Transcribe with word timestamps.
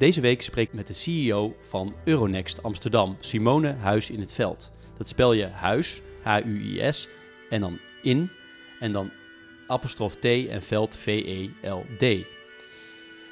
Deze 0.00 0.20
week 0.20 0.42
spreek 0.42 0.68
ik 0.68 0.74
met 0.74 0.86
de 0.86 0.92
CEO 0.92 1.56
van 1.60 1.94
Euronext 2.04 2.62
Amsterdam, 2.62 3.16
Simone 3.20 3.74
Huis 3.74 4.10
in 4.10 4.20
het 4.20 4.32
Veld. 4.32 4.72
Dat 4.96 5.08
spel 5.08 5.32
je 5.32 5.46
Huis, 5.46 6.02
H-U-I-S, 6.22 7.08
en 7.50 7.60
dan 7.60 7.78
in, 8.02 8.30
en 8.78 8.92
dan 8.92 9.10
apostrof 9.66 10.14
T 10.14 10.24
en 10.24 10.62
Veld, 10.62 10.96
V-E-L-D. 10.96 12.26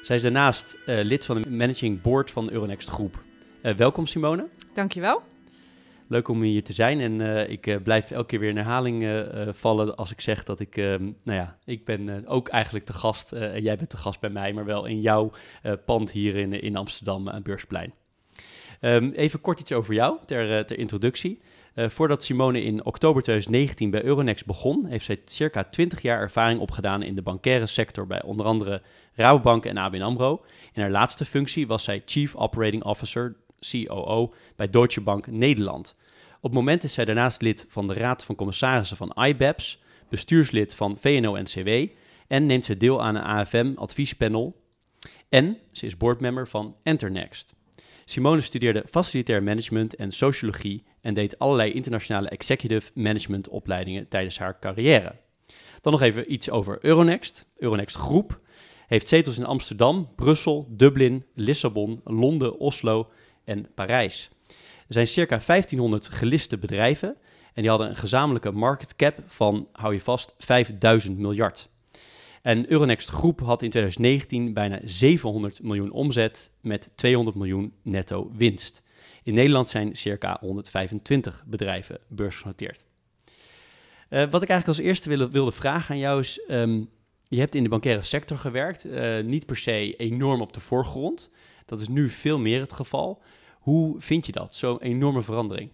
Zij 0.01 0.15
is 0.15 0.21
daarnaast 0.21 0.77
uh, 0.85 1.03
lid 1.03 1.25
van 1.25 1.41
de 1.41 1.49
managing 1.49 2.01
board 2.01 2.31
van 2.31 2.45
de 2.45 2.51
Euronext 2.51 2.89
Groep. 2.89 3.23
Uh, 3.61 3.73
welkom 3.73 4.05
Simone. 4.05 4.47
Dankjewel. 4.73 5.28
Leuk 6.09 6.27
om 6.27 6.41
hier 6.41 6.63
te 6.63 6.73
zijn 6.73 6.99
en 6.99 7.19
uh, 7.19 7.49
ik 7.49 7.67
uh, 7.67 7.75
blijf 7.83 8.11
elke 8.11 8.25
keer 8.25 8.39
weer 8.39 8.49
in 8.49 8.55
herhaling 8.55 9.03
uh, 9.03 9.21
vallen 9.51 9.95
als 9.95 10.11
ik 10.11 10.21
zeg 10.21 10.43
dat 10.43 10.59
ik, 10.59 10.77
ehm, 10.77 11.03
nou 11.03 11.39
ja, 11.39 11.57
ik 11.65 11.85
ben 11.85 12.27
ook 12.27 12.47
eigenlijk 12.47 12.85
te 12.85 12.93
gast 12.93 13.31
en 13.31 13.61
jij 13.61 13.77
bent 13.77 13.89
te 13.89 13.97
gast 13.97 14.19
bij 14.19 14.29
mij, 14.29 14.53
maar 14.53 14.65
wel 14.65 14.85
in 14.85 15.01
jouw 15.01 15.31
pand 15.85 16.11
hier 16.11 16.35
in, 16.35 16.61
in 16.61 16.75
Amsterdam 16.75 17.29
aan 17.29 17.41
Beursplein. 17.41 17.93
Um, 18.81 19.11
even 19.11 19.41
kort 19.41 19.59
iets 19.59 19.71
over 19.71 19.93
jou 19.93 20.17
ter, 20.25 20.65
ter 20.65 20.77
introductie. 20.77 21.41
voordat 21.75 22.23
Simone 22.23 22.63
in 22.63 22.85
oktober 22.85 23.21
2019 23.21 23.89
bij 23.89 24.03
Euronext 24.03 24.45
begon, 24.45 24.85
heeft 24.85 25.05
zij 25.05 25.21
circa 25.25 25.63
20 25.63 26.01
jaar 26.01 26.19
ervaring 26.19 26.59
opgedaan 26.59 27.03
in 27.03 27.15
de 27.15 27.21
bankaire 27.21 27.67
sector 27.67 28.07
bij 28.07 28.23
onder 28.23 28.45
andere 28.45 28.81
Rabobank 29.13 29.65
en 29.65 29.77
ABN 29.77 30.01
AMRO. 30.01 30.41
In 30.73 30.81
haar 30.81 30.91
laatste 30.91 31.25
functie 31.25 31.67
was 31.67 31.83
zij 31.83 32.01
Chief 32.05 32.35
Operating 32.35 32.83
Officer 32.83 33.35
COO 33.71 34.33
bij 34.55 34.69
Deutsche 34.69 35.01
Bank 35.01 35.27
Nederland. 35.27 35.95
Op 36.35 36.49
het 36.49 36.53
moment 36.53 36.83
is 36.83 36.93
zij 36.93 37.05
daarnaast 37.05 37.41
lid 37.41 37.65
van 37.69 37.87
de 37.87 37.93
Raad 37.93 38.25
van 38.25 38.35
Commissarissen 38.35 38.97
van 38.97 39.15
IBEPS, 39.25 39.81
bestuurslid 40.09 40.75
van 40.75 40.97
VNO-NCW 40.97 41.69
en 42.27 42.45
neemt 42.45 42.65
ze 42.65 42.77
deel 42.77 43.03
aan 43.03 43.15
een 43.15 43.23
AFM-adviespanel. 43.23 44.61
En 45.29 45.57
ze 45.71 45.85
is 45.85 45.97
boardmember 45.97 46.47
van 46.47 46.75
Enternext. 46.83 47.55
Simone 48.05 48.41
studeerde 48.41 48.83
facilitair 48.89 49.43
management 49.43 49.95
en 49.95 50.11
sociologie 50.11 50.83
en 51.01 51.13
deed 51.13 51.39
allerlei 51.39 51.71
internationale 51.71 52.29
executive 52.29 52.91
management 52.93 53.49
opleidingen 53.49 54.07
tijdens 54.07 54.37
haar 54.37 54.59
carrière. 54.59 55.15
Dan 55.81 55.91
nog 55.91 56.01
even 56.01 56.33
iets 56.33 56.49
over 56.49 56.77
Euronext. 56.81 57.45
Euronext 57.57 57.95
Groep 57.95 58.39
heeft 58.87 59.07
zetels 59.07 59.37
in 59.37 59.45
Amsterdam, 59.45 60.09
Brussel, 60.15 60.67
Dublin, 60.69 61.25
Lissabon, 61.33 62.01
Londen, 62.03 62.59
Oslo 62.59 63.09
en 63.49 63.67
Parijs. 63.73 64.29
Er 64.87 64.95
zijn 64.95 65.07
circa 65.07 65.41
1500 65.45 66.07
geliste 66.07 66.57
bedrijven 66.57 67.15
en 67.53 67.61
die 67.61 67.69
hadden 67.69 67.89
een 67.89 67.95
gezamenlijke 67.95 68.51
market 68.51 68.95
cap 68.95 69.19
van, 69.25 69.67
hou 69.71 69.93
je 69.93 70.01
vast, 70.01 70.35
5000 70.37 71.17
miljard. 71.17 71.69
En 72.41 72.71
Euronext 72.71 73.09
Groep 73.09 73.39
had 73.39 73.61
in 73.61 73.69
2019 73.69 74.53
bijna 74.53 74.79
700 74.83 75.63
miljoen 75.63 75.91
omzet 75.91 76.51
met 76.61 76.91
200 76.95 77.37
miljoen 77.37 77.73
netto 77.83 78.31
winst. 78.33 78.83
In 79.23 79.33
Nederland 79.33 79.69
zijn 79.69 79.95
circa 79.95 80.37
125 80.39 81.43
bedrijven 81.45 81.99
beursgenoteerd. 82.07 82.85
Uh, 84.09 84.19
wat 84.29 84.41
ik 84.41 84.49
eigenlijk 84.49 84.67
als 84.67 84.87
eerste 84.87 85.09
wilde, 85.09 85.29
wilde 85.29 85.51
vragen 85.51 85.93
aan 85.93 85.99
jou 85.99 86.19
is, 86.19 86.45
um, 86.47 86.89
je 87.27 87.39
hebt 87.39 87.55
in 87.55 87.63
de 87.63 87.69
bankaire 87.69 88.03
sector 88.03 88.37
gewerkt, 88.37 88.85
uh, 88.85 89.19
niet 89.19 89.45
per 89.45 89.57
se 89.57 89.95
enorm 89.95 90.41
op 90.41 90.53
de 90.53 90.59
voorgrond. 90.59 91.31
Dat 91.65 91.81
is 91.81 91.87
nu 91.87 92.09
veel 92.09 92.39
meer 92.39 92.61
het 92.61 92.73
geval. 92.73 93.21
Hoe 93.69 93.95
vind 94.01 94.25
je 94.25 94.31
dat, 94.31 94.55
zo'n 94.55 94.81
enorme 94.81 95.21
verandering? 95.21 95.71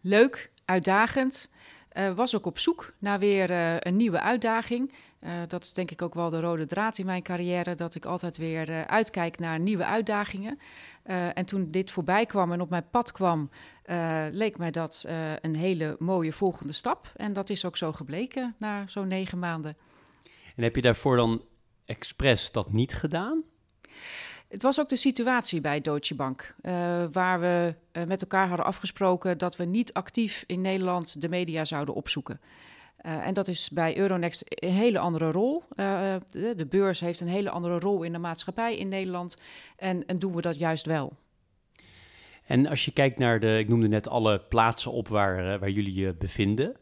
Leuk, 0.00 0.50
uitdagend. 0.64 1.50
Uh, 1.92 2.12
was 2.12 2.36
ook 2.36 2.46
op 2.46 2.58
zoek 2.58 2.92
naar 2.98 3.18
weer 3.18 3.50
uh, 3.50 3.76
een 3.78 3.96
nieuwe 3.96 4.20
uitdaging. 4.20 4.92
Uh, 5.20 5.30
dat 5.48 5.62
is 5.62 5.72
denk 5.72 5.90
ik 5.90 6.02
ook 6.02 6.14
wel 6.14 6.30
de 6.30 6.40
rode 6.40 6.66
draad 6.66 6.98
in 6.98 7.06
mijn 7.06 7.22
carrière, 7.22 7.74
dat 7.74 7.94
ik 7.94 8.04
altijd 8.04 8.36
weer 8.36 8.86
uitkijk 8.86 9.38
naar 9.38 9.60
nieuwe 9.60 9.84
uitdagingen. 9.84 10.58
en 11.34 11.44
toen 11.44 11.70
dit 11.70 11.90
voorbij 11.90 12.26
kwam 12.26 12.52
en 12.52 12.60
op 12.60 12.70
mijn 12.70 12.90
pad 12.90 13.12
kwam, 13.12 13.50
leek 14.30 14.58
mij 14.58 14.70
dat 14.70 15.04
een 15.40 15.56
hele 15.56 15.96
mooie 15.98 16.32
volgende 16.32 16.72
stap. 16.72 17.12
En 17.16 17.32
dat 17.32 17.50
is 17.50 17.64
ook 17.64 17.76
zo 17.76 17.92
gebleken 17.92 18.54
na 18.58 18.84
zo'n 18.86 19.08
negen 19.08 19.38
maanden. 19.38 19.76
En 20.56 20.62
heb 20.62 20.76
je 20.76 20.82
daarvoor 20.82 21.16
dan 21.16 21.44
expres 21.84 22.52
dat 22.52 22.72
niet 22.72 22.94
gedaan? 22.94 23.44
Het 24.50 24.62
was 24.62 24.80
ook 24.80 24.88
de 24.88 24.96
situatie 24.96 25.60
bij 25.60 25.80
Deutsche 25.80 26.14
Bank, 26.14 26.54
uh, 26.62 26.72
waar 27.12 27.40
we 27.40 27.74
uh, 27.92 28.04
met 28.04 28.20
elkaar 28.20 28.48
hadden 28.48 28.66
afgesproken 28.66 29.38
dat 29.38 29.56
we 29.56 29.64
niet 29.64 29.92
actief 29.92 30.44
in 30.46 30.60
Nederland 30.60 31.20
de 31.20 31.28
media 31.28 31.64
zouden 31.64 31.94
opzoeken. 31.94 32.40
Uh, 33.06 33.26
en 33.26 33.34
dat 33.34 33.48
is 33.48 33.70
bij 33.70 33.96
Euronext 33.96 34.42
een 34.46 34.72
hele 34.72 34.98
andere 34.98 35.30
rol. 35.30 35.62
De, 35.76 36.20
de, 36.56 36.66
beurs 36.66 37.00
heeft 37.00 37.20
een 37.20 37.28
hele 37.28 37.50
andere 37.50 37.78
rol 37.78 38.02
in 38.02 38.12
de 38.12 38.18
maatschappij 38.18 38.76
in 38.76 38.88
Nederland. 38.88 39.36
En, 39.76 40.06
en 40.06 40.16
doen 40.16 40.34
we 40.34 40.40
dat 40.40 40.58
juist 40.58 40.86
wel. 40.86 41.12
En 42.46 42.66
als 42.66 42.84
je 42.84 42.92
kijkt 42.92 43.18
naar 43.18 43.40
de, 43.40 43.58
ik 43.58 43.68
noemde 43.68 43.88
net 43.88 44.08
alle 44.08 44.40
plaatsen 44.40 44.92
op 44.92 45.08
waar, 45.08 45.58
waar 45.58 45.70
jullie 45.70 45.94
je 45.94 46.14
bevinden. 46.14 46.76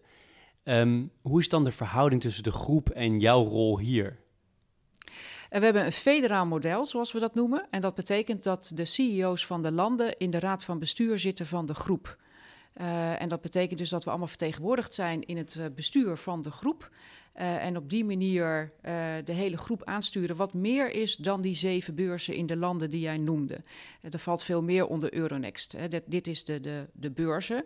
Um, 0.65 1.11
hoe 1.23 1.41
is 1.41 1.49
dan 1.49 1.65
de 1.65 1.73
verhouding 1.73 2.21
tussen 2.21 2.43
de 2.43 2.53
groep 2.53 2.91
en 2.91 3.21
jouw 3.21 3.45
rol 3.45 3.79
hier? 3.79 4.19
En 5.49 5.59
we 5.59 5.65
hebben 5.65 5.85
een 5.85 5.93
federaal 5.93 6.47
model, 6.47 6.87
zoals 6.87 7.13
we 7.13 7.19
dat 7.19 7.35
noemen. 7.35 7.67
En 7.71 7.81
dat 7.81 7.95
betekent 7.95 8.43
dat 8.43 8.71
de 8.75 8.85
CEO's 8.85 9.47
van 9.47 9.63
de 9.63 9.73
landen 9.73 10.17
in 10.17 10.31
de 10.31 10.39
raad 10.39 10.65
van 10.65 10.79
bestuur 10.79 11.19
zitten 11.19 11.47
van 11.47 11.67
de 11.67 11.75
groep. 11.75 12.17
Uh, 12.81 13.23
en 13.23 13.29
dat 13.29 13.41
betekent 13.41 13.79
dus 13.79 13.89
dat 13.89 14.05
we 14.05 14.11
allemaal 14.11 14.29
vertegenwoordigd 14.29 14.95
zijn 14.95 15.23
in 15.23 15.37
het 15.37 15.55
uh, 15.55 15.65
bestuur 15.75 16.17
van 16.17 16.43
de 16.43 16.51
groep. 16.51 16.91
Uh, 17.41 17.65
en 17.65 17.77
op 17.77 17.91
die 17.91 18.05
manier 18.05 18.73
de 19.25 19.33
hele 19.33 19.57
groep 19.57 19.85
aansturen, 19.85 20.37
wat 20.37 20.55
meer 20.55 20.91
is 20.91 21.17
dan 21.17 21.41
die 21.41 21.55
zeven 21.55 21.95
beurzen 21.95 22.35
in 22.35 22.47
de 22.47 22.57
landen 22.57 22.91
die 22.91 23.01
jij 23.01 23.19
noemde. 23.19 23.63
er 24.01 24.19
valt 24.19 24.43
veel 24.43 24.63
meer 24.63 24.87
onder 24.87 25.15
Euronext. 25.15 25.73
Hè. 25.73 25.89
Dit, 25.89 26.03
dit, 26.07 26.27
is 26.27 26.45
de, 26.45 26.61
de, 26.61 26.87
de 26.93 27.11
beurzen, 27.11 27.65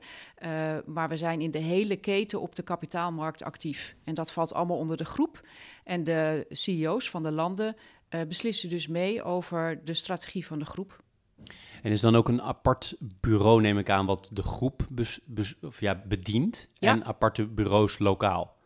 maar 0.86 1.08
we 1.08 1.16
zijn 1.16 1.40
in 1.40 1.50
de 1.50 1.58
hele 1.58 1.96
keten 1.96 2.40
op 2.40 2.54
de 2.54 2.62
kapitaalmarkt 2.62 3.42
actief. 3.42 3.96
En 4.04 4.14
dat 4.14 4.32
valt 4.32 4.54
allemaal 4.54 4.76
onder 4.76 4.96
de 4.96 5.04
groep. 5.04 5.40
En 5.84 6.04
de 6.04 6.46
CEO's 6.48 7.10
van 7.10 7.22
de 7.22 7.32
landen 7.32 7.76
beslissen 8.28 8.68
dus 8.68 8.86
mee 8.86 9.22
over 9.22 9.84
de 9.84 9.94
strategie 9.94 10.46
van 10.46 10.58
de 10.58 10.64
groep. 10.64 11.02
En 11.82 11.92
is 11.92 12.00
dan 12.00 12.16
ook 12.16 12.28
een 12.28 12.42
apart 12.42 12.96
bureau, 13.20 13.60
neem 13.60 13.78
ik 13.78 13.90
aan, 13.90 14.06
wat 14.06 14.30
de 14.32 14.42
groep 14.42 14.86
bes, 14.90 15.20
bes, 15.24 15.58
of 15.60 15.80
ja, 15.80 16.02
bedient 16.06 16.68
ja. 16.74 16.90
en 16.90 17.04
aparte 17.04 17.46
bureaus 17.46 17.98
lokaal? 17.98 18.56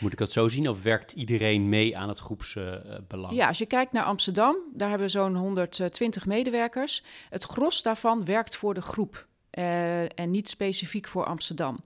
Moet 0.00 0.12
ik 0.12 0.18
dat 0.18 0.32
zo 0.32 0.48
zien 0.48 0.68
of 0.68 0.82
werkt 0.82 1.12
iedereen 1.12 1.68
mee 1.68 1.96
aan 1.96 2.08
het 2.08 2.18
groepsbelang? 2.18 3.34
Ja, 3.34 3.48
als 3.48 3.58
je 3.58 3.66
kijkt 3.66 3.92
naar 3.92 4.04
Amsterdam, 4.04 4.56
daar 4.72 4.88
hebben 4.88 5.06
we 5.06 5.12
zo'n 5.12 5.36
120 5.36 6.26
medewerkers. 6.26 7.02
Het 7.30 7.44
gros 7.44 7.82
daarvan 7.82 8.24
werkt 8.24 8.56
voor 8.56 8.74
de 8.74 8.82
groep 8.82 9.26
uh, 9.58 10.18
en 10.18 10.30
niet 10.30 10.48
specifiek 10.48 11.08
voor 11.08 11.24
Amsterdam. 11.24 11.82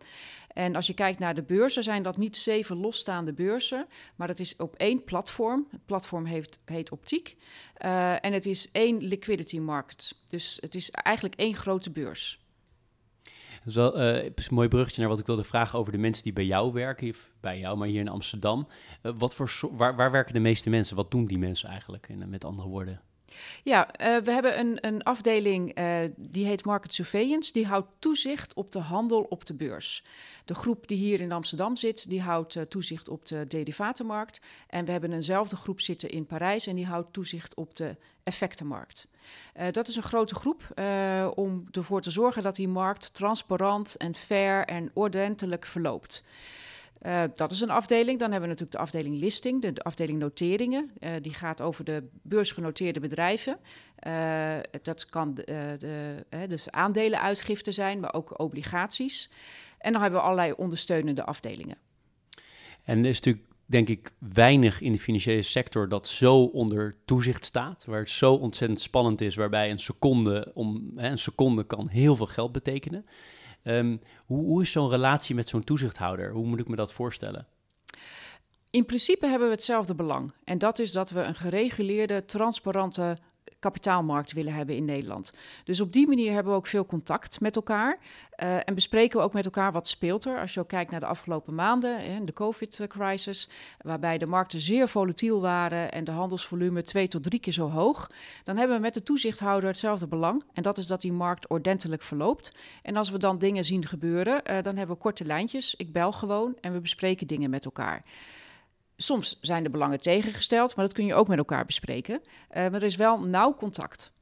En 0.53 0.77
als 0.77 0.87
je 0.87 0.95
kijkt 0.95 1.19
naar 1.19 1.35
de 1.35 1.43
beurzen, 1.43 1.83
zijn 1.83 2.03
dat 2.03 2.17
niet 2.17 2.37
zeven 2.37 2.77
losstaande 2.77 3.33
beurzen, 3.33 3.87
maar 4.17 4.27
dat 4.27 4.39
is 4.39 4.57
op 4.57 4.75
één 4.75 5.05
platform. 5.05 5.67
Het 5.71 5.87
platform 5.87 6.27
heet 6.65 6.91
Optiek. 6.91 7.37
Uh, 7.85 8.25
en 8.25 8.33
het 8.33 8.47
is 8.47 8.71
één 8.71 9.03
liquidity 9.03 9.59
market. 9.59 10.15
Dus 10.29 10.59
het 10.61 10.75
is 10.75 10.91
eigenlijk 10.91 11.35
één 11.35 11.55
grote 11.55 11.91
beurs. 11.91 12.40
Dat 13.65 13.69
is 13.69 13.75
wel 13.75 14.01
uh, 14.01 14.25
een 14.25 14.35
mooi 14.51 14.69
bruggetje 14.69 15.01
naar 15.01 15.11
wat 15.11 15.19
ik 15.19 15.27
wilde 15.27 15.45
vragen 15.45 15.79
over 15.79 15.93
de 15.93 15.99
mensen 15.99 16.23
die 16.23 16.33
bij 16.33 16.45
jou 16.45 16.73
werken, 16.73 17.15
bij 17.41 17.59
jou, 17.59 17.77
maar 17.77 17.89
hier 17.89 18.01
in 18.01 18.09
Amsterdam. 18.09 18.67
Uh, 19.03 19.13
wat 19.17 19.35
voor 19.35 19.53
waar, 19.73 19.97
waar 19.97 20.11
werken 20.11 20.35
de 20.35 20.41
meeste 20.41 20.71
mensen? 20.71 20.97
Wat 20.97 21.11
doen 21.11 21.27
die 21.27 21.39
mensen 21.39 21.69
eigenlijk, 21.69 22.09
in, 22.09 22.31
met 22.31 22.45
andere 22.45 22.69
woorden? 22.69 23.01
Ja, 23.63 23.89
uh, 24.01 24.17
we 24.17 24.31
hebben 24.31 24.59
een, 24.59 24.79
een 24.81 25.03
afdeling 25.03 25.79
uh, 25.79 25.99
die 26.17 26.47
heet 26.47 26.65
Market 26.65 26.95
Surveillance. 26.95 27.53
Die 27.53 27.67
houdt 27.67 27.89
toezicht 27.99 28.55
op 28.55 28.73
de 28.73 28.79
handel 28.79 29.23
op 29.23 29.47
de 29.47 29.55
beurs. 29.55 30.05
De 30.45 30.55
groep 30.55 30.89
die 30.89 30.99
hier 30.99 31.21
in 31.21 31.33
Amsterdam 31.33 31.77
zit, 31.77 32.09
die 32.09 32.21
houdt 32.21 32.55
uh, 32.55 32.63
toezicht 32.63 33.09
op 33.09 33.27
de 33.27 33.47
derivatenmarkt. 33.49 34.41
En 34.69 34.85
we 34.85 34.91
hebben 34.91 35.13
eenzelfde 35.13 35.57
groep 35.57 35.81
zitten 35.81 36.11
in 36.11 36.27
Parijs 36.27 36.67
en 36.67 36.77
die 36.77 36.87
houdt 36.87 37.13
toezicht 37.13 37.55
op 37.55 37.77
de 37.77 37.97
effectenmarkt. 38.23 39.07
dat 39.71 39.89
is 39.89 39.97
een 39.97 40.03
grote 40.03 40.35
groep 40.35 40.83
om 41.35 41.67
ervoor 41.71 42.01
te 42.01 42.11
zorgen 42.11 42.43
dat 42.43 42.57
die 42.57 42.69
markt 42.69 43.15
transparant 43.15 43.97
en 43.97 44.15
fair 44.15 44.65
en 44.65 44.91
ordentelijk 44.95 45.67
verloopt. 45.67 46.23
Uh, 47.07 47.23
dat 47.35 47.51
is 47.51 47.61
een 47.61 47.71
afdeling. 47.71 48.19
Dan 48.19 48.31
hebben 48.31 48.49
we 48.49 48.55
natuurlijk 48.55 48.73
de 48.73 48.83
afdeling 48.83 49.21
listing, 49.21 49.63
de, 49.63 49.73
de 49.73 49.83
afdeling 49.83 50.19
noteringen. 50.19 50.91
Uh, 51.01 51.11
die 51.21 51.35
gaat 51.35 51.61
over 51.61 51.85
de 51.85 52.09
beursgenoteerde 52.23 53.01
bedrijven. 53.01 53.59
Uh, 54.07 54.57
dat 54.83 55.07
kan 55.07 55.35
de, 55.35 55.77
de, 55.79 56.47
dus 56.49 56.71
aandelenuitgifte 56.71 57.73
zijn, 57.73 58.01
maar 58.01 58.15
ook 58.15 58.41
obligaties. 58.41 59.31
En 59.79 59.93
dan 59.93 60.03
hebben 60.03 60.21
we 60.21 60.27
allerlei 60.27 60.53
ondersteunende 60.53 61.25
afdelingen. 61.25 61.77
En 62.85 62.99
er 62.99 63.09
is 63.09 63.21
natuurlijk, 63.21 63.47
denk 63.67 63.89
ik, 63.89 64.13
weinig 64.19 64.81
in 64.81 64.93
de 64.93 64.99
financiële 64.99 65.43
sector 65.43 65.89
dat 65.89 66.09
zo 66.09 66.43
onder 66.43 66.97
toezicht 67.05 67.45
staat. 67.45 67.85
Waar 67.85 68.01
het 68.01 68.11
zo 68.11 68.35
ontzettend 68.35 68.81
spannend 68.81 69.21
is, 69.21 69.35
waarbij 69.35 69.71
een 69.71 69.79
seconde, 69.79 70.51
om, 70.55 70.93
hè, 70.97 71.09
een 71.09 71.19
seconde 71.19 71.65
kan 71.65 71.89
heel 71.89 72.17
veel 72.17 72.27
geld 72.27 72.53
betekenen. 72.53 73.07
Um, 73.65 74.01
hoe, 74.27 74.45
hoe 74.45 74.63
is 74.63 74.73
zo'n 74.73 74.89
relatie 74.89 75.35
met 75.35 75.49
zo'n 75.49 75.65
toezichthouder? 75.65 76.33
Hoe 76.33 76.47
moet 76.47 76.61
ik 76.61 76.69
me 76.69 76.77
dat 76.77 76.93
voorstellen? 76.93 77.47
In 78.71 78.85
principe 78.85 79.27
hebben 79.27 79.49
we 79.49 79.55
hetzelfde 79.55 79.95
belang. 79.95 80.33
En 80.45 80.59
dat 80.59 80.79
is 80.79 80.93
dat 80.93 81.11
we 81.11 81.21
een 81.23 81.35
gereguleerde, 81.35 82.25
transparante 82.25 83.17
kapitaalmarkt 83.61 84.33
willen 84.33 84.53
hebben 84.53 84.77
in 84.77 84.85
Nederland. 84.85 85.33
Dus 85.65 85.81
op 85.81 85.93
die 85.93 86.09
manier 86.09 86.33
hebben 86.33 86.53
we 86.53 86.59
ook 86.59 86.67
veel 86.67 86.87
contact 86.87 87.41
met 87.41 87.57
elkaar. 87.57 87.99
Uh, 88.43 88.57
en 88.57 88.75
bespreken 88.75 89.19
we 89.19 89.25
ook 89.25 89.33
met 89.33 89.45
elkaar 89.45 89.73
wat 89.73 89.89
speelt 89.89 90.25
er. 90.25 90.41
Als 90.41 90.55
je 90.55 90.61
ook 90.61 90.69
kijkt 90.69 90.91
naar 90.91 91.01
de 91.01 91.07
afgelopen 91.07 91.55
maanden, 91.55 92.13
hè, 92.13 92.25
de 92.25 92.33
COVID-crisis, 92.33 93.49
waarbij 93.81 94.19
de 94.19 94.27
markten 94.27 94.61
zeer 94.61 94.89
volatiel 94.89 95.41
waren 95.41 95.93
en 95.93 96.05
de 96.05 96.11
handelsvolume 96.11 96.83
twee 96.83 97.09
tot 97.09 97.23
drie 97.23 97.41
keer 97.41 97.53
zo 97.53 97.71
hoog, 97.71 98.11
dan 98.45 98.57
hebben 98.57 98.77
we 98.77 98.83
met 98.83 98.95
de 98.95 99.03
toezichthouder 99.03 99.69
hetzelfde 99.69 100.07
belang. 100.07 100.45
En 100.53 100.63
dat 100.63 100.79
is 100.79 100.87
dat 100.87 101.01
die 101.01 101.13
markt 101.13 101.49
ordentelijk 101.49 102.03
verloopt. 102.03 102.53
En 102.83 102.97
als 102.97 103.11
we 103.11 103.19
dan 103.19 103.39
dingen 103.39 103.65
zien 103.65 103.87
gebeuren, 103.87 104.35
uh, 104.35 104.63
dan 104.63 104.77
hebben 104.77 104.97
we 104.97 105.03
korte 105.03 105.25
lijntjes. 105.25 105.75
Ik 105.75 105.93
bel 105.93 106.13
gewoon 106.13 106.57
en 106.61 106.73
we 106.73 106.81
bespreken 106.81 107.27
dingen 107.27 107.51
met 107.51 107.65
elkaar. 107.65 108.03
Soms 109.03 109.39
zijn 109.41 109.63
de 109.63 109.71
belangen 109.71 110.01
tegengesteld, 110.01 110.77
maar 110.77 110.85
dat 110.85 110.95
kun 110.95 111.07
je 111.07 111.15
ook 111.15 111.29
met 111.29 111.39
elkaar 111.39 111.65
bespreken. 111.65 112.21
Uh, 112.23 112.29
maar 112.51 112.75
er 112.75 112.83
is 112.83 112.97
wel 112.97 113.21
nauw 113.21 113.55
contact. 113.55 114.13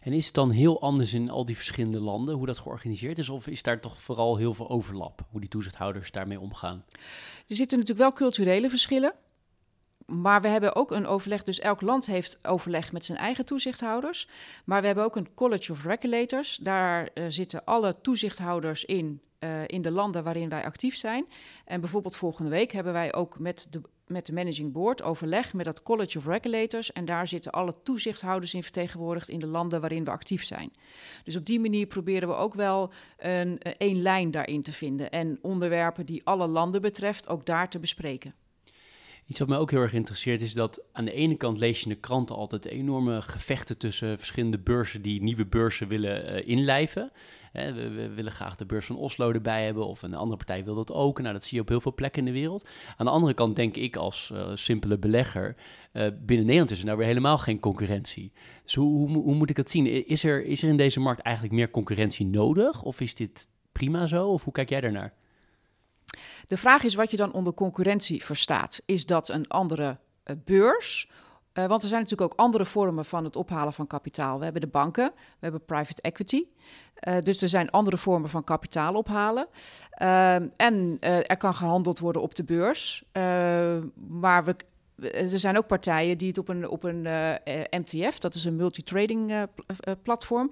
En 0.00 0.12
is 0.12 0.26
het 0.26 0.34
dan 0.34 0.50
heel 0.50 0.80
anders 0.80 1.14
in 1.14 1.30
al 1.30 1.44
die 1.44 1.56
verschillende 1.56 2.00
landen, 2.00 2.34
hoe 2.34 2.46
dat 2.46 2.58
georganiseerd 2.58 3.18
is? 3.18 3.28
Of 3.28 3.46
is 3.46 3.62
daar 3.62 3.80
toch 3.80 4.00
vooral 4.00 4.36
heel 4.36 4.54
veel 4.54 4.70
overlap, 4.70 5.20
hoe 5.30 5.40
die 5.40 5.48
toezichthouders 5.48 6.10
daarmee 6.10 6.40
omgaan? 6.40 6.84
Er 7.46 7.56
zitten 7.56 7.78
natuurlijk 7.78 8.08
wel 8.08 8.16
culturele 8.16 8.68
verschillen. 8.68 9.14
Maar 10.06 10.40
we 10.40 10.48
hebben 10.48 10.74
ook 10.74 10.90
een 10.90 11.06
overleg, 11.06 11.42
dus 11.42 11.60
elk 11.60 11.80
land 11.80 12.06
heeft 12.06 12.38
overleg 12.42 12.92
met 12.92 13.04
zijn 13.04 13.18
eigen 13.18 13.44
toezichthouders. 13.44 14.28
Maar 14.64 14.80
we 14.80 14.86
hebben 14.86 15.04
ook 15.04 15.16
een 15.16 15.34
College 15.34 15.72
of 15.72 15.84
Regulators. 15.84 16.56
Daar 16.56 17.08
uh, 17.14 17.24
zitten 17.28 17.64
alle 17.64 18.00
toezichthouders 18.00 18.84
in 18.84 19.20
uh, 19.40 19.50
in 19.66 19.82
de 19.82 19.90
landen 19.90 20.24
waarin 20.24 20.48
wij 20.48 20.64
actief 20.64 20.96
zijn. 20.96 21.26
En 21.64 21.80
bijvoorbeeld 21.80 22.16
volgende 22.16 22.50
week 22.50 22.72
hebben 22.72 22.92
wij 22.92 23.14
ook 23.14 23.38
met 23.38 23.66
de, 23.70 23.80
met 24.06 24.26
de 24.26 24.32
Managing 24.32 24.72
Board 24.72 25.02
overleg 25.02 25.54
met 25.54 25.64
dat 25.64 25.82
College 25.82 26.18
of 26.18 26.26
Regulators. 26.26 26.92
En 26.92 27.04
daar 27.04 27.28
zitten 27.28 27.52
alle 27.52 27.74
toezichthouders 27.82 28.54
in 28.54 28.62
vertegenwoordigd 28.62 29.28
in 29.28 29.38
de 29.38 29.46
landen 29.46 29.80
waarin 29.80 30.04
we 30.04 30.10
actief 30.10 30.44
zijn. 30.44 30.72
Dus 31.24 31.36
op 31.36 31.46
die 31.46 31.60
manier 31.60 31.86
proberen 31.86 32.28
we 32.28 32.34
ook 32.34 32.54
wel 32.54 32.92
een, 33.18 33.58
een 33.78 34.02
lijn 34.02 34.30
daarin 34.30 34.62
te 34.62 34.72
vinden. 34.72 35.10
En 35.10 35.38
onderwerpen 35.42 36.06
die 36.06 36.24
alle 36.24 36.46
landen 36.46 36.82
betreft 36.82 37.28
ook 37.28 37.46
daar 37.46 37.68
te 37.68 37.78
bespreken. 37.78 38.34
Iets 39.26 39.38
wat 39.38 39.48
mij 39.48 39.58
ook 39.58 39.70
heel 39.70 39.80
erg 39.80 39.92
interesseert 39.92 40.40
is 40.40 40.54
dat 40.54 40.82
aan 40.92 41.04
de 41.04 41.12
ene 41.12 41.36
kant 41.36 41.58
lees 41.58 41.78
je 41.78 41.84
in 41.84 41.92
de 41.92 42.00
kranten 42.00 42.36
altijd 42.36 42.64
enorme 42.64 43.22
gevechten 43.22 43.78
tussen 43.78 44.18
verschillende 44.18 44.58
beurzen 44.58 45.02
die 45.02 45.22
nieuwe 45.22 45.46
beurzen 45.46 45.88
willen 45.88 46.32
uh, 46.32 46.48
inlijven. 46.48 47.12
We, 47.52 48.10
willen 48.14 48.32
graag 48.32 48.56
de 48.56 48.66
beurs 48.66 48.86
van 48.86 48.96
Oslo 48.96 49.32
erbij 49.32 49.64
hebben 49.64 49.86
of 49.86 50.02
een 50.02 50.14
andere 50.14 50.36
partij 50.36 50.64
wil 50.64 50.74
dat 50.74 50.92
ook. 50.92 51.20
Nou, 51.20 51.32
dat 51.32 51.44
zie 51.44 51.56
je 51.56 51.62
op 51.62 51.68
heel 51.68 51.80
veel 51.80 51.94
plekken 51.94 52.26
in 52.26 52.32
de 52.32 52.38
wereld. 52.38 52.68
Aan 52.96 53.06
de 53.06 53.12
andere 53.12 53.34
kant 53.34 53.56
denk 53.56 53.76
ik 53.76 53.96
als 53.96 54.30
uh, 54.32 54.50
simpele 54.54 54.98
belegger, 54.98 55.56
uh, 55.92 56.06
binnen 56.20 56.46
Nederland 56.46 56.70
is 56.70 56.78
er 56.78 56.84
nou 56.84 56.98
weer 56.98 57.06
helemaal 57.06 57.38
geen 57.38 57.60
concurrentie. 57.60 58.32
Dus 58.64 58.74
hoe, 58.74 59.08
hoe, 59.08 59.22
hoe 59.22 59.34
moet 59.34 59.50
ik 59.50 59.56
dat 59.56 59.70
zien? 59.70 60.06
Is 60.06 60.24
er, 60.24 60.44
is 60.44 60.62
er 60.62 60.68
in 60.68 60.76
deze 60.76 61.00
markt 61.00 61.20
eigenlijk 61.20 61.54
meer 61.54 61.70
concurrentie 61.70 62.26
nodig 62.26 62.82
of 62.82 63.00
is 63.00 63.14
dit 63.14 63.48
prima 63.72 64.06
zo? 64.06 64.28
Of 64.28 64.44
hoe 64.44 64.52
kijk 64.52 64.68
jij 64.68 64.80
daarnaar? 64.80 65.14
De 66.46 66.56
vraag 66.56 66.82
is 66.82 66.94
wat 66.94 67.10
je 67.10 67.16
dan 67.16 67.32
onder 67.32 67.54
concurrentie 67.54 68.24
verstaat. 68.24 68.82
Is 68.86 69.06
dat 69.06 69.28
een 69.28 69.48
andere 69.48 69.98
uh, 70.24 70.36
beurs? 70.44 71.10
Uh, 71.52 71.66
want 71.66 71.82
er 71.82 71.88
zijn 71.88 72.02
natuurlijk 72.02 72.32
ook 72.32 72.38
andere 72.38 72.64
vormen 72.64 73.04
van 73.04 73.24
het 73.24 73.36
ophalen 73.36 73.72
van 73.72 73.86
kapitaal. 73.86 74.38
We 74.38 74.44
hebben 74.44 74.62
de 74.62 74.68
banken, 74.68 75.12
we 75.14 75.22
hebben 75.38 75.64
private 75.64 76.02
equity. 76.02 76.44
Uh, 77.08 77.18
dus 77.20 77.42
er 77.42 77.48
zijn 77.48 77.70
andere 77.70 77.98
vormen 77.98 78.30
van 78.30 78.44
kapitaal 78.44 78.92
ophalen. 78.92 79.46
en 80.56 80.96
er 81.00 81.36
kan 81.36 81.54
gehandeld 81.54 81.98
worden 81.98 82.22
op 82.22 82.34
de 82.34 82.44
beurs. 82.44 83.04
maar 84.08 84.44
we 84.44 84.56
er 84.98 85.38
zijn 85.38 85.56
ook 85.56 85.66
partijen 85.66 86.18
die 86.18 86.28
het 86.28 86.38
op 86.38 86.48
een, 86.48 86.68
op 86.68 86.82
een 86.82 87.06
eh, 87.06 87.34
eh, 87.34 87.64
MTF, 87.70 88.18
dat 88.18 88.34
is 88.34 88.44
een 88.44 88.56
multitrading 88.56 89.30
uh, 89.30 89.42
platform, 90.02 90.50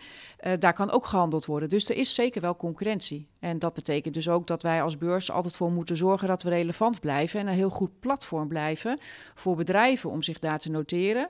daar 0.58 0.72
kan 0.72 0.90
ook 0.90 1.06
gehandeld 1.06 1.46
worden. 1.46 1.68
Dus 1.68 1.88
er 1.90 1.96
is 1.96 2.14
zeker 2.14 2.40
wel 2.40 2.56
concurrentie. 2.56 3.28
En 3.38 3.58
dat 3.58 3.74
betekent 3.74 4.14
dus 4.14 4.28
ook 4.28 4.46
dat 4.46 4.62
wij 4.62 4.82
als 4.82 4.98
beurs 4.98 5.30
altijd 5.30 5.56
voor 5.56 5.72
moeten 5.72 5.96
zorgen 5.96 6.28
dat 6.28 6.42
we 6.42 6.50
relevant 6.50 7.00
blijven 7.00 7.40
en 7.40 7.46
een 7.46 7.54
heel 7.54 7.70
goed 7.70 8.00
platform 8.00 8.48
blijven 8.48 8.98
voor 9.34 9.56
bedrijven 9.56 10.10
om 10.10 10.22
zich 10.22 10.38
daar 10.38 10.58
te 10.58 10.70
noteren. 10.70 11.28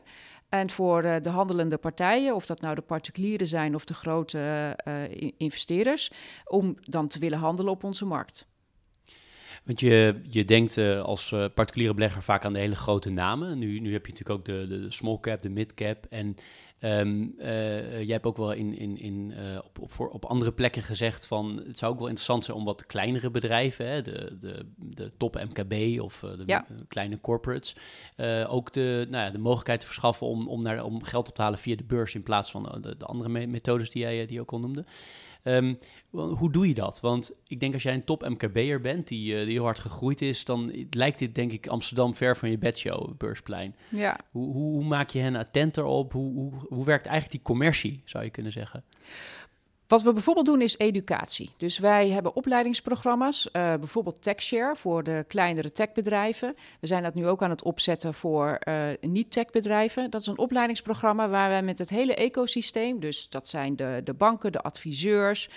En 0.48 0.70
voor 0.70 1.02
de 1.02 1.28
handelende 1.28 1.76
partijen, 1.76 2.34
of 2.34 2.46
dat 2.46 2.60
nou 2.60 2.74
de 2.74 2.80
particulieren 2.80 3.48
zijn 3.48 3.74
of 3.74 3.84
de 3.84 3.94
grote 3.94 4.76
investeerders, 5.36 6.10
om 6.44 6.76
dan 6.80 7.08
te 7.08 7.18
willen 7.18 7.38
handelen 7.38 7.72
op 7.72 7.84
onze 7.84 8.04
markt. 8.04 8.46
Want 9.64 9.80
je, 9.80 10.20
je 10.22 10.44
denkt 10.44 10.76
uh, 10.76 11.02
als 11.02 11.30
uh, 11.30 11.44
particuliere 11.54 11.94
belegger 11.94 12.22
vaak 12.22 12.44
aan 12.44 12.52
de 12.52 12.58
hele 12.58 12.74
grote 12.74 13.10
namen. 13.10 13.58
Nu, 13.58 13.80
nu 13.80 13.92
heb 13.92 14.06
je 14.06 14.12
natuurlijk 14.12 14.38
ook 14.38 14.44
de, 14.44 14.66
de 14.66 14.90
small 14.90 15.18
cap, 15.20 15.42
de 15.42 15.48
mid 15.48 15.74
cap. 15.74 16.06
En 16.10 16.36
um, 16.80 17.34
uh, 17.38 18.02
jij 18.02 18.12
hebt 18.12 18.26
ook 18.26 18.36
wel 18.36 18.52
in, 18.52 18.78
in, 18.78 18.98
in, 18.98 19.34
op, 19.64 19.78
op, 19.78 19.92
voor, 19.92 20.08
op 20.08 20.24
andere 20.24 20.52
plekken 20.52 20.82
gezegd 20.82 21.26
van... 21.26 21.62
het 21.66 21.78
zou 21.78 21.92
ook 21.92 21.98
wel 21.98 22.08
interessant 22.08 22.44
zijn 22.44 22.56
om 22.56 22.64
wat 22.64 22.86
kleinere 22.86 23.30
bedrijven... 23.30 23.88
Hè, 23.88 24.02
de, 24.02 24.36
de, 24.40 24.66
de 24.76 25.12
top 25.16 25.34
MKB 25.34 26.00
of 26.00 26.20
de 26.20 26.42
ja. 26.46 26.66
kleine 26.88 27.20
corporates... 27.20 27.76
ook 28.46 28.72
de, 28.72 29.06
nou 29.10 29.24
ja, 29.24 29.30
de 29.30 29.38
mogelijkheid 29.38 29.80
te 29.80 29.86
verschaffen 29.86 30.26
om, 30.26 30.48
om, 30.48 30.62
naar, 30.62 30.84
om 30.84 31.02
geld 31.02 31.28
op 31.28 31.34
te 31.34 31.42
halen 31.42 31.58
via 31.58 31.76
de 31.76 31.84
beurs... 31.84 32.14
in 32.14 32.22
plaats 32.22 32.50
van 32.50 32.78
de, 32.80 32.96
de 32.96 33.04
andere 33.04 33.30
me 33.30 33.46
methodes 33.46 33.90
die 33.90 34.02
jij 34.02 34.26
die 34.26 34.40
ook 34.40 34.52
al 34.52 34.60
noemde. 34.60 34.84
Um, 35.46 35.78
hoe 36.10 36.52
doe 36.52 36.68
je 36.68 36.74
dat? 36.74 37.00
Want 37.00 37.32
ik 37.46 37.60
denk 37.60 37.74
als 37.74 37.82
jij 37.82 37.94
een 37.94 38.04
top 38.04 38.28
MKB'er 38.28 38.80
bent 38.80 39.08
die, 39.08 39.34
uh, 39.34 39.44
die 39.44 39.52
heel 39.52 39.64
hard 39.64 39.78
gegroeid 39.78 40.22
is, 40.22 40.44
dan 40.44 40.86
lijkt 40.90 41.18
dit 41.18 41.34
denk 41.34 41.52
ik 41.52 41.66
Amsterdam 41.66 42.14
ver 42.14 42.36
van 42.36 42.50
je 42.50 42.58
bedshow, 42.58 43.16
beursplein. 43.16 43.74
Ja. 43.88 44.18
Hoe, 44.30 44.52
hoe, 44.52 44.72
hoe 44.72 44.84
maak 44.84 45.10
je 45.10 45.18
hen 45.18 45.36
attenter 45.36 45.84
op? 45.84 46.12
Hoe, 46.12 46.32
hoe, 46.32 46.52
hoe 46.68 46.84
werkt 46.84 47.06
eigenlijk 47.06 47.36
die 47.36 47.54
commercie, 47.54 48.02
zou 48.04 48.24
je 48.24 48.30
kunnen 48.30 48.52
zeggen? 48.52 48.84
Wat 49.94 50.02
we 50.02 50.12
bijvoorbeeld 50.12 50.46
doen 50.46 50.60
is 50.60 50.78
educatie. 50.78 51.50
Dus 51.56 51.78
wij 51.78 52.08
hebben 52.08 52.36
opleidingsprogramma's, 52.36 53.48
uh, 53.52 53.74
bijvoorbeeld 53.74 54.22
TechShare 54.22 54.76
voor 54.76 55.02
de 55.02 55.24
kleinere 55.28 55.72
techbedrijven. 55.72 56.56
We 56.80 56.86
zijn 56.86 57.02
dat 57.02 57.14
nu 57.14 57.26
ook 57.26 57.42
aan 57.42 57.50
het 57.50 57.62
opzetten 57.62 58.14
voor 58.14 58.58
uh, 58.68 58.86
niet-techbedrijven. 59.00 60.10
Dat 60.10 60.20
is 60.20 60.26
een 60.26 60.38
opleidingsprogramma 60.38 61.28
waar 61.28 61.48
wij 61.48 61.62
met 61.62 61.78
het 61.78 61.90
hele 61.90 62.14
ecosysteem, 62.14 63.00
dus 63.00 63.28
dat 63.28 63.48
zijn 63.48 63.76
de, 63.76 64.00
de 64.04 64.14
banken, 64.14 64.52
de 64.52 64.60
adviseurs, 64.60 65.48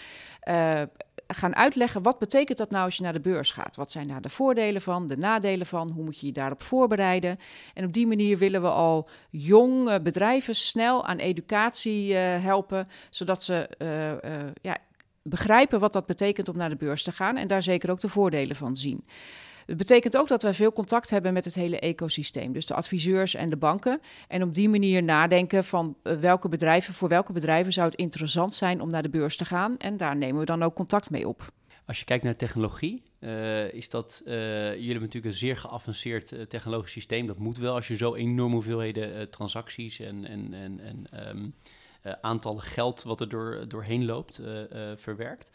uh, 0.50 0.82
gaan 1.27 1.55
uitleggen 1.55 2.01
wat 2.01 2.19
betekent 2.19 2.57
dat 2.57 2.69
nou 2.69 2.84
als 2.84 2.96
je 2.98 3.03
naar 3.03 3.13
de 3.13 3.19
beurs 3.19 3.51
gaat. 3.51 3.75
Wat 3.75 3.91
zijn 3.91 4.07
daar 4.07 4.22
de 4.22 4.29
voordelen 4.29 4.81
van, 4.81 5.07
de 5.07 5.17
nadelen 5.17 5.65
van, 5.65 5.91
hoe 5.96 6.03
moet 6.03 6.19
je 6.19 6.25
je 6.25 6.31
daarop 6.31 6.63
voorbereiden. 6.63 7.39
En 7.74 7.86
op 7.86 7.93
die 7.93 8.07
manier 8.07 8.38
willen 8.38 8.62
we 8.62 8.69
al 8.69 9.10
jonge 9.29 10.01
bedrijven 10.01 10.55
snel 10.55 11.05
aan 11.05 11.17
educatie 11.17 12.13
uh, 12.13 12.19
helpen, 12.43 12.88
zodat 13.10 13.43
ze 13.43 13.69
uh, 13.77 14.31
uh, 14.31 14.48
ja, 14.62 14.77
begrijpen 15.22 15.79
wat 15.79 15.93
dat 15.93 16.05
betekent 16.05 16.48
om 16.48 16.57
naar 16.57 16.69
de 16.69 16.75
beurs 16.75 17.03
te 17.03 17.12
gaan 17.12 17.38
en 17.38 17.48
daar 17.48 17.62
zeker 17.62 17.91
ook 17.91 18.00
de 18.00 18.10
voordelen 18.10 18.55
van 18.55 18.75
zien. 18.75 19.05
Het 19.68 19.78
betekent 19.78 20.18
ook 20.18 20.28
dat 20.28 20.42
wij 20.42 20.54
veel 20.54 20.74
contact 20.74 21.10
hebben 21.10 21.34
met 21.34 21.46
het 21.46 21.56
hele 21.56 21.80
ecosysteem. 21.80 22.54
Dus 22.54 22.66
de 22.66 22.74
adviseurs 22.74 23.34
en 23.34 23.50
de 23.50 23.58
banken. 23.58 24.02
En 24.28 24.44
op 24.44 24.54
die 24.54 24.70
manier 24.70 25.04
nadenken 25.04 25.64
van 25.64 25.98
eh, 26.04 26.14
welke 26.14 26.50
bedrijven, 26.50 26.94
voor 26.94 27.10
welke 27.10 27.34
bedrijven 27.34 27.74
zou 27.74 27.90
het 27.90 28.00
interessant 28.00 28.54
zijn 28.54 28.82
om 28.82 28.90
naar 28.90 29.04
de 29.04 29.10
beurs 29.10 29.38
te 29.38 29.46
gaan. 29.46 29.78
En 29.78 29.98
daar 29.98 30.16
nemen 30.16 30.40
we 30.40 30.46
dan 30.46 30.64
ook 30.64 30.76
contact 30.76 31.10
mee 31.10 31.28
op. 31.28 31.52
Als 31.86 32.00
je 32.00 32.06
kijkt 32.06 32.24
naar 32.24 32.36
technologie, 32.36 33.04
uh, 33.20 33.74
is 33.74 33.90
dat, 33.90 34.22
uh, 34.26 34.34
jullie 34.34 34.90
hebben 34.90 35.02
natuurlijk 35.02 35.26
een 35.26 35.40
zeer 35.40 35.58
geavanceerd 35.58 36.50
technologisch 36.50 36.92
systeem. 36.92 37.28
Dat 37.28 37.38
moet 37.38 37.58
wel 37.58 37.76
als 37.76 37.88
je 37.88 37.98
zo 37.98 38.16
enorme 38.16 38.54
hoeveelheden 38.54 39.30
transacties 39.30 40.00
en, 40.00 40.26
en, 40.26 40.54
en, 40.54 40.80
en 40.80 41.28
um, 41.30 41.54
aantallen 42.22 42.62
geld 42.62 43.04
wat 43.04 43.22
er 43.22 43.30
door, 43.30 43.66
doorheen 43.68 44.06
loopt, 44.06 44.42
verwerkt. 44.96 45.52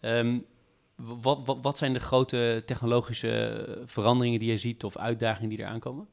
Um, 0.00 0.46
wat, 0.96 1.40
wat, 1.44 1.58
wat 1.62 1.78
zijn 1.78 1.92
de 1.92 2.00
grote 2.00 2.62
technologische 2.66 3.82
veranderingen 3.86 4.38
die 4.38 4.50
je 4.50 4.56
ziet 4.56 4.84
of 4.84 4.96
uitdagingen 4.96 5.48
die 5.48 5.58
eraan 5.58 5.80
komen? 5.80 6.08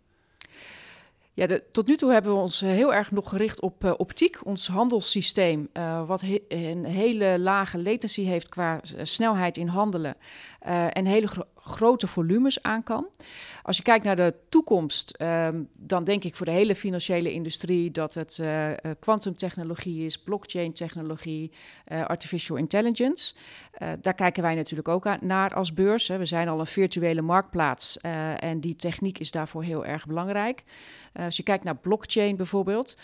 Ja, 1.33 1.59
tot 1.71 1.87
nu 1.87 1.95
toe 1.95 2.11
hebben 2.11 2.31
we 2.31 2.39
ons 2.39 2.59
heel 2.59 2.93
erg 2.93 3.11
nog 3.11 3.29
gericht 3.29 3.61
op 3.61 3.83
uh, 3.83 3.93
optiek, 3.97 4.45
ons 4.45 4.67
handelssysteem, 4.67 5.69
uh, 5.73 6.07
wat 6.07 6.23
een 6.47 6.85
hele 6.85 7.39
lage 7.39 7.77
latency 7.81 8.23
heeft 8.23 8.49
qua 8.49 8.79
snelheid 9.01 9.57
in 9.57 9.67
handelen 9.67 10.15
uh, 10.67 10.97
en 10.97 11.05
hele 11.05 11.27
grote 11.55 12.07
volumes 12.07 12.63
aan 12.63 12.83
kan. 12.83 13.07
Als 13.63 13.77
je 13.77 13.83
kijkt 13.83 14.05
naar 14.05 14.15
de 14.15 14.35
toekomst, 14.49 15.11
ehm, 15.11 15.63
dan 15.77 16.03
denk 16.03 16.23
ik 16.23 16.35
voor 16.35 16.45
de 16.45 16.51
hele 16.51 16.75
financiële 16.75 17.31
industrie 17.31 17.91
dat 17.91 18.13
het 18.13 18.41
kwantumtechnologie 18.99 20.05
is, 20.05 20.17
blockchain 20.17 20.73
technologie, 20.73 21.51
artificial 21.87 22.57
intelligence. 22.57 23.33
daar 24.01 24.13
kijken 24.13 24.43
wij 24.43 24.55
natuurlijk 24.55 24.87
ook 24.87 25.21
naar 25.21 25.53
als 25.53 25.73
beurs. 25.73 26.07
Hè. 26.07 26.17
We 26.17 26.25
zijn 26.25 26.47
al 26.47 26.59
een 26.59 26.65
virtuele 26.65 27.21
marktplaats 27.21 27.99
en 28.37 28.59
die 28.59 28.75
techniek 28.75 29.19
is 29.19 29.31
daarvoor 29.31 29.63
heel 29.63 29.85
erg 29.85 30.05
belangrijk. 30.05 30.63
als 31.13 31.37
je 31.37 31.43
kijkt 31.43 31.63
naar 31.63 31.77
blockchain 31.77 32.35
bijvoorbeeld, 32.35 32.97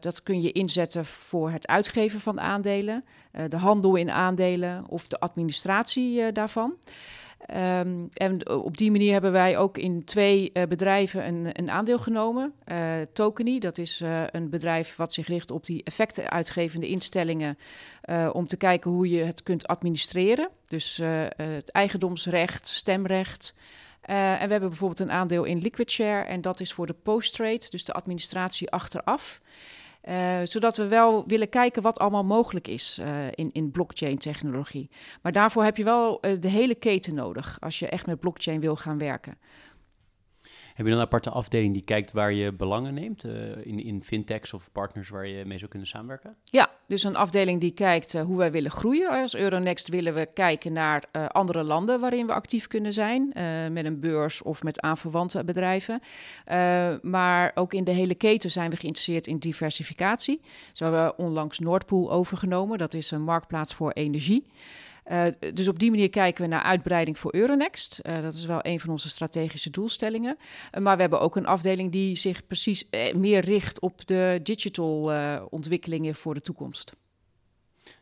dat 0.00 0.22
kun 0.22 0.40
je 0.40 0.52
inzetten 0.52 1.04
voor 1.04 1.50
het 1.50 1.66
uitgeven 1.66 2.20
van 2.20 2.40
aandelen, 2.40 3.04
de 3.48 3.56
handel 3.56 3.96
in 3.96 4.10
aandelen 4.10 4.88
of 4.88 5.06
de 5.06 5.20
administratie 5.20 6.32
daarvan. 6.32 6.78
Um, 7.54 8.08
en 8.12 8.48
op 8.48 8.76
die 8.76 8.90
manier 8.90 9.12
hebben 9.12 9.32
wij 9.32 9.58
ook 9.58 9.78
in 9.78 10.04
twee 10.04 10.50
uh, 10.52 10.62
bedrijven 10.62 11.26
een, 11.26 11.48
een, 11.52 11.70
aandeel 11.70 11.98
genomen. 11.98 12.52
Uh, 12.72 12.92
Tokeny, 13.12 13.58
dat 13.58 13.78
is 13.78 14.00
uh, 14.00 14.22
een 14.30 14.50
bedrijf 14.50 14.96
wat 14.96 15.12
zich 15.12 15.26
richt 15.26 15.50
op 15.50 15.64
die 15.64 15.82
effecten 15.84 16.30
uitgevende 16.30 16.88
instellingen. 16.88 17.58
om 18.32 18.46
te 18.46 18.56
kijken 18.56 18.90
hoe 18.90 19.08
je 19.08 19.22
het 19.22 19.42
kunt 19.42 19.66
administreren. 19.66 20.48
Dus 20.66 21.00
het 21.36 21.70
eigendomsrecht, 21.70 22.68
stemrecht. 22.68 23.54
en 24.00 24.46
we 24.46 24.50
hebben 24.50 24.68
bijvoorbeeld 24.68 25.00
een 25.00 25.10
aandeel 25.10 25.44
in 25.44 25.58
Liquidshare. 25.58 26.24
En 26.24 26.40
dat 26.40 26.60
is 26.60 26.72
voor 26.72 26.86
de 26.86 26.96
post-trade, 27.02 27.66
dus 27.70 27.84
de 27.84 27.92
administratie 27.92 28.70
achteraf. 28.70 29.40
Uh, 30.08 30.38
zodat 30.44 30.76
we 30.76 30.86
wel 30.86 31.24
willen 31.26 31.48
kijken 31.48 31.82
wat 31.82 31.98
allemaal 31.98 32.24
mogelijk 32.24 32.68
is 32.68 32.98
uh, 33.00 33.26
in, 33.34 33.50
in 33.52 33.70
blockchain-technologie. 33.70 34.90
Maar 35.22 35.32
daarvoor 35.32 35.64
heb 35.64 35.76
je 35.76 35.84
wel 35.84 36.26
uh, 36.26 36.32
de 36.40 36.48
hele 36.48 36.74
keten 36.74 37.14
nodig 37.14 37.56
als 37.60 37.78
je 37.78 37.88
echt 37.88 38.06
met 38.06 38.20
blockchain 38.20 38.60
wil 38.60 38.76
gaan 38.76 38.98
werken. 38.98 39.38
Heb 40.78 40.86
je 40.86 40.92
dan 40.92 41.02
een 41.02 41.08
aparte 41.08 41.30
afdeling 41.30 41.72
die 41.72 41.82
kijkt 41.82 42.12
waar 42.12 42.32
je 42.32 42.52
belangen 42.52 42.94
neemt? 42.94 43.24
Uh, 43.24 43.32
in, 43.66 43.84
in 43.84 44.02
fintechs 44.02 44.52
of 44.52 44.68
partners 44.72 45.08
waar 45.08 45.28
je 45.28 45.44
mee 45.44 45.58
zou 45.58 45.70
kunnen 45.70 45.88
samenwerken? 45.88 46.36
Ja, 46.44 46.70
dus 46.86 47.04
een 47.04 47.16
afdeling 47.16 47.60
die 47.60 47.70
kijkt 47.70 48.14
uh, 48.14 48.22
hoe 48.22 48.36
wij 48.36 48.52
willen 48.52 48.70
groeien. 48.70 49.10
Als 49.10 49.36
Euronext 49.36 49.88
willen 49.88 50.14
we 50.14 50.28
kijken 50.34 50.72
naar 50.72 51.04
uh, 51.12 51.26
andere 51.26 51.62
landen 51.62 52.00
waarin 52.00 52.26
we 52.26 52.32
actief 52.32 52.66
kunnen 52.66 52.92
zijn. 52.92 53.32
met 53.72 53.84
een 53.84 54.00
beurs 54.00 54.42
of 54.42 54.62
met 54.62 54.80
aanverwante 54.80 55.44
bedrijven. 55.44 56.00
maar 57.02 57.52
ook 57.54 57.74
in 57.74 57.84
de 57.84 57.90
hele 57.90 58.14
keten 58.14 58.50
zijn 58.50 58.70
we 58.70 58.76
geïnteresseerd 58.76 59.26
in 59.26 59.38
diversificatie. 59.38 60.40
Zo 60.72 60.84
hebben 60.84 61.04
we 61.04 61.16
onlangs 61.16 61.58
Noordpool 61.58 62.12
overgenomen. 62.12 62.78
Dat 62.78 62.94
is 62.94 63.10
een 63.10 63.22
marktplaats 63.22 63.74
voor 63.74 63.90
energie. 63.90 64.46
Uh, 65.12 65.26
dus 65.54 65.68
op 65.68 65.78
die 65.78 65.90
manier 65.90 66.10
kijken 66.10 66.42
we 66.42 66.48
naar 66.48 66.62
uitbreiding 66.62 67.18
voor 67.18 67.34
Euronext. 67.34 68.00
Uh, 68.02 68.22
dat 68.22 68.34
is 68.34 68.44
wel 68.44 68.58
een 68.62 68.80
van 68.80 68.90
onze 68.90 69.08
strategische 69.08 69.70
doelstellingen. 69.70 70.36
Uh, 70.38 70.82
maar 70.82 70.94
we 70.94 71.00
hebben 71.00 71.20
ook 71.20 71.36
een 71.36 71.46
afdeling 71.46 71.92
die 71.92 72.16
zich 72.16 72.46
precies 72.46 72.88
meer 73.14 73.40
richt 73.40 73.80
op 73.80 74.06
de 74.06 74.40
digital 74.42 75.12
ontwikkelingen 75.50 76.14
voor 76.14 76.34
de 76.34 76.40
toekomst. 76.40 76.92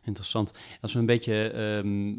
Interessant. 0.03 0.51
Als 0.81 0.93
we 0.93 0.99
een 0.99 1.05
beetje 1.05 1.53
um, 1.55 2.13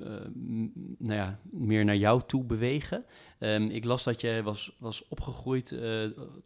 nou 0.99 1.14
ja, 1.14 1.38
meer 1.50 1.85
naar 1.85 1.97
jou 1.97 2.23
toe 2.26 2.45
bewegen. 2.45 3.04
Um, 3.38 3.71
ik 3.71 3.85
las 3.85 4.04
dat 4.04 4.21
je 4.21 4.40
was, 4.45 4.76
was 4.78 5.09
opgegroeid, 5.09 5.76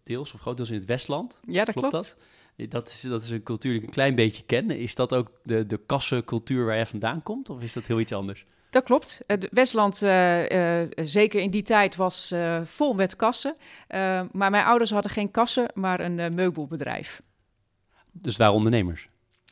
deels 0.02 0.32
of 0.32 0.40
grotendeels 0.40 0.70
in 0.70 0.76
het 0.76 0.84
Westland. 0.84 1.38
Ja, 1.46 1.64
dat 1.64 1.75
klopt. 1.75 1.88
klopt. 1.88 1.92
Dat? 1.92 2.16
Dat 2.56 2.88
is, 2.88 3.00
dat 3.00 3.23
is 3.23 3.30
een 3.30 3.42
cultuur 3.42 3.73
die 3.73 3.80
ik 3.80 3.87
een 3.87 3.92
klein 3.92 4.14
beetje 4.14 4.42
ken. 4.42 4.71
Is 4.71 4.94
dat 4.94 5.14
ook 5.14 5.30
de, 5.42 5.66
de 5.66 5.80
kassencultuur 5.87 6.64
waar 6.64 6.75
jij 6.75 6.87
vandaan 6.87 7.23
komt? 7.23 7.50
Of 7.50 7.62
is 7.62 7.73
dat 7.73 7.87
heel 7.87 8.00
iets 8.00 8.12
anders? 8.12 8.47
Dat 8.71 8.85
klopt. 8.85 9.21
Het 9.26 9.49
Westland, 9.50 10.02
uh, 10.02 10.50
uh, 10.50 10.88
zeker 10.94 11.40
in 11.40 11.50
die 11.50 11.62
tijd, 11.62 11.97
was 11.97 12.32
uh, 12.32 12.61
vol 12.64 12.94
met 12.94 13.16
kassen. 13.16 13.56
maar 14.32 14.50
mijn 14.50 14.64
ouders 14.64 14.90
hadden 14.90 15.12
geen 15.12 15.30
kassen, 15.30 15.71
maar 15.75 16.00
een 16.00 16.35
meubelbedrijf. 16.35 17.23
Dus 18.12 18.37
waren 18.37 18.54
ondernemers? 18.54 19.09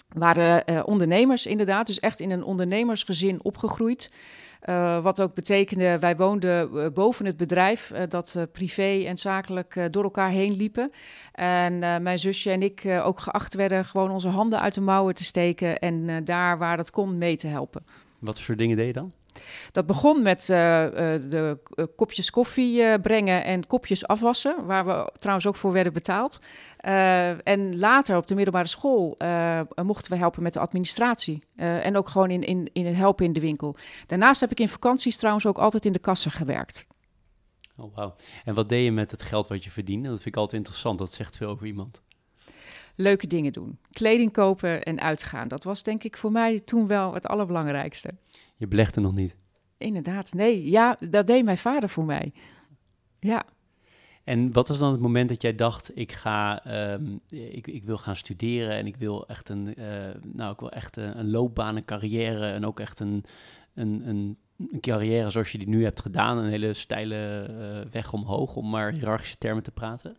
Waren 0.09 0.87
ondernemers, 0.87 1.47
inderdaad. 1.47 1.87
Dus 1.87 2.01
echt 2.01 2.21
in 2.21 2.31
een 2.31 2.43
ondernemersgezin 2.43 3.45
opgegroeid. 3.45 4.11
Uh, 4.69 5.03
wat 5.03 5.23
ook 5.23 5.35
betekende, 5.35 5.99
wij 5.99 6.17
woonden 6.17 6.71
uh, 6.73 6.87
boven 6.95 7.27
het 7.27 7.37
bedrijf, 7.37 7.91
uh, 7.91 8.03
dat 8.09 8.47
privé 8.53 9.05
en 9.07 9.19
zakelijk 9.19 9.89
door 9.91 10.03
elkaar 10.03 10.31
heen 10.31 10.57
liepen. 10.57 10.93
En 11.33 11.79
mijn 11.79 12.19
zusje 12.19 12.51
en 12.51 12.63
ik 12.63 12.85
ook 13.03 13.21
geacht 13.21 13.55
werden 13.55 13.85
gewoon 13.85 14.11
onze 14.11 14.29
handen 14.29 14.61
uit 14.61 14.75
de 14.75 14.81
mouwen 14.81 15.15
te 15.15 15.25
steken 15.25 15.79
en 15.79 16.25
daar 16.25 16.59
waar 16.59 16.77
dat 16.77 16.91
kon 16.91 17.19
mee 17.19 17.37
te 17.37 17.47
helpen. 17.47 17.85
Wat 18.19 18.41
voor 18.41 18.57
dingen 18.57 18.77
deed 18.77 18.87
je 18.87 18.93
dan? 18.93 19.13
Dat 19.73 19.87
begon 19.87 20.23
met 20.23 20.49
uh, 20.49 20.85
uh, 20.85 20.91
de 21.31 21.59
uh, 21.75 21.85
kopjes 21.97 22.31
koffie 22.31 23.01
brengen 23.01 23.45
en 23.45 23.67
kopjes 23.67 24.07
afwassen, 24.07 24.67
waar 24.67 24.87
we 24.87 25.11
trouwens 25.15 25.47
ook 25.47 25.57
voor 25.57 25.73
werden 25.73 25.93
betaald. 25.93 26.41
en 27.43 27.79
later 27.79 28.17
op 28.17 28.27
de 28.27 28.35
middelbare 28.35 28.67
school 28.67 29.17
mochten 29.83 30.13
we 30.13 30.19
helpen 30.19 30.43
met 30.43 30.53
de 30.53 30.61
administratie 30.61 31.43
en 31.57 31.97
ook 31.97 32.09
gewoon 32.09 32.31
in, 32.31 32.43
in, 32.43 32.71
in 32.73 32.87
het 32.87 32.97
helpen 32.97 33.25
in 33.25 33.33
de 33.33 33.41
winkel. 33.41 33.77
Daarnaast 34.07 34.41
heb 34.41 34.51
ik 34.51 34.61
in 34.61 34.69
vakanties 34.69 35.17
trouwens 35.17 35.47
ook 35.47 35.59
altijd 35.59 35.85
in 35.85 35.93
de 35.93 35.99
kassen 35.99 36.31
gewerkt. 36.31 36.87
Oh, 37.77 37.97
wow. 37.97 38.13
En 38.45 38.55
wat 38.55 38.69
deed 38.69 38.85
je 38.85 38.93
met 38.93 39.11
het 39.11 39.23
geld 39.23 39.49
wat 39.49 39.65
je 39.65 39.71
verdiende? 39.71 40.09
Dat 40.09 40.17
vind 40.17 40.35
ik 40.35 40.41
altijd 40.41 40.57
interessant, 40.57 40.99
dat 40.99 41.13
zegt 41.13 41.37
veel 41.37 41.49
over 41.49 41.67
iemand 41.67 42.03
leuke 43.01 43.27
dingen 43.27 43.53
doen. 43.53 43.79
Kleding 43.91 44.33
kopen 44.33 44.83
en 44.83 45.01
uitgaan. 45.01 45.49
Dat 45.49 45.65
was 45.65 45.83
denk 45.83 46.05
ik 46.05 46.17
voor 46.17 46.33
mij 46.33 46.61
toen 46.61 46.87
wel 46.87 47.15
het 47.15 47.27
allerbelangrijkste. 47.27 48.15
Je 48.61 48.69
belegde 48.69 49.01
nog 49.01 49.15
niet? 49.15 49.37
Inderdaad, 49.79 50.33
nee. 50.33 50.71
Ja, 50.71 50.97
dat 51.09 51.27
deed 51.27 51.45
mijn 51.45 51.59
vader 51.59 51.89
voor 51.89 52.05
mij. 52.05 52.33
Ja. 53.21 53.45
En 54.25 54.53
wat 54.53 54.69
was 54.69 54.79
dan 54.79 54.93
het 54.93 55.01
moment 55.01 55.29
dat 55.29 55.43
jij 55.43 55.55
dacht, 55.55 55.97
ik 55.97 56.13
ga, 56.13 56.63
um, 56.93 57.21
ik, 57.29 57.67
ik 57.67 57.85
wil 57.85 57.99
gaan 57.99 58.17
studeren 58.17 58.71
en 58.71 58.87
ik 58.87 58.97
wil 58.97 59.27
echt 59.27 59.49
een, 59.49 59.75
uh, 59.79 60.15
nou, 60.23 60.53
ik 60.53 60.61
wil 60.61 60.71
echt 60.71 60.97
een, 60.97 61.19
een, 61.19 61.31
loopbaan, 61.31 61.77
een 61.77 61.85
carrière 61.85 62.47
en 62.47 62.67
ook 62.67 62.81
echt 62.81 63.01
een, 63.01 63.25
een, 63.75 64.09
een, 64.09 64.39
een, 64.59 64.81
carrière 64.81 65.31
zoals 65.31 65.53
je 65.53 65.59
die 65.59 65.69
nu 65.69 65.85
hebt 65.85 66.01
gedaan, 66.01 66.39
een 66.39 66.51
hele 66.51 66.73
steile 66.73 67.49
uh, 67.51 67.93
weg 67.93 68.13
omhoog, 68.13 68.57
om 68.57 68.71
maar 68.71 68.93
hiërarchische 68.93 69.39
termen 69.39 69.63
te 69.63 69.73
praten? 69.73 70.17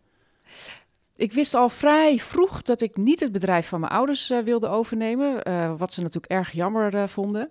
Ik 1.22 1.32
wist 1.32 1.54
al 1.54 1.68
vrij 1.68 2.18
vroeg 2.18 2.62
dat 2.62 2.80
ik 2.80 2.96
niet 2.96 3.20
het 3.20 3.32
bedrijf 3.32 3.68
van 3.68 3.80
mijn 3.80 3.92
ouders 3.92 4.30
uh, 4.30 4.38
wilde 4.38 4.68
overnemen, 4.68 5.48
uh, 5.48 5.72
wat 5.76 5.92
ze 5.92 6.00
natuurlijk 6.00 6.32
erg 6.32 6.52
jammer 6.52 6.94
uh, 6.94 7.06
vonden. 7.06 7.50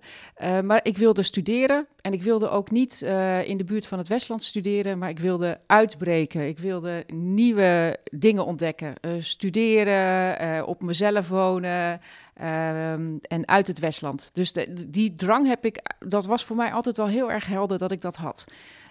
maar 0.63 0.79
ik 0.83 0.97
wilde 0.97 1.23
studeren 1.23 1.87
en 2.01 2.13
ik 2.13 2.23
wilde 2.23 2.49
ook 2.49 2.71
niet 2.71 3.01
in 3.45 3.57
de 3.57 3.63
buurt 3.63 3.87
van 3.87 3.97
het 3.97 4.07
Westland 4.07 4.43
studeren, 4.43 4.97
maar 4.97 5.09
ik 5.09 5.19
wilde 5.19 5.59
uitbreken. 5.67 6.47
Ik 6.47 6.59
wilde 6.59 7.03
nieuwe 7.13 7.97
dingen 8.03 8.45
ontdekken, 8.45 8.93
studeren, 9.19 10.67
op 10.67 10.81
mezelf 10.81 11.29
wonen 11.29 12.01
ehm, 12.33 13.17
en 13.21 13.47
uit 13.47 13.67
het 13.67 13.79
Westland. 13.79 14.29
Dus 14.33 14.53
die 14.87 15.11
drang 15.11 15.47
heb 15.47 15.65
ik, 15.65 15.81
dat 15.99 16.25
was 16.25 16.45
voor 16.45 16.55
mij 16.55 16.71
altijd 16.71 16.97
wel 16.97 17.07
heel 17.07 17.31
erg 17.31 17.45
helder 17.45 17.77
dat 17.77 17.91
ik 17.91 18.01
dat 18.01 18.15
had. 18.15 18.45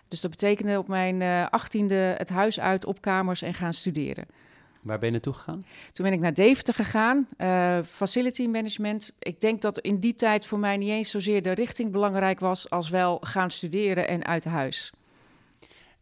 Dus 0.09 0.21
dat 0.21 0.31
betekende 0.31 0.79
op 0.79 0.89
mijn 0.89 1.49
achttiende 1.51 2.15
het 2.19 2.29
huis 2.29 2.61
uit 2.61 2.85
op 2.85 3.01
kamers 3.01 3.43
en 3.43 3.55
gaan 3.55 3.73
studeren. 3.73 4.27
Waar 4.81 4.99
ben 4.99 5.07
je 5.07 5.13
naartoe 5.13 5.33
gegaan? 5.33 5.67
Toen 5.93 6.05
ben 6.05 6.15
ik 6.15 6.21
naar 6.21 6.35
Deventer 6.35 6.75
gegaan, 6.75 7.29
uh, 7.39 7.79
facility 7.87 8.47
management. 8.47 9.13
Ik 9.19 9.41
denk 9.41 9.63
dat 9.63 9.79
in 9.79 9.99
die 9.99 10.15
tijd 10.15 10.47
voor 10.47 10.59
mij 10.59 10.77
niet 10.77 10.89
eens 10.89 11.11
zozeer 11.11 11.43
de 11.43 11.53
richting 11.53 11.93
belangrijk 11.93 12.41
was, 12.41 12.71
als 12.71 12.89
wel 12.89 13.19
gaan 13.21 13.51
studeren 13.51 14.09
en 14.09 14.25
uit 14.25 14.45
huis. 14.45 14.93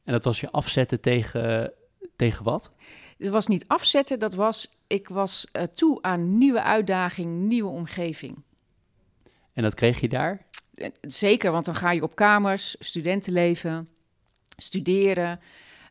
En 0.04 0.12
dat 0.12 0.24
was 0.24 0.40
je 0.40 0.50
afzetten 0.50 1.00
tegen, 1.00 1.72
tegen 2.16 2.44
wat? 2.44 2.72
Het 3.18 3.30
was 3.30 3.46
niet 3.46 3.64
afzetten, 3.66 4.18
dat 4.18 4.34
was, 4.34 4.68
ik 4.86 5.08
was 5.08 5.48
uh, 5.52 5.62
toe 5.62 6.02
aan 6.02 6.38
nieuwe 6.38 6.62
uitdaging, 6.62 7.40
nieuwe 7.40 7.70
omgeving. 7.70 8.42
En 9.52 9.62
dat 9.62 9.74
kreeg 9.74 10.00
je 10.00 10.08
daar? 10.08 10.46
Eh, 10.74 10.88
zeker, 11.00 11.52
want 11.52 11.64
dan 11.64 11.74
ga 11.74 11.90
je 11.90 12.02
op 12.02 12.14
kamers, 12.14 12.76
studentenleven, 12.78 13.88
studeren. 14.56 15.40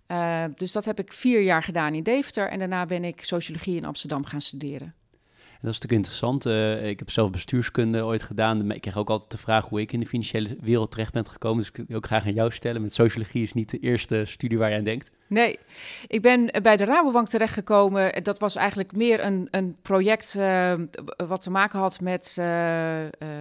Uh, 0.07 0.43
dus 0.55 0.71
dat 0.71 0.85
heb 0.85 0.99
ik 0.99 1.13
vier 1.13 1.41
jaar 1.41 1.63
gedaan 1.63 1.93
in 1.93 2.03
Deventer. 2.03 2.49
En 2.49 2.59
daarna 2.59 2.85
ben 2.85 3.03
ik 3.03 3.23
sociologie 3.23 3.75
in 3.75 3.85
Amsterdam 3.85 4.25
gaan 4.25 4.41
studeren. 4.41 4.93
Dat 5.61 5.71
is 5.73 5.79
natuurlijk 5.79 5.91
interessant. 5.91 6.45
Uh, 6.45 6.87
ik 6.87 6.99
heb 6.99 7.09
zelf 7.09 7.29
bestuurskunde 7.29 8.05
ooit 8.05 8.23
gedaan. 8.23 8.71
Ik 8.71 8.81
krijg 8.81 8.97
ook 8.97 9.09
altijd 9.09 9.31
de 9.31 9.37
vraag 9.37 9.69
hoe 9.69 9.81
ik 9.81 9.91
in 9.91 9.99
de 9.99 10.05
financiële 10.05 10.57
wereld 10.61 10.91
terecht 10.91 11.13
ben 11.13 11.27
gekomen. 11.27 11.57
Dus 11.57 11.67
ik 11.67 11.87
wil 11.87 11.97
ook 11.97 12.05
graag 12.05 12.25
aan 12.25 12.33
jou 12.33 12.51
stellen. 12.51 12.81
Met 12.81 12.93
sociologie 12.93 13.43
is 13.43 13.53
niet 13.53 13.69
de 13.69 13.79
eerste 13.79 14.25
studie 14.25 14.57
waar 14.57 14.69
je 14.69 14.77
aan 14.77 14.83
denkt. 14.83 15.11
Nee, 15.27 15.59
ik 16.07 16.21
ben 16.21 16.49
bij 16.61 16.77
de 16.77 16.85
Rabobank 16.85 17.27
terechtgekomen. 17.27 18.23
Dat 18.23 18.39
was 18.39 18.55
eigenlijk 18.55 18.95
meer 18.95 19.25
een, 19.25 19.47
een 19.51 19.75
project 19.81 20.35
uh, 20.37 20.73
wat 21.27 21.41
te 21.41 21.49
maken 21.49 21.79
had 21.79 22.01
met 22.01 22.35
uh, 22.39 22.45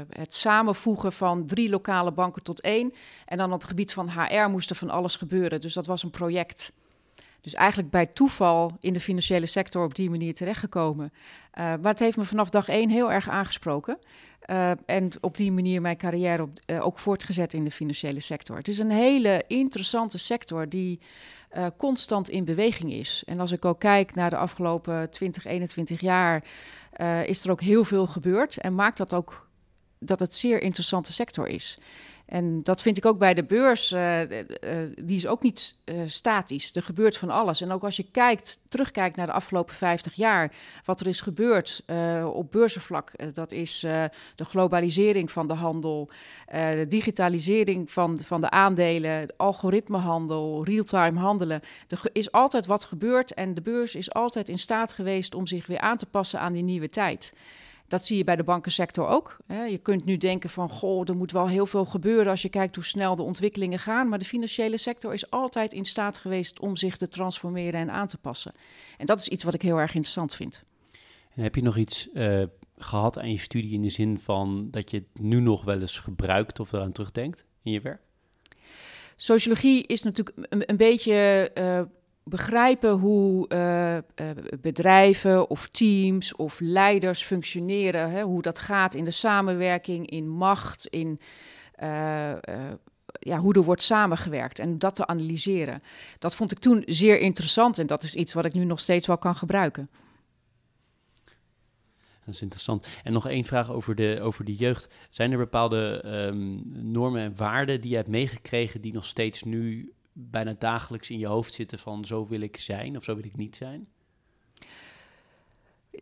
het 0.09 0.35
samenvoegen 0.35 1.13
van 1.13 1.47
drie 1.47 1.71
lokale 1.71 2.13
banken 2.13 2.43
tot 2.43 2.61
één. 2.61 2.93
En 3.27 3.39
dan 3.39 3.53
op 3.53 3.61
het 3.61 3.69
gebied 3.69 3.93
van 3.93 4.11
HR 4.11 4.49
moest 4.49 4.71
er 4.71 4.77
van 4.77 4.91
alles 4.91 5.17
gebeuren. 5.17 5.61
Dus 5.61 5.75
dat 5.75 5.87
was 5.87 6.03
een 6.03 6.11
project. 6.11 6.73
Dus 7.47 7.55
eigenlijk 7.55 7.91
bij 7.91 8.07
toeval 8.07 8.77
in 8.81 8.93
de 8.93 9.01
financiële 9.01 9.47
sector 9.47 9.85
op 9.85 9.95
die 9.95 10.11
manier 10.11 10.35
terechtgekomen. 10.35 11.13
Uh, 11.15 11.21
maar 11.55 11.93
het 11.93 11.99
heeft 11.99 12.17
me 12.17 12.25
vanaf 12.25 12.51
dag 12.51 12.69
één 12.69 12.91
heel 12.91 13.13
erg 13.13 13.29
aangesproken. 13.29 13.99
Uh, 14.47 14.71
en 14.87 15.11
op 15.21 15.37
die 15.37 15.53
manier 15.53 15.81
mijn 15.81 15.97
carrière 15.97 16.43
op, 16.43 16.51
uh, 16.67 16.87
ook 16.87 16.99
voortgezet 16.99 17.53
in 17.53 17.65
de 17.65 17.71
financiële 17.71 18.21
sector. 18.21 18.57
Het 18.57 18.69
is 18.69 18.79
een 18.79 18.91
hele 18.91 19.45
interessante 19.47 20.19
sector 20.19 20.69
die 20.69 21.01
constant 21.77 22.29
in 22.29 22.45
beweging 22.45 22.93
is. 22.93 23.23
En 23.27 23.41
als 23.41 23.53
ik 23.53 23.65
ook 23.65 23.81
kijk 23.81 24.15
naar 24.15 24.31
de 24.31 24.37
afgelopen 24.37 25.11
20, 25.11 25.45
21 25.45 26.01
jaar, 26.01 26.45
is 27.25 27.45
er 27.45 27.51
ook 27.51 27.61
heel 27.61 27.85
veel 27.85 28.07
gebeurd. 28.07 28.57
En 28.57 28.75
maakt 28.75 28.97
dat 28.97 29.15
ook 29.15 29.49
dat 29.99 30.21
het 30.21 30.35
zeer 30.35 30.63
interessante 30.63 31.13
sector 31.13 31.47
is. 31.47 31.79
En 32.27 32.59
dat 32.59 32.83
vind 32.83 32.97
ik 32.97 33.07
ook 33.07 33.19
bij 33.19 33.35
de 33.35 33.45
beurs, 33.45 33.93
uh, 33.93 34.21
uh, 34.21 34.29
die 35.05 35.17
is 35.17 35.27
ook 35.27 35.43
niet 35.43 35.79
statisch. 36.07 36.75
Er 36.75 36.83
gebeurt 36.83 37.17
van 37.17 37.31
alles. 37.31 37.61
En 37.61 37.73
ook 37.73 37.85
als 37.85 37.97
je 37.97 38.07
kijkt, 38.11 38.61
terugkijkt 38.69 39.17
naar 39.17 39.27
de 39.27 39.33
afgelopen 39.33 39.75
50 39.75 40.15
jaar, 40.15 40.53
wat 40.85 41.01
er 41.01 41.07
is 41.07 41.21
gebeurd 41.21 41.83
op 42.25 42.53
beurzenvlak, 42.53 43.35
dat 43.35 43.53
is 43.53 43.81
de 44.35 44.45
globalisering 44.45 45.33
van 45.33 45.49
de 45.49 45.55
handel, 45.55 46.11
de 46.51 46.87
digitalisering 46.89 47.91
van, 47.91 48.19
van 48.19 48.41
de 48.41 48.51
aandelen, 48.51 49.29
algoritmehandel, 49.37 50.65
real-time 50.65 51.21
handelen. 51.21 51.61
Er 51.89 52.01
is 52.13 52.33
altijd 52.33 52.67
wat 52.67 52.85
gebeurd 52.85 53.35
en 53.35 53.55
de 53.55 53.63
beurs 53.63 53.95
is 53.95 54.13
altijd 54.13 54.49
in 54.49 54.59
staat 54.59 54.93
geweest 54.93 55.35
om 55.35 55.47
zich 55.47 55.67
weer 55.67 55.81
aan 55.81 55.97
te 55.97 56.07
passen 56.07 56.41
aan 56.41 56.53
die 56.53 56.63
nieuwe 56.63 56.89
tijd. 56.89 57.33
Dat 57.89 58.07
zie 58.07 58.17
je 58.17 58.25
bij 58.25 58.37
de 58.37 58.45
bankensector 58.45 59.07
ook. 59.09 59.37
Je 59.49 59.79
kunt 59.83 60.05
nu 60.05 60.17
denken 60.17 60.51
van, 60.51 60.69
goh, 60.69 61.09
er 61.09 61.17
moet 61.17 61.33
wel 61.33 61.49
heel 61.49 61.67
veel 61.67 61.85
gebeuren 61.85 62.31
als 62.31 62.43
je 62.43 62.49
kijkt 62.49 62.75
hoe 62.75 62.85
snel 62.85 63.17
de 63.17 63.23
ontwikkelingen 63.23 63.79
gaan. 63.79 64.09
Maar 64.09 64.19
de 64.19 64.25
financiële 64.25 64.77
sector 64.77 65.13
is 65.13 65.31
altijd 65.31 65.73
in 65.73 65.85
staat 65.85 66.19
geweest 66.19 66.61
om 66.61 66.77
zich 66.77 66.97
te 66.97 67.09
transformeren 67.09 67.81
en 67.81 67.91
aan 67.91 68.07
te 68.07 68.19
passen. 68.19 68.53
En 68.99 69.07
dat 69.07 69.21
is 69.21 69.29
iets 69.29 69.45
wat 69.45 69.55
ik 69.55 69.63
heel 69.63 69.79
erg 69.79 69.95
interessant 69.95 70.35
vind. 70.35 70.65
En 71.35 71.43
heb 71.43 71.55
je 71.55 71.63
nog 71.63 71.77
iets 71.77 72.09
uh, 72.15 72.43
gehad 72.77 73.19
aan 73.19 73.31
je 73.31 73.39
studie 73.39 73.73
in 73.73 73.83
de 73.83 73.89
zin 73.89 74.19
van 74.19 74.69
dat 74.71 74.91
je 74.91 74.97
het 74.97 75.23
nu 75.25 75.41
nog 75.41 75.65
wel 75.65 75.81
eens 75.81 75.99
gebruikt 75.99 76.61
of 76.61 76.73
eraan 76.73 76.93
terugdenkt 76.93 77.45
in 77.63 77.73
je 77.73 77.81
werk? 77.81 78.01
Sociologie 79.17 79.87
is 79.87 80.03
natuurlijk 80.03 80.37
een, 80.49 80.71
een 80.71 80.77
beetje 80.77 81.51
uh, 81.55 81.83
begrijpen 82.29 82.91
hoe 82.91 83.49
uh, 83.49 83.95
uh, 83.95 84.01
bedrijven 84.61 85.51
of 85.51 85.69
teams 85.69 86.37
of 86.37 86.61
leiders 86.61 87.23
functioneren, 87.23 88.11
hè, 88.11 88.23
hoe 88.23 88.43
dat 88.43 88.59
gaat 88.59 88.95
in 88.95 89.05
de 89.05 89.11
samenwerking, 89.11 90.11
in 90.11 90.29
macht, 90.29 90.87
in 90.87 91.19
uh, 91.83 92.33
ja, 93.19 93.39
hoe 93.39 93.55
er 93.55 93.63
wordt 93.63 93.83
samengewerkt 93.83 94.59
en 94.59 94.79
dat 94.79 94.95
te 94.95 95.07
analyseren. 95.07 95.83
Dat 96.19 96.35
vond 96.35 96.53
ik 96.53 96.59
toen 96.59 96.83
zeer 96.87 97.19
interessant 97.19 97.79
en 97.79 97.87
dat 97.87 98.03
is 98.03 98.15
iets 98.15 98.33
wat 98.33 98.45
ik 98.45 98.55
nu 98.55 98.65
nog 98.65 98.81
steeds 98.81 99.07
wel 99.07 99.19
kan 99.19 99.37
gebruiken. 99.37 99.91
Dat 102.25 102.35
is 102.35 102.43
interessant. 102.43 102.87
En 103.05 103.13
nog 103.13 103.29
één 103.29 103.45
vraag 103.45 103.71
over 103.71 103.95
de, 103.95 104.19
over 104.23 104.45
de 104.45 104.55
jeugd. 104.55 104.89
Zijn 105.11 105.33
er 105.33 105.39
bepaalde 105.39 106.03
um, 106.07 106.63
normen 106.93 107.23
en 107.23 107.37
waarden 107.37 107.81
die 107.81 107.91
je 107.91 107.97
hebt 107.97 108.09
meegekregen 108.09 108.81
die 108.81 108.93
nog 108.93 109.05
steeds 109.05 109.43
nu 109.43 109.93
bijna 110.19 110.55
dagelijks 110.59 111.11
in 111.11 111.19
je 111.19 111.27
hoofd 111.27 111.55
zitten 111.55 111.79
van 111.79 112.05
zo 112.05 112.27
wil 112.27 112.41
ik 112.41 112.57
zijn 112.57 112.97
of 112.97 113.05
zo 113.05 113.15
wil 113.15 113.25
ik 113.25 113.37
niet 113.37 113.57
zijn? 113.57 113.89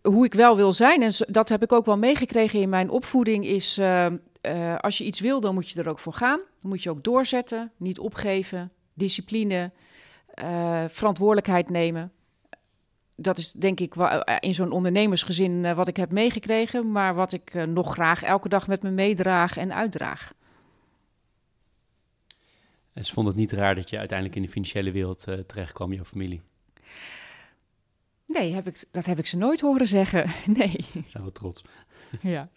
Hoe 0.03 0.25
ik 0.25 0.35
wel 0.35 0.57
wil 0.57 0.73
zijn, 0.73 1.03
en 1.03 1.13
dat 1.27 1.49
heb 1.49 1.63
ik 1.63 1.73
ook 1.73 1.85
wel 1.85 1.99
meegekregen 1.99 2.61
in 2.61 2.69
mijn 2.69 2.91
opvoeding, 2.91 3.45
is 3.45 3.79
uh, 3.79 4.07
uh, 4.43 4.77
als 4.77 4.99
je 4.99 5.05
iets 5.05 5.21
wil, 5.21 5.41
dan 5.41 5.55
moet 5.55 5.71
je 5.71 5.81
er 5.81 5.89
ook 5.89 5.99
voor 5.99 6.13
gaan. 6.13 6.41
Dan 6.59 6.71
moet 6.71 6.83
je 6.83 6.91
ook 6.91 7.05
doorzetten, 7.05 7.73
niet 7.77 7.99
opgeven, 7.99 8.73
discipline, 8.95 9.73
uh, 10.35 10.85
verantwoordelijkheid 10.89 11.71
nemen. 11.71 12.13
Dat 13.17 13.39
is 13.39 13.53
denk 13.53 13.81
ik 13.81 13.95
in 14.41 14.55
zo'n 14.55 14.73
ondernemersgezin 14.73 15.75
wat 15.75 15.89
ik 15.89 15.97
heb 15.97 16.13
meegekregen, 16.13 16.93
maar 16.93 17.15
wat 17.15 17.33
ik 17.33 17.67
nog 17.67 17.93
graag 17.93 18.23
elke 18.23 18.49
dag 18.49 18.67
met 18.67 18.83
me 18.83 18.91
meedraag 18.91 19.57
en 19.57 19.75
uitdraag. 19.75 20.33
En 22.95 23.05
ze 23.05 23.13
vonden 23.13 23.33
het 23.33 23.41
niet 23.41 23.53
raar 23.53 23.75
dat 23.75 23.91
je 23.91 23.99
uiteindelijk 23.99 24.39
in 24.39 24.45
de 24.45 24.53
financiële 24.53 24.91
wereld 24.91 25.29
uh, 25.29 25.39
terecht 25.39 25.73
kwam, 25.73 25.93
jouw 25.93 26.05
familie? 26.05 26.43
Nee, 28.27 28.53
heb 28.53 28.67
ik, 28.67 28.85
dat 28.91 29.05
heb 29.05 29.19
ik 29.19 29.27
ze 29.27 29.37
nooit 29.37 29.61
horen 29.61 29.87
zeggen. 29.87 30.31
Nee. 30.59 30.77
Zijn 31.07 31.25
we 31.25 31.33
trots. 31.33 31.63
Ja. 32.21 32.49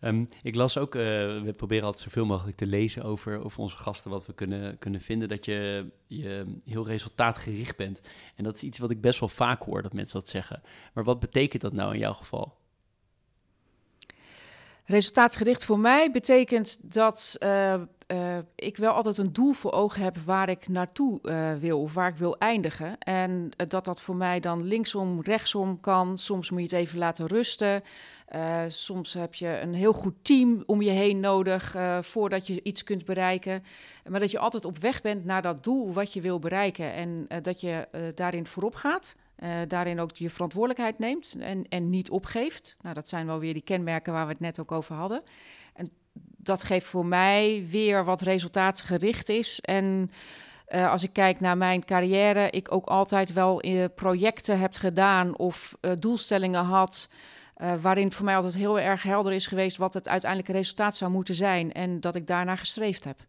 um, 0.00 0.28
ik 0.42 0.54
las 0.54 0.78
ook, 0.78 0.94
uh, 0.94 1.02
we 1.42 1.52
proberen 1.56 1.84
altijd 1.84 2.04
zoveel 2.04 2.26
mogelijk 2.26 2.56
te 2.56 2.66
lezen 2.66 3.02
over, 3.02 3.44
over 3.44 3.60
onze 3.60 3.76
gasten, 3.76 4.10
wat 4.10 4.26
we 4.26 4.34
kunnen, 4.34 4.78
kunnen 4.78 5.00
vinden, 5.00 5.28
dat 5.28 5.44
je, 5.44 5.90
je 6.06 6.58
heel 6.64 6.86
resultaatgericht 6.86 7.76
bent. 7.76 8.00
En 8.34 8.44
dat 8.44 8.54
is 8.54 8.62
iets 8.62 8.78
wat 8.78 8.90
ik 8.90 9.00
best 9.00 9.20
wel 9.20 9.28
vaak 9.28 9.62
hoor, 9.62 9.82
dat 9.82 9.92
mensen 9.92 10.18
dat 10.18 10.28
zeggen. 10.28 10.62
Maar 10.94 11.04
wat 11.04 11.20
betekent 11.20 11.62
dat 11.62 11.72
nou 11.72 11.92
in 11.92 11.98
jouw 11.98 12.14
geval? 12.14 12.56
Resultaatgericht 14.86 15.64
voor 15.64 15.78
mij 15.78 16.10
betekent 16.10 16.94
dat 16.94 17.36
uh, 17.40 17.74
uh, 18.12 18.38
ik 18.54 18.76
wel 18.76 18.92
altijd 18.92 19.18
een 19.18 19.32
doel 19.32 19.52
voor 19.52 19.72
ogen 19.72 20.02
heb 20.02 20.16
waar 20.16 20.48
ik 20.48 20.68
naartoe 20.68 21.18
uh, 21.22 21.54
wil 21.54 21.80
of 21.80 21.94
waar 21.94 22.08
ik 22.08 22.16
wil 22.16 22.38
eindigen. 22.38 22.98
En 22.98 23.50
dat 23.56 23.84
dat 23.84 24.00
voor 24.00 24.16
mij 24.16 24.40
dan 24.40 24.64
linksom, 24.64 25.22
rechtsom 25.22 25.80
kan. 25.80 26.18
Soms 26.18 26.50
moet 26.50 26.58
je 26.58 26.76
het 26.76 26.86
even 26.86 26.98
laten 26.98 27.26
rusten. 27.26 27.82
soms 28.68 29.12
heb 29.12 29.34
je 29.34 29.60
een 29.60 29.74
heel 29.74 29.92
goed 29.92 30.14
team 30.22 30.62
om 30.66 30.82
je 30.82 30.90
heen 30.90 31.20
nodig 31.20 31.76
voordat 32.00 32.46
je 32.46 32.62
iets 32.62 32.84
kunt 32.84 33.04
bereiken. 33.04 33.64
Maar 34.08 34.20
dat 34.20 34.30
je 34.30 34.38
altijd 34.38 34.64
op 34.64 34.78
weg 34.78 35.00
bent 35.00 35.24
naar 35.24 35.42
dat 35.42 35.64
doel 35.64 35.92
wat 35.92 36.12
je 36.12 36.20
wil 36.20 36.38
bereiken 36.38 36.92
en 36.92 37.26
dat 37.42 37.60
je 37.60 37.88
daarin 38.14 38.46
voorop 38.46 38.74
gaat. 38.74 39.14
Uh, 39.38 39.50
daarin 39.68 40.00
ook 40.00 40.16
je 40.16 40.30
verantwoordelijkheid 40.30 40.98
neemt 40.98 41.36
en, 41.38 41.68
en 41.68 41.90
niet 41.90 42.10
opgeeft. 42.10 42.76
Nou, 42.80 42.94
dat 42.94 43.08
zijn 43.08 43.26
wel 43.26 43.38
weer 43.38 43.52
die 43.52 43.62
kenmerken 43.62 44.12
waar 44.12 44.26
we 44.26 44.32
het 44.32 44.40
net 44.40 44.60
ook 44.60 44.72
over 44.72 44.94
hadden. 44.94 45.22
En 45.74 45.88
dat 46.36 46.64
geeft 46.64 46.86
voor 46.86 47.06
mij 47.06 47.66
weer 47.68 48.04
wat 48.04 48.20
resultaatsgericht 48.20 49.28
is. 49.28 49.60
En 49.60 50.10
uh, 50.68 50.90
als 50.90 51.02
ik 51.02 51.12
kijk 51.12 51.40
naar 51.40 51.56
mijn 51.56 51.84
carrière, 51.84 52.50
ik 52.50 52.72
ook 52.72 52.86
altijd 52.86 53.32
wel 53.32 53.64
uh, 53.64 53.84
projecten 53.94 54.58
heb 54.58 54.74
gedaan 54.74 55.38
of 55.38 55.78
doelstellingen 55.98 56.64
had. 56.64 57.10
waarin 57.80 58.12
voor 58.12 58.24
mij 58.24 58.36
altijd 58.36 58.54
heel 58.54 58.80
erg 58.80 59.02
helder 59.02 59.32
is 59.32 59.46
geweest 59.46 59.76
wat 59.76 59.94
het 59.94 60.08
uiteindelijke 60.08 60.56
resultaat 60.56 60.96
zou 60.96 61.10
moeten 61.10 61.34
zijn. 61.34 61.72
En 61.72 62.00
dat 62.00 62.14
ik 62.14 62.26
daarnaar 62.26 62.58
gestreefd 62.58 63.04
heb. 63.04 63.26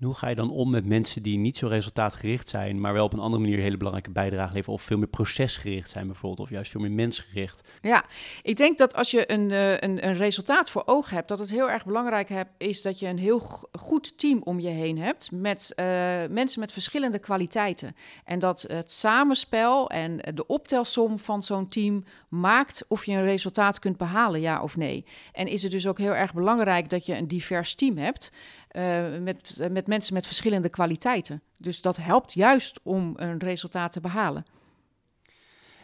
En 0.00 0.06
hoe 0.06 0.14
ga 0.14 0.28
je 0.28 0.34
dan 0.34 0.50
om 0.50 0.70
met 0.70 0.86
mensen 0.86 1.22
die 1.22 1.38
niet 1.38 1.56
zo 1.56 1.68
resultaatgericht 1.68 2.48
zijn, 2.48 2.80
maar 2.80 2.92
wel 2.92 3.04
op 3.04 3.12
een 3.12 3.18
andere 3.18 3.42
manier 3.42 3.58
hele 3.58 3.76
belangrijke 3.76 4.10
bijdrage 4.10 4.52
leveren, 4.52 4.74
of 4.74 4.82
veel 4.82 4.98
meer 4.98 5.06
procesgericht 5.06 5.90
zijn 5.90 6.06
bijvoorbeeld, 6.06 6.48
of 6.48 6.54
juist 6.54 6.70
veel 6.70 6.80
meer 6.80 6.90
mensgericht? 6.90 7.68
Ja, 7.80 8.04
ik 8.42 8.56
denk 8.56 8.78
dat 8.78 8.94
als 8.94 9.10
je 9.10 9.32
een, 9.32 9.50
uh, 9.50 9.70
een, 9.70 10.06
een, 10.06 10.14
resultaat 10.14 10.70
voor 10.70 10.82
ogen 10.86 11.14
hebt, 11.14 11.28
dat 11.28 11.38
het 11.38 11.50
heel 11.50 11.70
erg 11.70 11.84
belangrijk 11.84 12.28
heb, 12.28 12.48
is 12.58 12.82
dat 12.82 12.98
je 12.98 13.06
een 13.06 13.18
heel 13.18 13.40
goed 13.72 14.18
team 14.18 14.40
om 14.42 14.60
je 14.60 14.68
heen 14.68 14.98
hebt, 14.98 15.30
met 15.30 15.72
uh, 15.76 15.86
mensen 16.30 16.60
met 16.60 16.72
verschillende 16.72 17.18
kwaliteiten. 17.18 17.96
En 18.24 18.38
dat 18.38 18.64
het 18.68 18.92
samenspel 18.92 19.90
en 19.90 20.16
de 20.34 20.46
optelsom 20.46 21.18
van 21.18 21.42
zo'n 21.42 21.68
team 21.68 22.04
maakt 22.40 22.84
of 22.88 23.04
je 23.04 23.12
een 23.12 23.24
resultaat 23.24 23.78
kunt 23.78 23.96
behalen, 23.96 24.40
ja 24.40 24.62
of 24.62 24.76
nee. 24.76 25.04
En 25.32 25.46
is 25.46 25.62
het 25.62 25.72
dus 25.72 25.86
ook 25.86 25.98
heel 25.98 26.14
erg 26.14 26.34
belangrijk 26.34 26.90
dat 26.90 27.06
je 27.06 27.16
een 27.16 27.28
divers 27.28 27.74
team 27.74 27.96
hebt. 27.96 28.32
Uh, 28.72 29.18
met, 29.20 29.68
met 29.70 29.86
mensen 29.86 30.14
met 30.14 30.26
verschillende 30.26 30.68
kwaliteiten. 30.68 31.42
Dus 31.56 31.80
dat 31.80 31.96
helpt 31.96 32.32
juist 32.32 32.80
om 32.82 33.12
een 33.16 33.38
resultaat 33.38 33.92
te 33.92 34.00
behalen. 34.00 34.44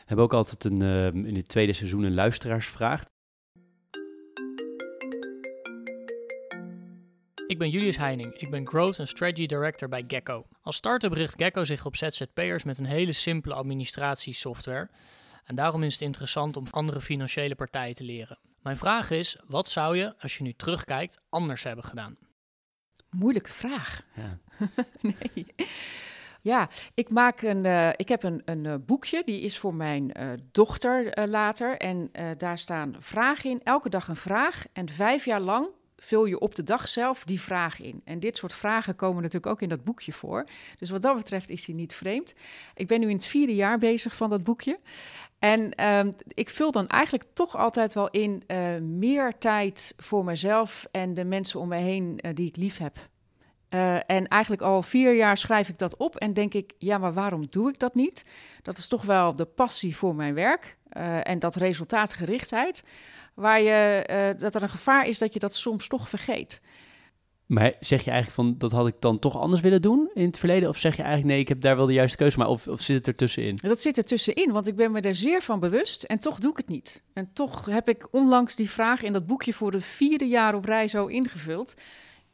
We 0.02 0.08
hebben 0.08 0.24
ook 0.24 0.34
altijd 0.34 0.64
een, 0.64 0.80
uh, 0.80 1.06
in 1.06 1.36
het 1.36 1.48
tweede 1.48 1.72
seizoen 1.72 2.02
een 2.02 2.14
luisteraarsvraag. 2.14 3.04
Ik 7.46 7.58
ben 7.58 7.70
Julius 7.70 7.96
Heining. 7.96 8.34
Ik 8.34 8.50
ben 8.50 8.66
Growth 8.66 8.98
and 8.98 9.08
Strategy 9.08 9.46
Director 9.46 9.88
bij 9.88 10.04
Gecko. 10.06 10.46
Als 10.62 10.76
start-up 10.76 11.12
richt 11.12 11.34
Gecko 11.36 11.64
zich 11.64 11.86
op 11.86 11.96
ZZP'ers 11.96 12.64
met 12.64 12.78
een 12.78 12.84
hele 12.84 13.12
simpele 13.12 13.54
administratiesoftware. 13.54 14.88
En 15.44 15.54
daarom 15.54 15.82
is 15.82 15.92
het 15.92 16.02
interessant 16.02 16.56
om 16.56 16.66
andere 16.70 17.00
financiële 17.00 17.54
partijen 17.54 17.94
te 17.94 18.04
leren. 18.04 18.38
Mijn 18.62 18.76
vraag 18.76 19.10
is, 19.10 19.36
wat 19.46 19.68
zou 19.68 19.96
je, 19.96 20.14
als 20.18 20.36
je 20.36 20.42
nu 20.42 20.52
terugkijkt, 20.52 21.22
anders 21.28 21.62
hebben 21.62 21.84
gedaan? 21.84 22.16
Moeilijke 23.10 23.52
vraag. 23.52 24.06
Ja. 24.14 24.38
nee. 25.00 25.46
Ja, 26.40 26.68
ik, 26.94 27.10
maak 27.10 27.42
een, 27.42 27.64
uh, 27.64 27.88
ik 27.88 28.08
heb 28.08 28.22
een, 28.22 28.42
een 28.44 28.64
uh, 28.64 28.74
boekje, 28.86 29.22
die 29.24 29.40
is 29.40 29.58
voor 29.58 29.74
mijn 29.74 30.20
uh, 30.20 30.32
dochter 30.52 31.28
later. 31.28 31.76
En 31.76 32.10
daar 32.36 32.58
staan 32.58 32.94
vragen 32.98 33.50
in, 33.50 33.60
elke 33.62 33.88
dag 33.88 34.08
een 34.08 34.16
vraag. 34.16 34.64
En 34.72 34.88
vijf 34.88 35.24
jaar 35.24 35.40
lang 35.40 35.68
vul 36.02 36.24
je 36.24 36.38
op 36.38 36.54
de 36.54 36.62
dag 36.62 36.88
zelf 36.88 37.24
die 37.24 37.40
vraag 37.40 37.80
in. 37.80 38.00
En 38.04 38.20
dit 38.20 38.36
soort 38.36 38.52
vragen 38.52 38.96
komen 38.96 39.22
natuurlijk 39.22 39.52
ook 39.52 39.62
in 39.62 39.68
dat 39.68 39.84
boekje 39.84 40.12
voor. 40.12 40.44
Dus 40.78 40.90
wat 40.90 41.02
dat 41.02 41.16
betreft 41.16 41.50
is 41.50 41.64
die 41.64 41.74
niet 41.74 41.94
vreemd. 41.94 42.34
Ik 42.74 42.86
ben 42.86 43.00
nu 43.00 43.08
in 43.08 43.16
het 43.16 43.26
vierde 43.26 43.54
jaar 43.54 43.78
bezig 43.78 44.16
van 44.16 44.30
dat 44.30 44.44
boekje. 44.44 44.78
En 45.38 45.86
um, 45.88 46.12
ik 46.28 46.50
vul 46.50 46.72
dan 46.72 46.86
eigenlijk 46.86 47.24
toch 47.32 47.56
altijd 47.56 47.94
wel 47.94 48.10
in 48.10 48.42
uh, 48.46 48.78
meer 48.80 49.38
tijd 49.38 49.94
voor 49.96 50.24
mezelf 50.24 50.86
en 50.90 51.14
de 51.14 51.24
mensen 51.24 51.60
om 51.60 51.68
me 51.68 51.76
heen 51.76 52.18
uh, 52.20 52.34
die 52.34 52.48
ik 52.48 52.56
lief 52.56 52.78
heb. 52.78 52.96
en 54.06 54.28
eigenlijk 54.28 54.62
al 54.62 54.82
vier 54.82 55.14
jaar 55.14 55.36
schrijf 55.36 55.68
ik 55.68 55.78
dat 55.78 55.96
op 55.96 56.16
en 56.16 56.32
denk 56.32 56.54
ik, 56.54 56.72
ja, 56.78 56.98
maar 56.98 57.12
waarom 57.12 57.46
doe 57.50 57.68
ik 57.68 57.78
dat 57.78 57.94
niet? 57.94 58.24
Dat 58.62 58.78
is 58.78 58.88
toch 58.88 59.02
wel 59.02 59.34
de 59.34 59.44
passie 59.44 59.96
voor 59.96 60.14
mijn 60.14 60.34
werk 60.34 60.76
en 61.22 61.38
dat 61.38 61.56
resultaatgerichtheid, 61.56 62.82
waar 63.34 63.60
je, 63.60 64.34
dat 64.38 64.54
er 64.54 64.62
een 64.62 64.68
gevaar 64.68 65.06
is 65.06 65.18
dat 65.18 65.32
je 65.32 65.38
dat 65.38 65.54
soms 65.54 65.88
toch 65.88 66.08
vergeet. 66.08 66.60
Maar 67.52 67.74
zeg 67.80 68.04
je 68.04 68.10
eigenlijk 68.10 68.40
van 68.40 68.58
dat 68.58 68.72
had 68.72 68.86
ik 68.86 68.94
dan 68.98 69.18
toch 69.18 69.38
anders 69.38 69.60
willen 69.60 69.82
doen 69.82 70.10
in 70.14 70.26
het 70.26 70.38
verleden? 70.38 70.68
Of 70.68 70.76
zeg 70.76 70.96
je 70.96 71.02
eigenlijk 71.02 71.32
nee, 71.32 71.40
ik 71.40 71.48
heb 71.48 71.60
daar 71.60 71.76
wel 71.76 71.86
de 71.86 71.92
juiste 71.92 72.16
keuze 72.16 72.38
maar 72.38 72.48
Of, 72.48 72.68
of 72.68 72.80
zit 72.80 72.96
het 72.96 73.06
er 73.06 73.14
tussenin? 73.14 73.58
Dat 73.62 73.80
zit 73.80 73.96
er 73.96 74.04
tussenin, 74.04 74.52
want 74.52 74.68
ik 74.68 74.76
ben 74.76 74.92
me 74.92 75.00
er 75.00 75.14
zeer 75.14 75.42
van 75.42 75.60
bewust 75.60 76.02
en 76.02 76.18
toch 76.18 76.38
doe 76.38 76.50
ik 76.50 76.56
het 76.56 76.68
niet. 76.68 77.02
En 77.12 77.30
toch 77.32 77.66
heb 77.66 77.88
ik 77.88 78.08
onlangs 78.10 78.56
die 78.56 78.70
vraag 78.70 79.02
in 79.02 79.12
dat 79.12 79.26
boekje 79.26 79.52
voor 79.52 79.72
het 79.72 79.84
vierde 79.84 80.28
jaar 80.28 80.54
op 80.54 80.64
rij 80.64 80.88
zo 80.88 81.06
ingevuld. 81.06 81.74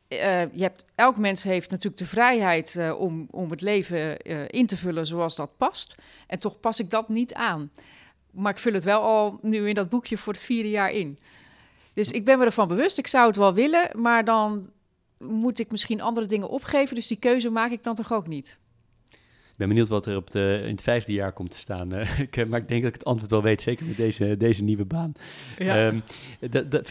Uh, 0.08 0.18
je 0.52 0.62
hebt, 0.62 0.84
elk 0.94 1.16
mens 1.16 1.42
heeft 1.42 1.70
natuurlijk 1.70 1.98
de 1.98 2.06
vrijheid 2.06 2.74
uh, 2.78 3.00
om, 3.00 3.26
om 3.30 3.50
het 3.50 3.60
leven 3.60 4.30
uh, 4.30 4.40
in 4.46 4.66
te 4.66 4.76
vullen 4.76 5.06
zoals 5.06 5.36
dat 5.36 5.56
past. 5.56 5.94
En 6.26 6.38
toch 6.38 6.60
pas 6.60 6.80
ik 6.80 6.90
dat 6.90 7.08
niet 7.08 7.34
aan. 7.34 7.70
Maar 8.30 8.52
ik 8.52 8.58
vul 8.58 8.72
het 8.72 8.84
wel 8.84 9.00
al 9.00 9.38
nu 9.42 9.68
in 9.68 9.74
dat 9.74 9.88
boekje 9.88 10.18
voor 10.18 10.32
het 10.32 10.42
vierde 10.42 10.70
jaar 10.70 10.92
in. 10.92 11.18
Dus 11.94 12.10
ik 12.10 12.24
ben 12.24 12.38
me 12.38 12.44
ervan 12.44 12.68
bewust. 12.68 12.98
Ik 12.98 13.06
zou 13.06 13.26
het 13.26 13.36
wel 13.36 13.54
willen, 13.54 13.90
maar 13.96 14.24
dan 14.24 14.70
moet 15.18 15.58
ik 15.58 15.70
misschien 15.70 16.00
andere 16.00 16.26
dingen 16.26 16.48
opgeven. 16.48 16.94
Dus 16.94 17.06
die 17.06 17.18
keuze 17.18 17.50
maak 17.50 17.70
ik 17.70 17.82
dan 17.82 17.94
toch 17.94 18.12
ook 18.12 18.26
niet. 18.26 18.58
Ik 19.58 19.64
ben 19.64 19.68
benieuwd 19.68 19.88
wat 19.88 20.06
er 20.06 20.16
op 20.16 20.30
de, 20.30 20.60
in 20.62 20.70
het 20.70 20.82
vijfde 20.82 21.12
jaar 21.12 21.32
komt 21.32 21.50
te 21.50 21.58
staan. 21.58 21.94
Uh, 21.94 22.20
ik, 22.30 22.48
maar 22.48 22.60
ik 22.60 22.68
denk 22.68 22.82
dat 22.82 22.94
ik 22.94 22.98
het 22.98 23.04
antwoord 23.04 23.30
wel 23.30 23.42
weet, 23.42 23.62
zeker 23.62 23.86
met 23.86 23.96
deze, 23.96 24.36
deze 24.36 24.64
nieuwe 24.64 24.84
baan. 24.84 25.12
Ja. 25.58 25.86
Um, 25.86 26.02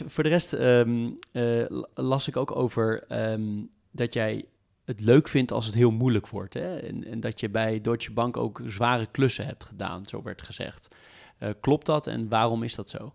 voor 0.06 0.24
de 0.24 0.30
rest 0.30 0.54
um, 0.54 1.20
uh, 1.32 1.66
las 1.94 2.28
ik 2.28 2.38
ook 2.38 2.56
over 2.56 3.04
um, 3.32 3.70
dat 3.92 4.14
jij 4.14 4.46
het 4.86 5.02
leuk 5.02 5.28
vindt 5.28 5.52
als 5.52 5.66
het 5.66 5.76
heel 5.76 5.92
moeilijk 5.92 6.28
wordt. 6.28 6.54
Hè? 6.54 6.78
En, 6.78 7.04
en, 7.04 7.20
dat 7.20 7.40
je 7.40 7.50
bij 7.50 7.82
Deutsche 7.82 8.12
Bank 8.12 8.38
ook 8.38 8.62
zware 8.66 9.08
klussen 9.12 9.46
hebt 9.46 9.64
gedaan, 9.64 10.06
zo 10.06 10.22
werd 10.24 10.42
gezegd. 10.42 10.96
Uh, 11.40 11.50
klopt 11.60 11.86
dat 11.86 12.08
en 12.08 12.30
waarom 12.30 12.64
is 12.64 12.76
dat 12.76 12.90
zo? 12.90 13.14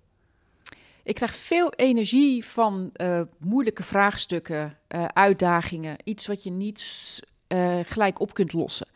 Ik 1.03 1.15
krijg 1.15 1.35
veel 1.35 1.73
energie 1.73 2.45
van 2.45 2.91
uh, 2.97 3.21
moeilijke 3.39 3.83
vraagstukken, 3.83 4.79
uh, 4.89 5.05
uitdagingen, 5.05 5.97
iets 6.05 6.27
wat 6.27 6.43
je 6.43 6.51
niet 6.51 7.21
gelijk 7.83 8.21
op 8.21 8.35
kunt 8.35 8.53
lossen. 8.53 8.87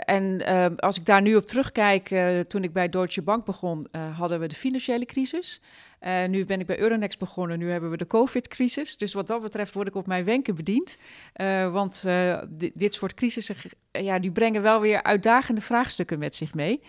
en 0.00 0.44
als 0.76 0.98
ik 0.98 1.04
daar 1.04 1.22
nu 1.22 1.36
op 1.36 1.46
terugkijk, 1.46 2.14
toen 2.48 2.62
ik 2.62 2.72
bij 2.72 2.88
Deutsche 2.88 3.22
Bank 3.22 3.44
begon, 3.44 3.86
hadden 4.16 4.40
we 4.40 4.46
de 4.46 4.54
financiële 4.54 5.04
crisis. 5.04 5.60
nu 6.28 6.44
ben 6.44 6.60
ik 6.60 6.66
bij 6.66 6.78
Euronext 6.78 7.18
begonnen, 7.18 7.58
nu 7.58 7.70
hebben 7.70 7.90
we 7.90 7.96
de 7.96 8.06
COVID-crisis. 8.06 8.96
Dus 8.96 9.12
wat 9.12 9.26
dat 9.26 9.42
betreft 9.42 9.74
word 9.74 9.88
ik 9.88 9.94
op 9.94 10.06
mijn 10.06 10.24
wenken 10.24 10.54
bediend. 10.54 10.96
want 11.72 12.04
dit 12.74 12.94
soort 12.94 13.14
crisissen, 13.14 13.56
ja, 13.90 14.18
die 14.18 14.32
brengen 14.32 14.62
wel 14.62 14.80
weer 14.80 15.02
uitdagende 15.02 15.60
vraagstukken 15.60 16.18
met 16.18 16.34
zich 16.34 16.54
mee. 16.54 16.80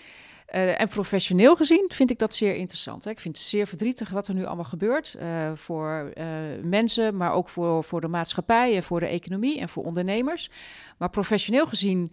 Uh, 0.55 0.81
en 0.81 0.87
professioneel 0.87 1.55
gezien 1.55 1.85
vind 1.93 2.11
ik 2.11 2.19
dat 2.19 2.35
zeer 2.35 2.55
interessant. 2.55 3.03
Hè. 3.03 3.11
Ik 3.11 3.19
vind 3.19 3.37
het 3.37 3.45
zeer 3.45 3.67
verdrietig 3.67 4.09
wat 4.09 4.27
er 4.27 4.33
nu 4.33 4.45
allemaal 4.45 4.65
gebeurt 4.65 5.15
uh, 5.19 5.51
voor 5.53 6.11
uh, 6.17 6.25
mensen, 6.63 7.17
maar 7.17 7.31
ook 7.31 7.49
voor, 7.49 7.83
voor 7.83 8.01
de 8.01 8.07
maatschappij 8.07 8.75
en 8.75 8.83
voor 8.83 8.99
de 8.99 9.05
economie 9.07 9.59
en 9.59 9.69
voor 9.69 9.83
ondernemers. 9.83 10.49
Maar 10.97 11.09
professioneel 11.09 11.67
gezien 11.67 12.11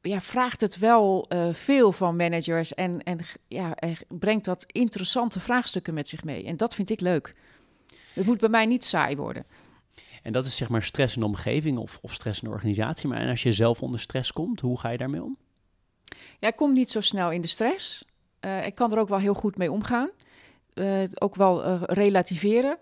ja, 0.00 0.20
vraagt 0.20 0.60
het 0.60 0.78
wel 0.78 1.30
veel 1.52 1.92
van 1.92 2.16
managers 2.16 2.74
en, 2.74 3.02
en 3.02 3.18
ja, 3.48 3.74
brengt 4.08 4.44
dat 4.44 4.64
interessante 4.66 5.40
vraagstukken 5.40 5.94
met 5.94 6.08
zich 6.08 6.24
mee. 6.24 6.44
En 6.44 6.56
dat 6.56 6.74
vind 6.74 6.90
ik 6.90 7.00
leuk. 7.00 7.34
Het 8.12 8.26
moet 8.26 8.38
bij 8.40 8.48
mij 8.48 8.66
niet 8.66 8.84
saai 8.84 9.16
worden. 9.16 9.44
En 10.22 10.32
dat 10.32 10.46
is 10.46 10.56
zeg 10.56 10.68
maar 10.68 10.82
stress 10.82 11.14
in 11.14 11.20
de 11.20 11.26
omgeving 11.26 11.78
of, 11.78 11.98
of 12.02 12.12
stress 12.12 12.42
in 12.42 12.48
de 12.48 12.54
organisatie. 12.54 13.08
Maar 13.08 13.20
en 13.20 13.28
als 13.28 13.42
je 13.42 13.52
zelf 13.52 13.82
onder 13.82 14.00
stress 14.00 14.32
komt, 14.32 14.60
hoe 14.60 14.78
ga 14.78 14.88
je 14.88 14.98
daarmee 14.98 15.22
om? 15.22 15.36
Ja, 16.38 16.48
ik 16.48 16.56
kom 16.56 16.72
niet 16.72 16.90
zo 16.90 17.00
snel 17.00 17.30
in 17.30 17.40
de 17.40 17.48
stress. 17.48 18.04
Uh, 18.44 18.66
ik 18.66 18.74
kan 18.74 18.92
er 18.92 18.98
ook 18.98 19.08
wel 19.08 19.18
heel 19.18 19.34
goed 19.34 19.56
mee 19.56 19.72
omgaan. 19.72 20.10
Uh, 20.74 21.02
ook 21.14 21.34
wel 21.34 21.66
uh, 21.66 21.82
relativeren. 21.84 22.78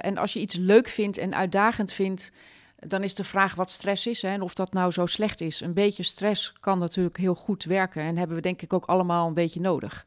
en 0.00 0.16
als 0.18 0.32
je 0.32 0.40
iets 0.40 0.56
leuk 0.56 0.88
vindt 0.88 1.18
en 1.18 1.34
uitdagend 1.34 1.92
vindt, 1.92 2.32
dan 2.76 3.02
is 3.02 3.14
de 3.14 3.24
vraag 3.24 3.54
wat 3.54 3.70
stress 3.70 4.06
is 4.06 4.22
hè, 4.22 4.28
en 4.28 4.42
of 4.42 4.54
dat 4.54 4.72
nou 4.72 4.90
zo 4.90 5.06
slecht 5.06 5.40
is. 5.40 5.60
Een 5.60 5.74
beetje 5.74 6.02
stress 6.02 6.52
kan 6.60 6.78
natuurlijk 6.78 7.16
heel 7.16 7.34
goed 7.34 7.64
werken 7.64 8.02
en 8.02 8.16
hebben 8.16 8.36
we 8.36 8.42
denk 8.42 8.62
ik 8.62 8.72
ook 8.72 8.84
allemaal 8.84 9.26
een 9.26 9.34
beetje 9.34 9.60
nodig. 9.60 10.06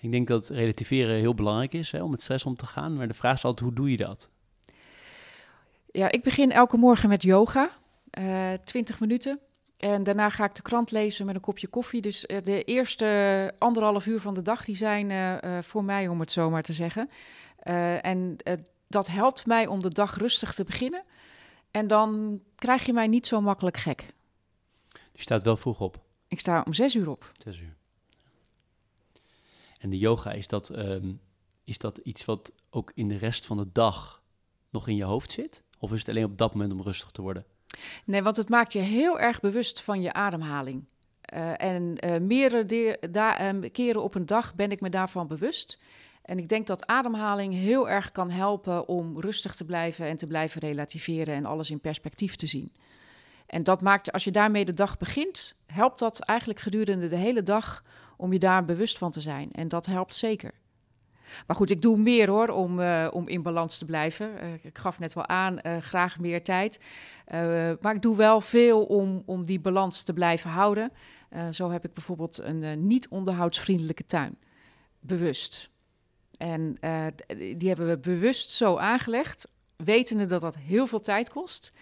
Ik 0.00 0.10
denk 0.10 0.28
dat 0.28 0.48
relativeren 0.48 1.16
heel 1.16 1.34
belangrijk 1.34 1.72
is 1.72 1.90
hè, 1.90 2.02
om 2.02 2.10
met 2.10 2.22
stress 2.22 2.44
om 2.44 2.56
te 2.56 2.66
gaan. 2.66 2.96
Maar 2.96 3.08
de 3.08 3.14
vraag 3.14 3.36
is 3.36 3.44
altijd, 3.44 3.66
hoe 3.66 3.76
doe 3.76 3.90
je 3.90 3.96
dat? 3.96 4.28
Ja, 5.90 6.10
ik 6.10 6.22
begin 6.22 6.52
elke 6.52 6.76
morgen 6.76 7.08
met 7.08 7.22
yoga. 7.22 7.70
20 8.64 9.00
minuten. 9.00 9.40
En 9.84 10.02
daarna 10.02 10.30
ga 10.30 10.44
ik 10.44 10.54
de 10.54 10.62
krant 10.62 10.90
lezen 10.90 11.26
met 11.26 11.34
een 11.34 11.40
kopje 11.40 11.66
koffie. 11.66 12.00
Dus 12.00 12.24
uh, 12.26 12.42
de 12.42 12.62
eerste 12.64 13.54
anderhalf 13.58 14.06
uur 14.06 14.20
van 14.20 14.34
de 14.34 14.42
dag, 14.42 14.64
die 14.64 14.76
zijn 14.76 15.10
uh, 15.10 15.62
voor 15.62 15.84
mij, 15.84 16.08
om 16.08 16.20
het 16.20 16.32
zo 16.32 16.50
maar 16.50 16.62
te 16.62 16.72
zeggen. 16.72 17.10
en 18.02 18.36
dat 18.88 19.06
helpt 19.06 19.46
mij 19.46 19.66
om 19.66 19.82
de 19.82 19.88
dag 19.88 20.16
rustig 20.16 20.54
te 20.54 20.64
beginnen. 20.64 21.04
En 21.70 21.86
dan 21.86 22.40
krijg 22.54 22.86
je 22.86 22.92
mij 22.92 23.06
niet 23.06 23.26
zo 23.26 23.40
makkelijk 23.40 23.76
gek. 23.76 24.06
Je 25.12 25.22
staat 25.22 25.42
wel 25.42 25.56
vroeg 25.56 25.80
op? 25.80 26.00
Ik 26.28 26.40
sta 26.40 26.62
om 26.66 26.74
zes 26.74 26.94
uur 26.94 27.10
op. 27.10 27.32
Zes 27.38 27.60
uur. 27.60 27.76
En 29.78 29.90
de 29.90 29.98
yoga, 29.98 30.32
is 30.32 30.48
dat, 30.48 30.76
um, 30.76 31.20
is 31.64 31.78
dat 31.78 31.98
iets 31.98 32.24
wat 32.24 32.52
ook 32.70 32.92
in 32.94 33.08
de 33.08 33.16
rest 33.16 33.46
van 33.46 33.56
de 33.56 33.72
dag 33.72 34.22
nog 34.70 34.88
in 34.88 34.96
je 34.96 35.04
hoofd 35.04 35.32
zit? 35.32 35.62
Of 35.78 35.92
is 35.92 35.98
het 35.98 36.08
alleen 36.08 36.24
op 36.24 36.38
dat 36.38 36.54
moment 36.54 36.72
om 36.72 36.82
rustig 36.82 37.10
te 37.10 37.22
worden? 37.22 37.46
Nee, 38.04 38.22
want 38.22 38.36
het 38.36 38.48
maakt 38.48 38.72
je 38.72 38.78
heel 38.78 39.20
erg 39.20 39.40
bewust 39.40 39.82
van 39.82 40.00
je 40.00 40.12
ademhaling. 40.12 40.84
Uh, 41.34 41.62
en 41.62 42.06
uh, 42.06 42.18
meerdere 42.18 42.98
uh, 43.10 43.70
keren 43.72 44.02
op 44.02 44.14
een 44.14 44.26
dag 44.26 44.54
ben 44.54 44.70
ik 44.70 44.80
me 44.80 44.88
daarvan 44.90 45.26
bewust. 45.26 45.78
En 46.22 46.38
ik 46.38 46.48
denk 46.48 46.66
dat 46.66 46.86
ademhaling 46.86 47.54
heel 47.54 47.88
erg 47.88 48.12
kan 48.12 48.30
helpen 48.30 48.88
om 48.88 49.20
rustig 49.20 49.54
te 49.54 49.64
blijven 49.64 50.06
en 50.06 50.16
te 50.16 50.26
blijven 50.26 50.60
relativeren 50.60 51.34
en 51.34 51.46
alles 51.46 51.70
in 51.70 51.80
perspectief 51.80 52.36
te 52.36 52.46
zien. 52.46 52.72
En 53.46 53.62
dat 53.62 53.80
maakt, 53.80 54.12
als 54.12 54.24
je 54.24 54.30
daarmee 54.30 54.64
de 54.64 54.74
dag 54.74 54.98
begint, 54.98 55.54
helpt 55.66 55.98
dat 55.98 56.20
eigenlijk 56.20 56.60
gedurende 56.60 57.08
de 57.08 57.16
hele 57.16 57.42
dag 57.42 57.84
om 58.16 58.32
je 58.32 58.38
daar 58.38 58.64
bewust 58.64 58.98
van 58.98 59.10
te 59.10 59.20
zijn. 59.20 59.52
En 59.52 59.68
dat 59.68 59.86
helpt 59.86 60.14
zeker. 60.14 60.52
Maar 61.46 61.56
goed, 61.56 61.70
ik 61.70 61.82
doe 61.82 61.96
meer 61.96 62.28
hoor 62.28 62.48
om, 62.48 62.80
uh, 62.80 63.08
om 63.10 63.28
in 63.28 63.42
balans 63.42 63.78
te 63.78 63.84
blijven. 63.84 64.30
Uh, 64.42 64.52
ik 64.62 64.78
gaf 64.78 64.98
net 64.98 65.12
wel 65.12 65.26
aan, 65.26 65.58
uh, 65.62 65.76
graag 65.76 66.18
meer 66.18 66.42
tijd. 66.42 66.78
maar 67.80 67.94
ik 67.94 68.02
doe 68.02 68.16
wel 68.16 68.40
veel 68.40 68.84
om, 68.84 69.22
om 69.26 69.46
die 69.46 69.60
balans 69.60 70.02
te 70.02 70.12
blijven 70.12 70.50
houden. 70.50 70.92
zo 71.50 71.70
heb 71.70 71.84
ik 71.84 71.94
bijvoorbeeld 71.94 72.38
een 72.42 72.86
niet 72.86 73.08
onderhoudsvriendelijke 73.08 74.06
tuin. 74.06 74.38
Bewust. 75.00 75.70
En 76.36 76.78
die 77.56 77.68
hebben 77.68 77.88
we 77.88 77.98
bewust 77.98 78.50
zo 78.50 78.76
aangelegd, 78.76 79.48
wetende 79.76 80.26
dat 80.26 80.40
dat 80.40 80.56
heel 80.56 80.86
veel 80.86 81.00
tijd 81.00 81.30
kost. 81.30 81.72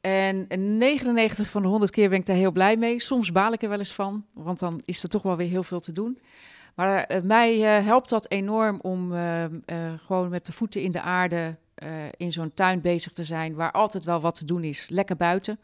En 0.00 0.46
99 0.76 1.48
van 1.48 1.62
de 1.62 1.68
100 1.68 1.90
keer 1.90 2.08
ben 2.08 2.18
ik 2.18 2.26
daar 2.26 2.36
heel 2.36 2.52
blij 2.52 2.76
mee. 2.76 3.00
Soms 3.00 3.32
baal 3.32 3.52
ik 3.52 3.62
er 3.62 3.68
wel 3.68 3.78
eens 3.78 3.92
van, 3.92 4.26
want 4.32 4.58
dan 4.58 4.80
is 4.84 5.02
er 5.02 5.08
toch 5.08 5.22
wel 5.22 5.36
weer 5.36 5.48
heel 5.48 5.62
veel 5.62 5.80
te 5.80 5.92
doen. 5.92 6.18
Maar 6.74 7.12
uh, 7.12 7.22
mij 7.22 7.56
uh, 7.56 7.86
helpt 7.86 8.08
dat 8.08 8.30
enorm 8.30 8.78
om 8.80 9.12
uh, 9.12 9.44
gewoon 10.04 10.28
met 10.28 10.46
de 10.46 10.52
voeten 10.52 10.82
in 10.82 10.92
de 10.92 11.00
aarde 11.00 11.56
in 12.16 12.32
zo'n 12.32 12.54
tuin 12.54 12.80
bezig 12.80 13.12
te 13.12 13.24
zijn, 13.24 13.54
waar 13.54 13.72
altijd 13.72 14.04
wel 14.04 14.20
wat 14.20 14.34
te 14.34 14.44
doen 14.44 14.64
is. 14.64 14.88
Lekker 14.88 15.16
buiten. 15.16 15.58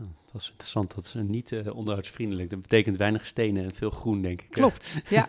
Oh, 0.00 0.06
dat 0.32 0.40
is 0.40 0.48
interessant. 0.48 0.94
Dat 0.94 1.04
is 1.04 1.14
niet 1.14 1.70
onderhoudsvriendelijk. 1.70 2.50
Dat 2.50 2.62
betekent 2.62 2.96
weinig 2.96 3.26
stenen 3.26 3.64
en 3.64 3.74
veel 3.74 3.90
groen, 3.90 4.22
denk 4.22 4.42
ik. 4.42 4.50
Klopt, 4.50 5.00
ja. 5.08 5.28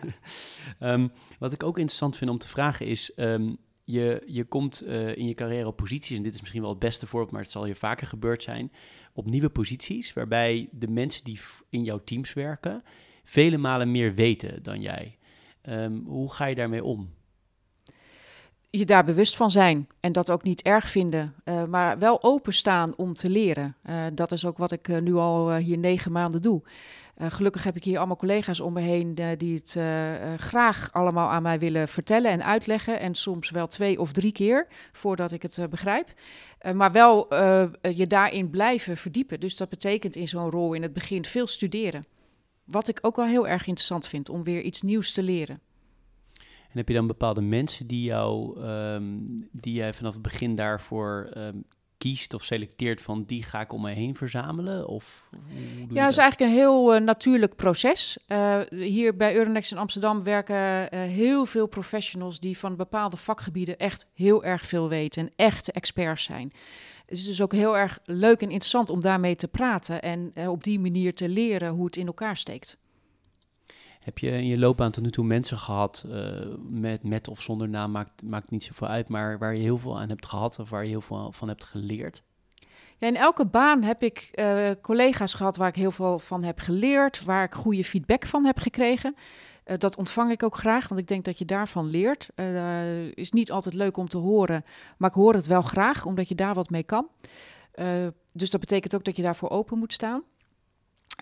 um, 0.80 1.12
wat 1.38 1.52
ik 1.52 1.62
ook 1.62 1.78
interessant 1.78 2.16
vind 2.16 2.30
om 2.30 2.38
te 2.38 2.48
vragen 2.48 2.86
is... 2.86 3.12
Um, 3.16 3.56
je, 3.84 4.22
je 4.26 4.44
komt 4.44 4.82
in 5.14 5.26
je 5.26 5.34
carrière 5.34 5.66
op 5.66 5.76
posities, 5.76 6.16
en 6.16 6.22
dit 6.22 6.34
is 6.34 6.40
misschien 6.40 6.60
wel 6.60 6.70
het 6.70 6.78
beste 6.78 7.06
voorbeeld, 7.06 7.32
maar 7.32 7.42
het 7.42 7.50
zal 7.50 7.66
je 7.66 7.74
vaker 7.74 8.06
gebeurd 8.06 8.42
zijn, 8.42 8.72
op 9.12 9.26
nieuwe 9.26 9.50
posities, 9.50 10.12
waarbij 10.12 10.68
de 10.72 10.88
mensen 10.88 11.24
die 11.24 11.40
in 11.68 11.84
jouw 11.84 12.00
teams 12.04 12.32
werken, 12.32 12.82
vele 13.30 13.58
malen 13.58 13.90
meer 13.90 14.14
weten 14.14 14.62
dan 14.62 14.80
jij. 14.80 15.18
Um, 15.68 16.04
hoe 16.06 16.32
ga 16.32 16.44
je 16.44 16.54
daarmee 16.54 16.84
om? 16.84 17.10
Je 18.70 18.84
daar 18.84 19.04
bewust 19.04 19.36
van 19.36 19.50
zijn 19.50 19.88
en 20.00 20.12
dat 20.12 20.30
ook 20.30 20.42
niet 20.42 20.62
erg 20.62 20.88
vinden, 20.88 21.34
uh, 21.44 21.64
maar 21.64 21.98
wel 21.98 22.22
openstaan 22.22 22.96
om 22.96 23.14
te 23.14 23.28
leren. 23.28 23.76
Uh, 23.84 24.04
dat 24.14 24.32
is 24.32 24.44
ook 24.44 24.58
wat 24.58 24.72
ik 24.72 24.88
uh, 24.88 25.00
nu 25.00 25.14
al 25.14 25.54
hier 25.54 25.78
negen 25.78 26.12
maanden 26.12 26.42
doe. 26.42 26.62
gelukkig 27.16 27.64
heb 27.64 27.76
ik 27.76 27.84
hier 27.84 27.98
allemaal 27.98 28.16
collega's 28.16 28.60
om 28.60 28.72
me 28.72 28.80
heen 28.80 29.14
die 29.36 29.54
het 29.54 29.78
graag 30.40 30.92
allemaal 30.92 31.30
aan 31.30 31.42
mij 31.42 31.58
willen 31.58 31.88
vertellen 31.88 32.30
en 32.30 32.44
uitleggen. 32.44 33.00
En 33.00 33.14
soms 33.14 33.50
wel 33.50 33.66
twee 33.66 34.00
of 34.00 34.12
drie 34.12 34.32
keer 34.32 34.66
voordat 34.92 35.32
ik 35.32 35.42
het 35.42 35.66
begrijp. 35.70 36.12
maar 36.74 36.92
wel 36.92 37.34
je 37.80 38.06
daarin 38.06 38.50
blijven 38.50 38.96
verdiepen. 38.96 39.40
Dus 39.40 39.56
dat 39.56 39.68
betekent 39.68 40.16
in 40.16 40.28
zo'n 40.28 40.50
rol 40.50 40.74
in 40.74 40.82
het 40.82 40.92
begin 40.92 41.24
veel 41.24 41.46
studeren. 41.46 42.04
Wat 42.64 42.88
ik 42.88 42.98
ook 43.02 43.16
wel 43.16 43.26
heel 43.26 43.48
erg 43.48 43.66
interessant 43.66 44.06
vind 44.06 44.28
om 44.28 44.44
weer 44.44 44.62
iets 44.62 44.82
nieuws 44.82 45.12
te 45.12 45.22
leren. 45.22 45.60
En 46.70 46.76
heb 46.78 46.88
je 46.88 46.94
dan 46.94 47.06
bepaalde 47.06 47.40
mensen 47.40 47.86
die 47.86 48.02
jou, 48.02 48.60
ehm, 48.60 49.18
die 49.52 49.74
jij 49.74 49.94
vanaf 49.94 50.12
het 50.12 50.22
begin 50.22 50.54
daarvoor 50.54 51.30
ehm, 51.32 51.58
kiest 52.00 52.34
of 52.34 52.44
selecteert 52.44 53.02
van 53.02 53.24
die 53.24 53.42
ga 53.42 53.60
ik 53.60 53.72
om 53.72 53.82
mij 53.82 53.94
heen 53.94 54.16
verzamelen? 54.16 54.86
Of 54.88 55.28
Ja, 55.88 56.02
dat 56.02 56.10
is 56.10 56.16
eigenlijk 56.16 56.40
een 56.40 56.56
heel 56.56 56.94
uh, 56.94 57.00
natuurlijk 57.00 57.56
proces. 57.56 58.18
Uh, 58.28 58.60
hier 58.70 59.16
bij 59.16 59.34
Euronext 59.34 59.72
in 59.72 59.78
Amsterdam 59.78 60.22
werken 60.22 60.56
uh, 60.56 61.00
heel 61.00 61.46
veel 61.46 61.66
professionals 61.66 62.40
die 62.40 62.58
van 62.58 62.76
bepaalde 62.76 63.16
vakgebieden 63.16 63.78
echt 63.78 64.06
heel 64.14 64.44
erg 64.44 64.66
veel 64.66 64.88
weten 64.88 65.22
en 65.22 65.32
echte 65.36 65.72
experts 65.72 66.24
zijn. 66.24 66.52
Het 67.06 67.18
is 67.18 67.24
dus 67.24 67.42
ook 67.42 67.52
heel 67.52 67.78
erg 67.78 67.98
leuk 68.04 68.40
en 68.40 68.50
interessant 68.50 68.90
om 68.90 69.00
daarmee 69.00 69.36
te 69.36 69.48
praten 69.48 70.02
en 70.02 70.32
op 70.48 70.64
die 70.64 70.80
manier 70.80 71.14
te 71.14 71.28
leren 71.28 71.72
hoe 71.72 71.84
het 71.84 71.96
in 71.96 72.06
elkaar 72.06 72.36
steekt. 72.36 72.76
Heb 74.00 74.18
je 74.18 74.30
in 74.30 74.46
je 74.46 74.58
loopbaan 74.58 74.90
tot 74.90 75.02
nu 75.02 75.10
toe 75.10 75.24
mensen 75.24 75.58
gehad, 75.58 76.04
uh, 76.08 76.40
met, 76.68 77.02
met 77.02 77.28
of 77.28 77.40
zonder 77.40 77.68
naam, 77.68 77.90
maakt, 77.90 78.22
maakt 78.22 78.50
niet 78.50 78.64
zoveel 78.64 78.86
uit, 78.86 79.08
maar 79.08 79.38
waar 79.38 79.54
je 79.54 79.60
heel 79.60 79.78
veel 79.78 79.98
aan 79.98 80.08
hebt 80.08 80.26
gehad 80.26 80.58
of 80.58 80.70
waar 80.70 80.82
je 80.82 80.88
heel 80.88 81.00
veel 81.00 81.32
van 81.32 81.48
hebt 81.48 81.64
geleerd? 81.64 82.22
Ja, 82.96 83.06
in 83.06 83.16
elke 83.16 83.46
baan 83.46 83.82
heb 83.82 84.02
ik 84.02 84.30
uh, 84.34 84.70
collega's 84.82 85.34
gehad 85.34 85.56
waar 85.56 85.68
ik 85.68 85.74
heel 85.74 85.90
veel 85.90 86.18
van 86.18 86.42
heb 86.42 86.58
geleerd, 86.58 87.24
waar 87.24 87.44
ik 87.44 87.54
goede 87.54 87.84
feedback 87.84 88.26
van 88.26 88.44
heb 88.44 88.58
gekregen. 88.58 89.14
Uh, 89.66 89.76
dat 89.78 89.96
ontvang 89.96 90.30
ik 90.30 90.42
ook 90.42 90.56
graag, 90.56 90.88
want 90.88 91.00
ik 91.00 91.08
denk 91.08 91.24
dat 91.24 91.38
je 91.38 91.44
daarvan 91.44 91.86
leert. 91.86 92.28
Uh, 92.36 93.06
is 93.14 93.30
niet 93.30 93.50
altijd 93.50 93.74
leuk 93.74 93.96
om 93.96 94.08
te 94.08 94.18
horen, 94.18 94.64
maar 94.96 95.08
ik 95.08 95.16
hoor 95.16 95.34
het 95.34 95.46
wel 95.46 95.62
graag, 95.62 96.06
omdat 96.06 96.28
je 96.28 96.34
daar 96.34 96.54
wat 96.54 96.70
mee 96.70 96.82
kan. 96.82 97.08
dus 98.32 98.50
dat 98.50 98.60
betekent 98.60 98.94
ook 98.94 99.04
dat 99.04 99.16
je 99.16 99.22
daarvoor 99.22 99.50
open 99.50 99.78
moet 99.78 99.92
staan. 99.92 100.22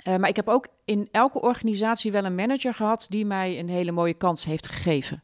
Uh, 0.05 0.17
maar 0.17 0.29
ik 0.29 0.37
heb 0.37 0.49
ook 0.49 0.69
in 0.85 1.09
elke 1.11 1.41
organisatie 1.41 2.13
wel 2.13 2.25
een 2.25 2.35
manager 2.35 2.75
gehad 2.75 3.07
die 3.09 3.27
mij 3.27 3.59
een 3.59 3.69
hele 3.69 3.93
mooie 3.93 4.15
kans 4.15 4.45
heeft 4.45 4.69
gegeven. 4.69 5.23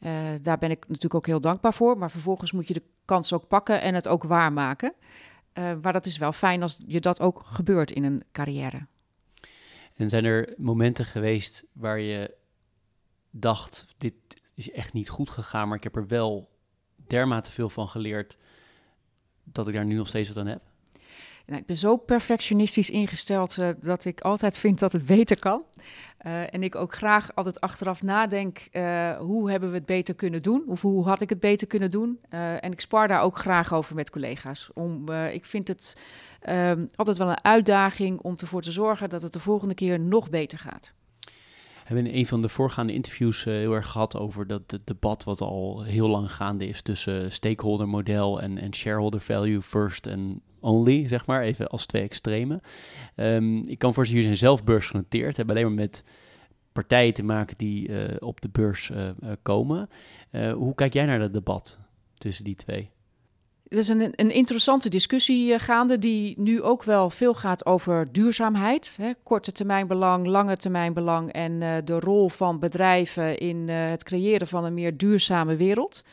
Uh, 0.00 0.28
daar 0.42 0.58
ben 0.58 0.70
ik 0.70 0.88
natuurlijk 0.88 1.14
ook 1.14 1.26
heel 1.26 1.40
dankbaar 1.40 1.74
voor. 1.74 1.98
Maar 1.98 2.10
vervolgens 2.10 2.52
moet 2.52 2.68
je 2.68 2.74
de 2.74 2.82
kans 3.04 3.32
ook 3.32 3.48
pakken 3.48 3.80
en 3.80 3.94
het 3.94 4.08
ook 4.08 4.22
waarmaken. 4.22 4.92
Uh, 5.54 5.72
maar 5.82 5.92
dat 5.92 6.06
is 6.06 6.18
wel 6.18 6.32
fijn 6.32 6.62
als 6.62 6.80
je 6.86 7.00
dat 7.00 7.20
ook 7.20 7.42
gebeurt 7.44 7.90
in 7.90 8.04
een 8.04 8.22
carrière. 8.32 8.86
En 9.94 10.08
zijn 10.08 10.24
er 10.24 10.54
momenten 10.56 11.04
geweest 11.04 11.64
waar 11.72 12.00
je 12.00 12.34
dacht: 13.30 13.94
dit 13.98 14.14
is 14.54 14.70
echt 14.70 14.92
niet 14.92 15.08
goed 15.08 15.30
gegaan, 15.30 15.68
maar 15.68 15.76
ik 15.76 15.82
heb 15.82 15.96
er 15.96 16.06
wel 16.06 16.50
dermate 16.96 17.50
veel 17.50 17.70
van 17.70 17.88
geleerd 17.88 18.38
dat 19.44 19.68
ik 19.68 19.74
daar 19.74 19.84
nu 19.84 19.94
nog 19.94 20.08
steeds 20.08 20.28
wat 20.28 20.36
aan 20.36 20.46
heb? 20.46 20.62
Nou, 21.50 21.62
ik 21.62 21.68
ben 21.68 21.76
zo 21.76 21.96
perfectionistisch 21.96 22.90
ingesteld 22.90 23.56
uh, 23.56 23.68
dat 23.80 24.04
ik 24.04 24.20
altijd 24.20 24.58
vind 24.58 24.78
dat 24.78 24.92
het 24.92 25.04
beter 25.04 25.38
kan. 25.38 25.62
Uh, 26.26 26.54
en 26.54 26.62
ik 26.62 26.74
ook 26.74 26.94
graag 26.94 27.34
altijd 27.34 27.60
achteraf 27.60 28.02
nadenk, 28.02 28.68
uh, 28.72 29.16
hoe 29.16 29.50
hebben 29.50 29.70
we 29.70 29.76
het 29.76 29.86
beter 29.86 30.14
kunnen 30.14 30.42
doen? 30.42 30.64
Of 30.66 30.82
hoe 30.82 31.04
had 31.04 31.20
ik 31.20 31.28
het 31.28 31.40
beter 31.40 31.66
kunnen 31.66 31.90
doen? 31.90 32.18
en 32.30 32.72
ik 32.72 32.80
spar 32.80 33.08
daar 33.08 33.22
ook 33.22 33.38
graag 33.38 33.72
over 33.72 33.94
met 33.94 34.10
collega's. 34.10 34.70
Om, 34.74 35.08
ik 35.12 35.44
vind 35.44 35.68
het 35.68 36.00
ehm, 36.40 36.86
altijd 36.94 37.16
wel 37.18 37.28
een 37.28 37.44
uitdaging 37.44 38.20
om 38.20 38.34
ervoor 38.36 38.62
te 38.62 38.72
zorgen 38.72 39.10
dat 39.10 39.22
het 39.22 39.32
de 39.32 39.40
volgende 39.40 39.74
keer 39.74 40.00
nog 40.00 40.30
beter 40.30 40.58
gaat. 40.58 40.92
We 41.24 41.96
hebben 41.96 42.06
in 42.06 42.18
een 42.18 42.26
van 42.26 42.42
de 42.42 42.48
voorgaande 42.48 42.92
interviews 42.92 43.44
heel 43.44 43.72
erg 43.72 43.86
gehad 43.86 44.16
over 44.16 44.46
dat 44.46 44.70
het 44.70 44.86
debat 44.86 45.24
wat 45.24 45.40
al 45.40 45.82
heel 45.82 46.08
lang 46.08 46.32
gaande 46.32 46.66
is 46.66 46.82
tussen 46.82 47.32
stakeholder 47.32 47.88
model 47.88 48.40
en, 48.40 48.58
en 48.58 48.74
shareholder 48.74 49.20
value 49.20 49.62
first 49.62 50.06
en 50.06 50.42
only, 50.60 51.08
zeg 51.08 51.26
maar, 51.26 51.42
even 51.42 51.68
als 51.68 51.86
twee 51.86 52.02
extreme. 52.02 52.60
Um, 53.16 53.68
ik 53.68 53.78
kan 53.78 53.94
voor 53.94 54.04
ze, 54.06 54.10
jullie 54.10 54.26
zijn 54.26 54.36
zelf 54.36 54.64
beursgenoteerd, 54.64 55.36
hebben 55.36 55.56
alleen 55.56 55.66
maar 55.66 55.84
met 55.84 56.04
partijen 56.72 57.14
te 57.14 57.22
maken 57.22 57.56
die 57.56 57.88
uh, 57.88 58.04
op 58.18 58.40
de 58.40 58.48
beurs 58.48 58.88
uh, 58.88 59.04
uh, 59.04 59.30
komen. 59.42 59.88
hoe 60.54 60.74
kijk 60.74 60.92
jij 60.92 61.04
naar 61.04 61.18
dat 61.18 61.32
debat 61.32 61.78
tussen 62.18 62.44
die 62.44 62.54
twee? 62.54 62.90
Er 63.68 63.78
is 63.78 63.88
een, 63.88 64.00
een 64.00 64.30
interessante 64.30 64.88
discussie 64.88 65.58
gaande 65.58 65.98
die 65.98 66.40
nu 66.40 66.62
ook 66.62 66.82
wel 66.82 67.10
veel 67.10 67.34
gaat 67.34 67.66
over 67.66 68.12
duurzaamheid. 68.12 68.96
Hè, 69.00 69.10
korte 69.22 69.52
termijn 69.52 69.86
belang, 69.86 70.26
lange 70.26 70.56
termijn 70.56 70.92
belang 70.92 71.32
en 71.32 71.84
de 71.84 72.00
rol 72.00 72.28
van 72.28 72.58
bedrijven 72.58 73.38
in 73.38 73.68
het 73.68 74.04
creëren 74.04 74.46
van 74.46 74.64
een 74.64 74.74
meer 74.74 74.96
duurzame 74.96 75.56
wereld. 75.56 76.04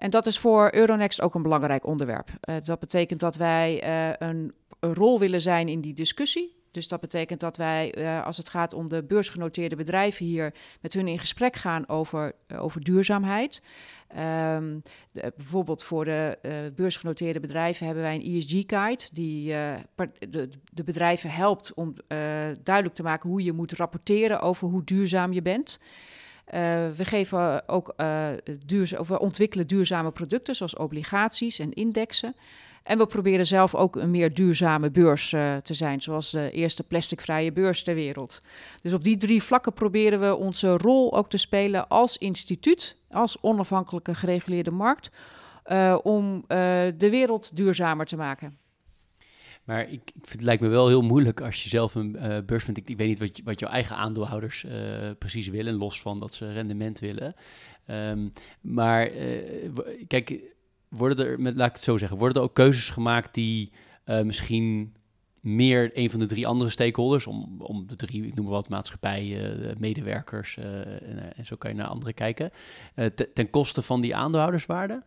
En 0.00 0.10
dat 0.10 0.26
is 0.26 0.38
voor 0.38 0.68
Euronext 0.74 1.20
ook 1.20 1.34
een 1.34 1.42
belangrijk 1.42 1.86
onderwerp. 1.86 2.28
Uh, 2.28 2.56
dat 2.62 2.80
betekent 2.80 3.20
dat 3.20 3.36
wij 3.36 3.84
uh, 3.84 4.28
een, 4.28 4.54
rol 4.80 5.18
willen 5.18 5.40
zijn 5.40 5.68
in 5.68 5.80
die 5.80 5.94
discussie. 5.94 6.58
Dus 6.70 6.88
dat 6.88 7.00
betekent 7.00 7.40
dat 7.40 7.56
wij, 7.56 7.98
uh, 7.98 8.24
als 8.24 8.36
het 8.36 8.48
gaat 8.48 8.72
om 8.72 8.88
de 8.88 9.02
beursgenoteerde 9.04 9.76
bedrijven 9.76 10.26
hier, 10.26 10.54
met 10.80 10.92
hun 10.92 11.08
in 11.08 11.18
gesprek 11.18 11.56
gaan 11.56 11.88
over, 11.88 12.32
over 12.56 12.84
duurzaamheid. 12.84 13.62
De, 14.08 15.32
bijvoorbeeld 15.36 15.84
voor 15.84 16.04
de 16.04 16.38
beursgenoteerde 16.76 17.40
bedrijven 17.40 17.86
hebben 17.86 18.04
wij 18.04 18.14
een 18.14 18.36
ESG-guide 18.36 19.04
die 19.12 19.54
de, 20.18 20.84
bedrijven 20.84 21.30
helpt 21.30 21.74
om 21.74 21.94
duidelijk 22.62 22.94
te 22.94 23.02
maken 23.02 23.30
hoe 23.30 23.42
je 23.42 23.52
moet 23.52 23.72
rapporteren 23.72 24.40
over 24.40 24.68
hoe 24.68 24.84
duurzaam 24.84 25.32
je 25.32 25.42
bent. 25.42 25.78
Uh, 26.54 26.60
we 26.96 27.04
geven 27.04 27.68
ook 27.68 27.94
uh, 27.96 28.98
of 28.98 29.08
we 29.08 29.18
ontwikkelen 29.18 29.66
duurzame 29.66 30.10
producten 30.10 30.54
zoals 30.54 30.76
obligaties 30.76 31.58
en 31.58 31.72
indexen. 31.72 32.34
En 32.82 32.98
we 32.98 33.06
proberen 33.06 33.46
zelf 33.46 33.74
ook 33.74 33.96
een 33.96 34.10
meer 34.10 34.34
duurzame 34.34 34.90
beurs 34.90 35.32
uh, 35.32 35.56
te 35.56 35.74
zijn, 35.74 36.02
zoals 36.02 36.30
de 36.30 36.50
eerste 36.50 36.82
plasticvrije 36.82 37.52
beurs 37.52 37.82
ter 37.82 37.94
wereld. 37.94 38.42
Dus 38.82 38.92
op 38.92 39.02
die 39.02 39.16
drie 39.16 39.42
vlakken 39.42 39.72
proberen 39.72 40.20
we 40.20 40.36
onze 40.36 40.76
rol 40.76 41.16
ook 41.16 41.30
te 41.30 41.36
spelen 41.36 41.88
als 41.88 42.18
instituut, 42.18 42.96
als 43.10 43.38
onafhankelijke 43.40 44.14
gereguleerde 44.14 44.70
markt, 44.70 45.10
om 46.02 46.44
de 46.96 47.08
wereld 47.10 47.56
duurzamer 47.56 48.06
te 48.06 48.16
maken. 48.16 48.58
Maar 49.70 49.90
ik, 49.90 50.10
ik 50.14 50.30
het 50.30 50.40
lijkt 50.40 50.62
me 50.62 50.68
wel 50.68 50.88
heel 50.88 51.02
moeilijk 51.02 51.40
als 51.40 51.62
je 51.62 51.68
zelf 51.68 51.94
een 51.94 52.16
uh, 52.16 52.38
beurs 52.46 52.64
bent. 52.64 52.76
Ik, 52.76 52.96
weet 52.96 53.08
niet 53.08 53.18
wat, 53.18 53.36
je, 53.36 53.42
wat 53.42 53.60
jouw 53.60 53.70
eigen 53.70 53.96
aandeelhouders 53.96 54.64
uh, 54.64 54.72
precies 55.18 55.48
willen, 55.48 55.74
los 55.74 56.00
van 56.00 56.18
dat 56.18 56.34
ze 56.34 56.52
rendement 56.52 56.98
willen. 56.98 57.34
Um, 57.86 58.32
maar 58.60 59.12
uh, 59.12 59.68
kijk, 60.06 60.40
worden 60.88 61.26
er, 61.26 61.40
met, 61.40 61.56
laat 61.56 61.68
ik 61.68 61.74
het 61.74 61.82
zo 61.82 61.98
zeggen, 61.98 62.18
worden 62.18 62.36
er 62.36 62.48
ook 62.48 62.54
keuzes 62.54 62.88
gemaakt 62.88 63.34
die 63.34 63.72
misschien 64.04 64.94
meer 65.40 65.90
een 65.94 66.10
van 66.10 66.20
de 66.20 66.26
drie 66.26 66.46
andere 66.46 66.70
stakeholders, 66.70 67.26
om, 67.26 67.60
om 67.60 67.86
de 67.86 67.96
drie, 67.96 68.26
ik 68.26 68.34
noem 68.34 68.44
maar 68.44 68.54
wat, 68.54 68.68
maatschappij, 68.68 69.54
medewerkers 69.78 70.56
en, 70.56 71.34
en, 71.36 71.46
zo 71.46 71.56
kan 71.56 71.70
je 71.70 71.76
naar 71.76 71.86
anderen 71.86 72.14
kijken, 72.14 72.50
ten 73.34 73.50
koste 73.50 73.82
van 73.82 74.00
die 74.00 74.16
aandeelhouderswaarde? 74.16 75.02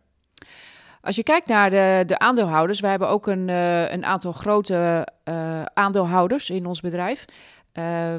Als 1.04 1.16
je 1.16 1.22
kijkt 1.22 1.48
naar 1.48 1.70
de, 1.70 2.02
de 2.06 2.18
aandeelhouders, 2.18 2.80
we 2.80 2.86
hebben 2.86 3.08
ook 3.08 3.26
een, 3.26 3.48
uh, 3.48 3.90
een 3.90 4.04
aantal 4.04 4.32
grote 4.32 5.08
uh, 5.24 5.62
aandeelhouders 5.62 6.50
in 6.50 6.66
ons 6.66 6.80
bedrijf. 6.80 7.24
Uh, 7.72 8.14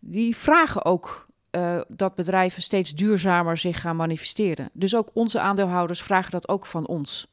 die 0.00 0.36
vragen 0.36 0.84
ook 0.84 1.26
uh, 1.50 1.80
dat 1.88 2.14
bedrijven 2.14 2.62
steeds 2.62 2.94
duurzamer 2.94 3.56
zich 3.56 3.80
gaan 3.80 3.96
manifesteren. 3.96 4.70
Dus 4.72 4.96
ook 4.96 5.10
onze 5.12 5.40
aandeelhouders 5.40 6.02
vragen 6.02 6.30
dat 6.30 6.48
ook 6.48 6.66
van 6.66 6.86
ons. 6.86 7.26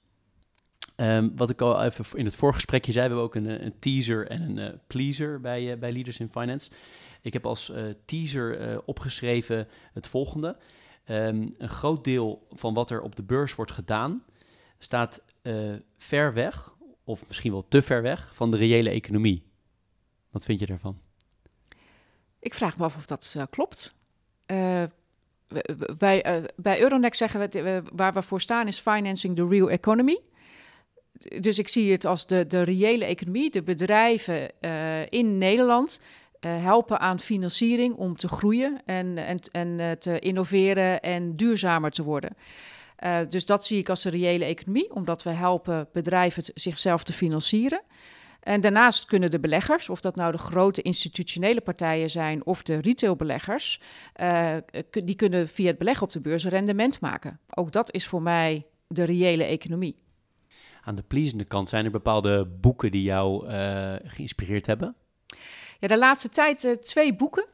Um, 0.98 1.32
wat 1.36 1.50
ik 1.50 1.62
al 1.62 1.84
even 1.84 2.06
in 2.14 2.26
het 2.26 2.36
voorgesprekje 2.36 2.92
zei, 2.92 3.08
we 3.08 3.14
hebben 3.14 3.30
ook 3.30 3.36
een, 3.36 3.66
een 3.66 3.80
teaser 3.80 4.28
en 4.28 4.58
een 4.58 4.80
pleaser 4.88 5.42
bij, 5.42 5.80
bij 5.80 5.92
Leaders 5.92 6.20
in 6.20 6.30
Finance. 6.32 6.70
Ik 7.22 7.34
heb 7.34 7.46
als 7.46 7.72
teaser 8.06 8.82
opgeschreven 8.86 9.68
het 9.94 10.08
volgende. 10.08 10.58
Um, 11.10 11.56
een 11.58 11.70
groot 11.70 12.04
deel 12.04 12.48
van 12.52 12.74
wat 12.74 12.90
er 12.90 13.02
op 13.02 13.16
de 13.16 13.24
beurs 13.24 13.56
wordt 13.56 13.72
gedaan, 13.72 14.24
staat 14.86 15.24
uh, 15.44 15.76
ver 15.98 16.34
weg, 16.34 16.74
of 17.04 17.28
misschien 17.28 17.52
wel 17.52 17.66
te 17.68 17.82
ver 17.82 18.02
weg, 18.02 18.32
van 18.36 18.52
de 18.52 18.58
reële 18.58 18.90
economie. 18.90 19.44
Wat 20.30 20.46
vind 20.46 20.60
je 20.60 20.66
daarvan? 20.66 21.00
Ik 22.40 22.54
vraag 22.54 22.78
me 22.78 22.84
af 22.84 22.96
of 22.96 23.06
dat 23.06 23.34
uh, 23.38 23.44
klopt. 23.50 23.96
Uh, 24.48 24.84
wij, 25.98 26.44
bij 26.56 26.82
Euronext 26.82 27.20
zeggen 27.20 27.40
we, 27.40 27.84
waar 27.94 28.14
we 28.14 28.22
voor 28.22 28.42
staan 28.42 28.68
is 28.68 28.80
financing 28.80 29.36
the 29.36 29.48
real 29.48 29.70
economy. 29.70 30.20
Dus 31.40 31.60
ik 31.60 31.68
zie 31.68 31.92
het 31.92 32.06
als 32.06 32.28
de, 32.28 32.48
de 32.48 32.62
reële 32.62 33.06
economie, 33.06 33.52
de 33.52 33.64
bedrijven 33.64 34.60
in 35.10 35.38
Nederland 35.38 36.02
helpen 36.40 37.00
aan 37.00 37.20
financiering 37.20 37.96
om 37.96 38.16
te 38.16 38.28
groeien 38.28 38.82
en, 38.86 39.18
en, 39.18 39.40
en 39.52 40.00
te 40.00 40.20
innoveren 40.20 41.02
en 41.02 41.36
duurzamer 41.36 41.92
te 41.92 42.04
worden. 42.04 42.36
Uh, 43.00 43.20
dus 43.30 43.46
dat 43.46 43.66
zie 43.66 43.78
ik 43.80 43.90
als 43.90 44.02
de 44.02 44.10
reële 44.10 44.46
economie, 44.46 44.94
omdat 44.94 45.24
we 45.24 45.30
helpen 45.30 45.88
bedrijven 45.94 46.44
zichzelf 46.54 47.04
te 47.04 47.14
financieren. 47.14 47.82
En 48.40 48.62
daarnaast 48.62 49.06
kunnen 49.06 49.32
de 49.32 49.40
beleggers, 49.40 49.90
of 49.90 50.02
dat 50.02 50.16
nou 50.16 50.32
de 50.32 50.38
grote 50.38 50.82
institutionele 50.82 51.62
partijen 51.62 52.10
zijn 52.10 52.46
of 52.46 52.64
de 52.64 52.78
retailbeleggers, 52.78 53.82
uh, 54.22 54.56
die 54.90 55.16
kunnen 55.16 55.48
via 55.48 55.68
het 55.68 55.78
beleggen 55.78 56.04
op 56.04 56.12
de 56.12 56.22
beurs 56.22 56.46
rendement 56.46 57.00
maken. 57.00 57.40
Ook 57.50 57.72
dat 57.72 57.94
is 57.94 58.08
voor 58.08 58.22
mij 58.22 58.66
de 58.88 59.04
reële 59.04 59.44
economie. 59.44 59.96
Aan 60.82 60.96
de 60.96 61.04
pleasende 61.04 61.44
kant 61.44 61.70
zijn 61.70 61.86
er 61.86 61.92
bepaalde 61.92 62.46
boeken 62.46 62.92
die 62.92 63.04
jou 63.04 63.48
uh, 63.48 63.96
geïnspireerd 64.04 64.66
hebben? 64.66 64.96
Ja, 65.80 65.88
de 65.88 65.98
laatste 65.98 66.30
tijd 66.30 66.78
twee 66.82 67.16
boeken. 67.16 67.46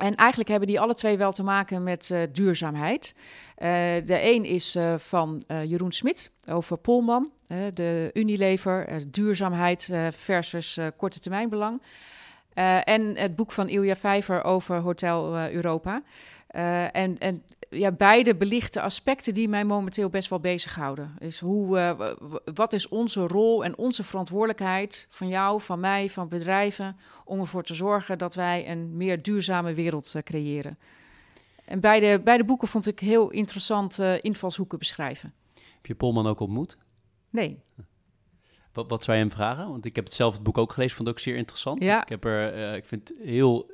En 0.00 0.14
eigenlijk 0.14 0.48
hebben 0.50 0.68
die 0.68 0.80
alle 0.80 0.94
twee 0.94 1.16
wel 1.16 1.32
te 1.32 1.42
maken 1.42 1.82
met 1.82 2.10
uh, 2.12 2.20
duurzaamheid. 2.32 3.14
Uh, 3.14 3.66
de 4.04 4.18
een 4.20 4.44
is 4.44 4.76
uh, 4.76 4.94
van 4.98 5.42
Jeroen 5.64 5.92
Smit 5.92 6.30
over 6.50 6.78
Polman, 6.78 7.30
de 7.74 8.10
Unilever, 8.12 9.02
duurzaamheid 9.10 9.92
versus 10.10 10.78
korte 10.96 11.20
termijnbelang. 11.20 11.82
en 12.84 13.16
het 13.16 13.36
boek 13.36 13.52
van 13.52 13.68
Ilja 13.68 13.96
Vijver 13.96 14.44
over 14.44 14.76
Hotel 14.76 15.48
Europa. 15.50 16.02
En, 16.50 17.18
en 17.18 17.42
ja, 17.70 17.92
beide 17.92 18.36
belichten 18.36 18.82
aspecten 18.82 19.34
die 19.34 19.48
mij 19.48 19.64
momenteel 19.64 20.08
best 20.08 20.28
wel 20.28 20.40
bezighouden. 20.40 21.14
Is 21.18 21.40
hoe, 21.40 21.78
uh, 21.78 22.12
wat 22.54 22.72
is 22.72 22.88
onze 22.88 23.26
rol 23.26 23.64
en 23.64 23.78
onze 23.78 24.04
verantwoordelijkheid 24.04 25.06
van 25.10 25.28
jou, 25.28 25.60
van 25.60 25.80
mij, 25.80 26.08
van 26.08 26.28
bedrijven, 26.28 26.96
om 27.24 27.40
ervoor 27.40 27.62
te 27.62 27.74
zorgen 27.74 28.18
dat 28.18 28.34
wij 28.34 28.70
een 28.70 28.96
meer 28.96 29.22
duurzame 29.22 29.74
wereld 29.74 30.12
uh, 30.16 30.22
creëren. 30.22 30.78
En 31.64 31.80
beide, 31.80 32.20
beide 32.20 32.44
boeken 32.44 32.68
vond 32.68 32.86
ik 32.86 32.98
heel 32.98 33.30
interessant 33.30 33.98
invalshoeken 34.20 34.78
beschrijven. 34.78 35.34
Heb 35.54 35.86
je 35.86 35.94
Polman 35.94 36.26
ook 36.26 36.40
ontmoet? 36.40 36.78
Nee. 37.30 37.60
Wat, 38.72 38.88
wat 38.88 39.04
zou 39.04 39.16
je 39.16 39.22
hem 39.22 39.32
vragen? 39.32 39.68
Want 39.68 39.84
ik 39.84 39.96
heb 39.96 40.12
zelf 40.12 40.34
het 40.34 40.42
boek 40.42 40.58
ook 40.58 40.72
gelezen, 40.72 40.96
vond 40.96 41.08
het 41.08 41.16
ook 41.16 41.22
zeer 41.22 41.36
interessant. 41.36 41.84
Ja. 41.84 42.02
Ik, 42.02 42.08
heb 42.08 42.24
er, 42.24 42.74
ik 42.74 42.84
vind 42.84 43.08
het 43.08 43.18
heel 43.22 43.70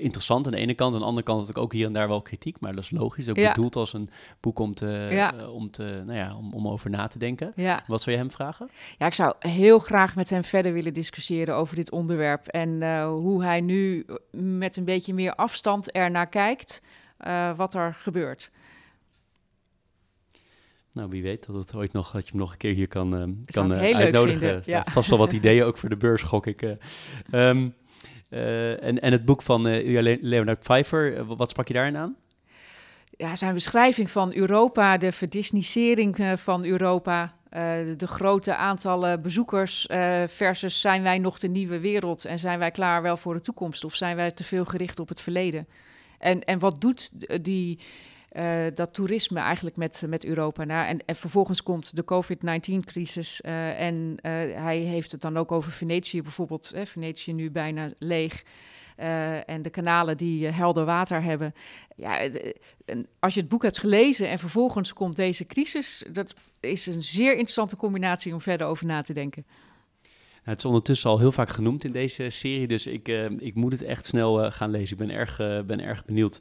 interessant 0.00 0.46
aan 0.46 0.52
de 0.52 0.58
ene 0.58 0.74
kant. 0.74 0.94
Aan 0.94 1.00
de 1.00 1.06
andere 1.06 1.26
kant 1.26 1.40
had 1.40 1.48
ik 1.48 1.58
ook 1.58 1.72
hier 1.72 1.86
en 1.86 1.92
daar 1.92 2.08
wel 2.08 2.22
kritiek, 2.22 2.60
maar 2.60 2.74
dat 2.74 2.84
is 2.84 2.90
logisch. 2.90 3.28
Ook 3.28 3.36
ja. 3.36 3.52
bedoeld 3.52 3.76
als 3.76 3.92
een 3.92 4.08
boek 4.40 4.58
om, 4.58 4.74
te, 4.74 5.08
ja. 5.10 5.34
uh, 5.34 5.54
om, 5.54 5.70
te, 5.70 6.02
nou 6.06 6.18
ja, 6.18 6.36
om, 6.36 6.52
om 6.52 6.68
over 6.68 6.90
na 6.90 7.06
te 7.06 7.18
denken. 7.18 7.52
Ja. 7.56 7.82
Wat 7.86 8.02
zou 8.02 8.16
je 8.16 8.22
hem 8.22 8.30
vragen? 8.30 8.70
Ja, 8.98 9.06
ik 9.06 9.14
zou 9.14 9.34
heel 9.38 9.78
graag 9.78 10.16
met 10.16 10.30
hem 10.30 10.44
verder 10.44 10.72
willen 10.72 10.94
discussiëren 10.94 11.54
over 11.54 11.76
dit 11.76 11.90
onderwerp. 11.90 12.46
En 12.46 12.68
uh, 12.68 13.06
hoe 13.06 13.44
hij 13.44 13.60
nu 13.60 14.06
met 14.30 14.76
een 14.76 14.84
beetje 14.84 15.14
meer 15.14 15.34
afstand 15.34 15.90
ernaar 15.90 16.28
kijkt 16.28 16.82
uh, 17.26 17.56
wat 17.56 17.74
er 17.74 17.94
gebeurt. 17.94 18.50
Nou, 20.92 21.08
wie 21.08 21.22
weet 21.22 21.46
dat 21.46 21.56
het 21.56 21.74
ooit 21.74 21.92
nog 21.92 22.10
dat 22.10 22.24
je 22.24 22.30
hem 22.30 22.40
nog 22.40 22.52
een 22.52 22.56
keer 22.56 22.74
hier 22.74 22.88
kan, 22.88 23.14
uh, 23.14 23.34
kan 23.44 23.72
uh, 23.72 23.96
uitnodigen. 23.96 24.62
Ja. 24.64 24.86
Vast 24.90 25.10
wel 25.10 25.18
wat 25.18 25.32
ideeën 25.32 25.64
ook 25.64 25.78
voor 25.78 25.88
de 25.88 25.96
beurs, 25.96 26.22
gok 26.22 26.46
ik. 26.46 26.62
Um, 26.62 27.64
uh, 27.64 27.72
en, 28.80 29.00
en 29.00 29.12
het 29.12 29.24
boek 29.24 29.42
van 29.42 29.68
uh, 29.68 30.16
Leonard 30.20 30.58
Pfeiffer, 30.58 31.16
uh, 31.16 31.20
wat 31.36 31.50
sprak 31.50 31.68
je 31.68 31.74
daarin 31.74 31.96
aan? 31.96 32.16
Ja, 33.10 33.36
zijn 33.36 33.54
beschrijving 33.54 34.10
van 34.10 34.34
Europa, 34.34 34.96
de 34.96 35.12
verdisnisering 35.12 36.34
van 36.36 36.64
Europa, 36.64 37.34
de 37.96 38.06
grote 38.06 38.54
aantallen 38.54 39.22
bezoekers 39.22 39.88
versus 40.26 40.80
zijn 40.80 41.02
wij 41.02 41.18
nog 41.18 41.38
de 41.38 41.48
nieuwe 41.48 41.80
wereld 41.80 42.24
en 42.24 42.38
zijn 42.38 42.58
wij 42.58 42.70
klaar 42.70 43.02
wel 43.02 43.16
voor 43.16 43.34
de 43.34 43.40
toekomst 43.40 43.84
of 43.84 43.94
zijn 43.94 44.16
wij 44.16 44.30
te 44.30 44.44
veel 44.44 44.64
gericht 44.64 45.00
op 45.00 45.08
het 45.08 45.20
verleden? 45.20 45.66
En, 46.18 46.44
en 46.44 46.58
wat 46.58 46.80
doet 46.80 47.10
die, 47.44 47.78
uh, 48.36 48.66
dat 48.74 48.94
toerisme 48.94 49.40
eigenlijk 49.40 49.76
met, 49.76 50.04
met 50.08 50.24
Europa. 50.24 50.64
Nou, 50.64 50.86
en, 50.86 51.04
en 51.06 51.16
vervolgens 51.16 51.62
komt 51.62 51.96
de 51.96 52.04
COVID-19-crisis 52.04 53.40
uh, 53.40 53.80
en 53.80 53.94
uh, 53.94 54.32
hij 54.62 54.78
heeft 54.78 55.12
het 55.12 55.20
dan 55.20 55.36
ook 55.36 55.52
over 55.52 55.72
Venetië 55.72 56.22
bijvoorbeeld. 56.22 56.70
Hè, 56.74 56.86
Venetië 56.86 57.32
nu 57.32 57.50
bijna 57.50 57.90
leeg. 57.98 58.42
en 59.46 59.62
de 59.62 59.70
kanalen 59.70 60.16
die 60.16 60.46
helder 60.46 60.84
water 60.84 61.22
hebben. 61.22 61.54
Ja, 61.96 62.30
als 63.18 63.34
je 63.34 63.40
het 63.40 63.48
boek 63.48 63.62
hebt 63.62 63.78
gelezen 63.78 64.28
en 64.28 64.38
vervolgens 64.38 64.92
komt 64.92 65.16
deze 65.16 65.46
crisis, 65.46 66.04
dat 66.12 66.34
is 66.60 66.86
een 66.86 67.04
zeer 67.04 67.30
interessante 67.30 67.76
combinatie 67.76 68.32
om 68.32 68.40
verder 68.40 68.66
over 68.66 68.86
na 68.86 69.02
te 69.02 69.12
denken. 69.12 69.44
Nou, 70.32 70.56
het 70.56 70.58
is 70.58 70.64
ondertussen 70.64 71.10
al 71.10 71.18
heel 71.18 71.32
vaak 71.32 71.48
genoemd 71.48 71.84
in 71.84 71.92
deze 71.92 72.30
serie, 72.30 72.66
dus 72.66 72.86
ik, 72.86 73.08
ik 73.38 73.54
moet 73.54 73.72
het 73.72 73.82
echt 73.82 74.06
snel 74.06 74.50
gaan 74.50 74.70
lezen. 74.70 74.98
Ik 75.00 75.06
ben 75.06 75.16
erg, 75.16 75.36
ben 75.66 75.80
erg 75.80 76.04
benieuwd. 76.04 76.40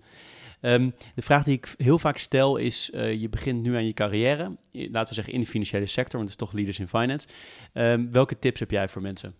Um, 0.65 0.93
de 1.15 1.21
vraag 1.21 1.43
die 1.43 1.53
ik 1.53 1.73
heel 1.77 1.99
vaak 1.99 2.17
stel 2.17 2.57
is, 2.57 2.89
uh, 2.93 3.13
je 3.13 3.29
begint 3.29 3.61
nu 3.61 3.75
aan 3.75 3.85
je 3.85 3.93
carrière, 3.93 4.57
laten 4.71 5.07
we 5.07 5.13
zeggen 5.13 5.33
in 5.33 5.39
de 5.39 5.45
financiële 5.45 5.85
sector, 5.85 6.19
want 6.19 6.29
het 6.29 6.39
is 6.39 6.45
toch 6.45 6.55
Leaders 6.55 6.79
in 6.79 6.87
Finance. 6.87 7.27
Um, 7.73 8.11
welke 8.11 8.39
tips 8.39 8.59
heb 8.59 8.71
jij 8.71 8.89
voor 8.89 9.01
mensen? 9.01 9.35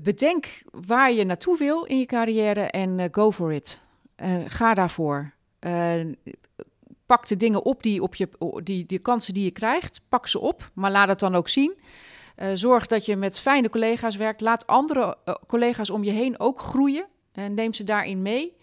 Bedenk 0.00 0.62
waar 0.70 1.12
je 1.12 1.24
naartoe 1.24 1.58
wil 1.58 1.84
in 1.84 1.98
je 1.98 2.06
carrière 2.06 2.60
en 2.60 2.98
uh, 2.98 3.06
go 3.10 3.30
for 3.30 3.52
it. 3.52 3.80
Uh, 4.22 4.36
ga 4.46 4.74
daarvoor. 4.74 5.34
pak 7.06 7.26
de 7.26 7.36
dingen 7.36 7.64
op 7.64 7.82
die, 7.82 8.02
op 8.02 8.14
je, 8.14 8.28
die 8.86 8.98
kansen 8.98 9.34
die 9.34 9.44
je 9.44 9.50
krijgt, 9.50 10.00
pak 10.08 10.26
ze 10.26 10.38
op, 10.38 10.70
maar 10.74 10.90
laat 10.90 11.08
het 11.08 11.18
dan 11.18 11.34
ook 11.34 11.48
zien. 11.48 11.74
zorg 12.54 12.86
dat 12.86 13.04
je 13.04 13.16
met 13.16 13.40
fijne 13.40 13.70
collega's 13.70 14.16
werkt. 14.16 14.40
Laat 14.40 14.66
andere 14.66 15.16
collega's 15.46 15.90
om 15.90 16.04
je 16.04 16.10
heen 16.10 16.40
ook 16.40 16.60
groeien. 16.60 17.06
En 17.32 17.54
neem 17.54 17.72
ze 17.72 17.84
daarin 17.84 18.22
mee. 18.22 18.56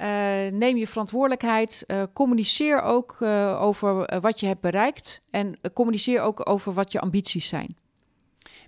Uh, 0.00 0.06
neem 0.52 0.76
je 0.76 0.86
verantwoordelijkheid. 0.86 1.84
Uh, 1.86 2.02
communiceer 2.12 2.82
ook 2.82 3.16
uh, 3.20 3.62
over 3.62 4.20
wat 4.20 4.40
je 4.40 4.46
hebt 4.46 4.60
bereikt. 4.60 5.20
En 5.30 5.58
communiceer 5.72 6.20
ook 6.20 6.48
over 6.48 6.72
wat 6.72 6.92
je 6.92 7.00
ambities 7.00 7.48
zijn. 7.48 7.76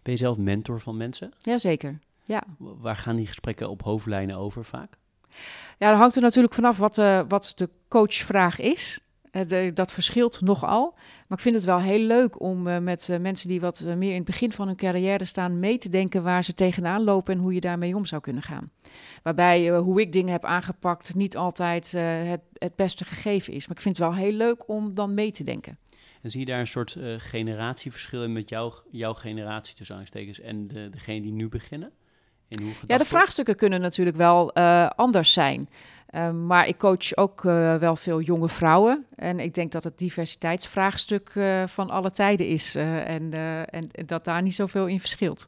Ben 0.03 0.13
je 0.13 0.17
zelf 0.17 0.39
mentor 0.39 0.81
van 0.81 0.97
mensen? 0.97 1.33
Jazeker, 1.39 1.99
ja. 2.25 2.43
Waar 2.59 2.97
gaan 2.97 3.17
die 3.17 3.27
gesprekken 3.27 3.71
op 3.71 3.83
hoofdlijnen 3.83 4.37
over 4.37 4.65
vaak? 4.65 4.93
Ja, 5.79 5.89
dat 5.91 5.99
hangt 5.99 6.17
er 6.17 6.23
natuurlijk 6.23 6.55
vanaf 6.55 6.79
wat, 6.79 6.97
wat 7.29 7.53
de 7.55 7.69
coachvraag 7.89 8.59
is. 8.59 9.01
De, 9.33 9.71
dat 9.75 9.93
verschilt 9.93 10.41
nogal. 10.41 10.95
Maar 11.29 11.39
ik 11.39 11.45
vind 11.45 11.55
het 11.55 11.65
wel 11.65 11.81
heel 11.81 11.99
leuk 11.99 12.41
om 12.41 12.67
uh, 12.67 12.79
met 12.79 13.09
uh, 13.11 13.19
mensen 13.19 13.49
die 13.49 13.61
wat 13.61 13.83
uh, 13.87 13.95
meer 13.95 14.11
in 14.11 14.17
het 14.17 14.25
begin 14.25 14.53
van 14.53 14.67
hun 14.67 14.77
carrière 14.77 15.25
staan, 15.25 15.59
mee 15.59 15.79
te 15.79 15.89
denken 15.89 16.23
waar 16.23 16.45
ze 16.45 16.55
tegenaan 16.55 17.05
lopen 17.05 17.35
en 17.35 17.41
hoe 17.41 17.55
je 17.55 17.61
daarmee 17.61 17.97
om 17.97 18.07
zou 18.07 18.21
kunnen 18.21 18.43
gaan. 18.43 18.71
Waarbij 19.23 19.69
hoe 19.69 20.01
ik 20.01 20.13
dingen 20.13 20.33
heb 20.33 20.45
aangepakt 20.45 21.15
niet 21.15 21.37
altijd 21.37 21.93
het, 21.93 22.41
het 22.55 22.77
beste 22.77 23.05
gegeven 23.05 23.53
is. 23.53 23.67
Maar 23.67 23.77
ik 23.77 23.83
vind 23.83 23.97
het 23.97 24.07
wel 24.07 24.15
heel 24.15 24.33
leuk 24.33 24.69
om 24.69 24.95
dan 24.95 25.15
mee 25.15 25.31
te 25.31 25.45
denken. 25.45 25.79
En 26.23 26.31
zie 26.31 26.41
je 26.41 26.47
daar 26.47 26.61
een 26.61 26.67
soort 26.67 26.97
generatieverschil 27.17 28.23
in 28.23 28.33
met 28.33 28.49
jou, 28.49 28.75
jouw 28.91 29.15
generatie 29.15 29.75
tussen 29.75 29.97
aanstekens 29.97 30.41
en 30.41 30.69
de, 30.69 30.89
degene 30.91 31.21
die 31.21 31.33
nu 31.33 31.49
beginnen? 31.49 31.91
In 32.49 32.63
hoe 32.63 32.73
ja, 32.87 32.99
de 32.99 33.05
vraagstukken 33.05 33.57
kunnen 33.57 33.81
natuurlijk 33.81 34.17
wel 34.17 34.53
anders 34.89 35.33
zijn. 35.33 35.69
Uh, 36.15 36.31
maar 36.31 36.69
ik 36.69 36.79
coach 36.79 37.17
ook 37.17 37.45
uh, 37.45 37.77
wel 37.77 37.97
veel 37.97 38.21
jonge 38.21 38.49
vrouwen. 38.49 39.07
En 39.15 39.41
ik 39.41 39.55
denk 39.55 39.73
dat 39.73 39.85
het 39.85 39.99
diversiteitsvraagstuk 39.99 41.35
uh, 41.35 41.67
van 41.67 41.91
alle 41.91 42.11
tijden 42.11 42.49
is. 42.49 42.75
En, 42.75 43.33
en, 43.71 43.91
dat 44.07 44.25
daar 44.25 44.43
niet 44.43 44.55
zoveel 44.55 44.87
in 44.87 45.01
verschilt. 45.01 45.47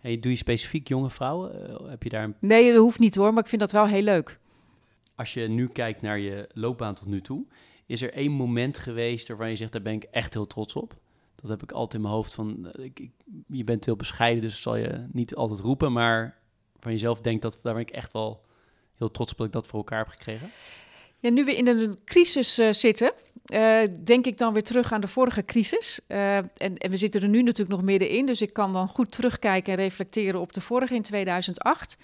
En 0.00 0.20
doe 0.20 0.32
je 0.32 0.38
specifiek 0.38 0.88
jonge 0.88 1.10
vrouwen? 1.10 1.76
heb 1.90 2.02
je 2.02 2.08
daar 2.08 2.24
een... 2.24 2.34
Nee, 2.40 2.72
dat 2.72 2.80
hoeft 2.80 2.98
niet 2.98 3.14
hoor, 3.14 3.32
maar 3.32 3.42
ik 3.42 3.48
vind 3.48 3.60
dat 3.60 3.72
wel 3.72 3.86
heel 3.86 4.02
leuk. 4.02 4.38
Als 5.14 5.34
je 5.34 5.48
nu 5.48 5.68
kijkt 5.68 6.02
naar 6.02 6.20
je 6.20 6.48
loopbaan 6.54 6.94
tot 6.94 7.06
nu 7.06 7.20
toe, 7.20 7.44
is 7.86 8.02
er 8.02 8.12
één 8.12 8.32
moment 8.32 8.78
geweest 8.78 9.28
waarvan 9.28 9.48
je 9.48 9.56
zegt, 9.56 9.72
daar 9.72 9.82
ben 9.82 9.92
ik 9.92 10.02
echt 10.02 10.34
heel 10.34 10.46
trots 10.46 10.74
op? 10.74 10.96
Dat 11.34 11.50
heb 11.50 11.62
ik 11.62 11.72
altijd 11.72 11.94
in 11.94 12.00
mijn 12.00 12.14
hoofd 12.14 12.34
van, 12.34 12.72
ik, 12.72 13.00
ik, 13.00 13.10
je 13.46 13.64
bent 13.64 13.84
heel 13.84 13.96
bescheiden, 13.96 14.42
dus 14.42 14.62
zal 14.62 14.76
je 14.76 15.06
niet 15.12 15.34
altijd 15.34 15.60
roepen, 15.60 15.92
maar 15.92 16.38
van 16.78 16.92
jezelf 16.92 17.20
denkt 17.20 17.42
dat 17.42 17.58
daar 17.62 17.72
ben 17.72 17.82
ik 17.82 17.90
echt 17.90 18.12
wel 18.12 18.46
heel 18.98 19.10
trots 19.10 19.32
op 19.32 19.38
dat 19.38 19.46
ik 19.46 19.52
dat 19.52 19.66
voor 19.66 19.78
elkaar 19.78 19.98
heb 19.98 20.08
gekregen. 20.08 20.50
Ja, 21.20 21.30
nu 21.30 21.44
we 21.44 21.56
in 21.56 21.66
een 21.66 21.98
crisis 22.04 22.58
uh, 22.58 22.72
zitten, 22.72 23.12
uh, 23.52 23.78
denk 24.04 24.26
ik 24.26 24.38
dan 24.38 24.52
weer 24.52 24.62
terug 24.62 24.92
aan 24.92 25.00
de 25.00 25.08
vorige 25.08 25.44
crisis. 25.44 26.00
Uh, 26.08 26.36
en, 26.36 26.50
en, 26.56 26.90
we 26.90 26.96
zitten 26.96 27.22
er 27.22 27.28
nu 27.28 27.42
natuurlijk 27.42 27.76
nog 27.76 27.86
middenin, 27.86 28.26
dus 28.26 28.42
ik 28.42 28.52
kan 28.52 28.72
dan 28.72 28.88
goed 28.88 29.10
terugkijken 29.12 29.72
en 29.72 29.78
reflecteren 29.78 30.40
op 30.40 30.52
de 30.52 30.60
vorige 30.60 30.94
in 30.94 31.02
2008. 31.02 31.96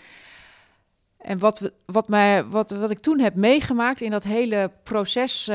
En 1.18 1.38
wat, 1.38 1.58
we, 1.58 1.72
wat, 1.86 2.08
mij, 2.08 2.44
wat, 2.44 2.70
wat 2.70 2.90
ik 2.90 2.98
toen 2.98 3.20
heb 3.20 3.34
meegemaakt 3.34 4.00
in 4.00 4.10
dat 4.10 4.24
hele 4.24 4.70
proces 4.82 5.46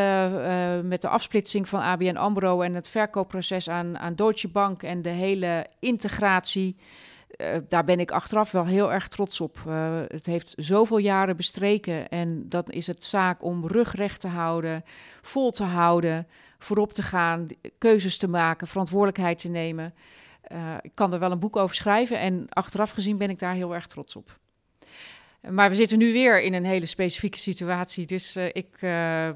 met 0.83 1.01
de 1.01 1.07
afsplitsing 1.07 1.67
van 1.67 1.81
ABN 1.81 2.15
AMRO 2.15 2.61
en 2.61 2.73
het 2.73 2.87
verkoopproces 2.87 3.69
aan, 3.69 3.97
aan 3.97 4.15
Deutsche 4.15 4.47
Bank 4.47 4.83
en 4.83 5.01
de 5.01 5.09
hele 5.09 5.69
integratie 5.79 6.75
uh, 7.37 7.55
daar 7.67 7.83
ben 7.83 7.99
ik 7.99 8.11
achteraf 8.11 8.51
wel 8.51 8.65
heel 8.65 8.93
erg 8.93 9.07
trots 9.07 9.41
op. 9.41 9.63
Uh, 9.67 9.99
het 10.07 10.25
heeft 10.25 10.53
zoveel 10.57 10.97
jaren 10.97 11.35
bestreken 11.35 12.09
en 12.09 12.49
dan 12.49 12.63
is 12.65 12.87
het 12.87 13.03
zaak 13.03 13.43
om 13.43 13.67
rug 13.67 13.93
recht 13.95 14.21
te 14.21 14.27
houden, 14.27 14.83
vol 15.21 15.51
te 15.51 15.63
houden, 15.63 16.27
voorop 16.57 16.91
te 16.91 17.03
gaan, 17.03 17.47
keuzes 17.77 18.17
te 18.17 18.27
maken, 18.27 18.67
verantwoordelijkheid 18.67 19.39
te 19.39 19.47
nemen. 19.47 19.93
Uh, 20.51 20.73
ik 20.81 20.91
kan 20.93 21.13
er 21.13 21.19
wel 21.19 21.31
een 21.31 21.39
boek 21.39 21.55
over 21.55 21.75
schrijven 21.75 22.19
en 22.19 22.45
achteraf 22.49 22.91
gezien 22.91 23.17
ben 23.17 23.29
ik 23.29 23.39
daar 23.39 23.53
heel 23.53 23.73
erg 23.73 23.87
trots 23.87 24.15
op. 24.15 24.39
Maar 25.49 25.69
we 25.69 25.75
zitten 25.75 25.97
nu 25.97 26.13
weer 26.13 26.41
in 26.41 26.53
een 26.53 26.65
hele 26.65 26.85
specifieke 26.85 27.37
situatie, 27.37 28.05
dus 28.05 28.35
ik 28.35 28.77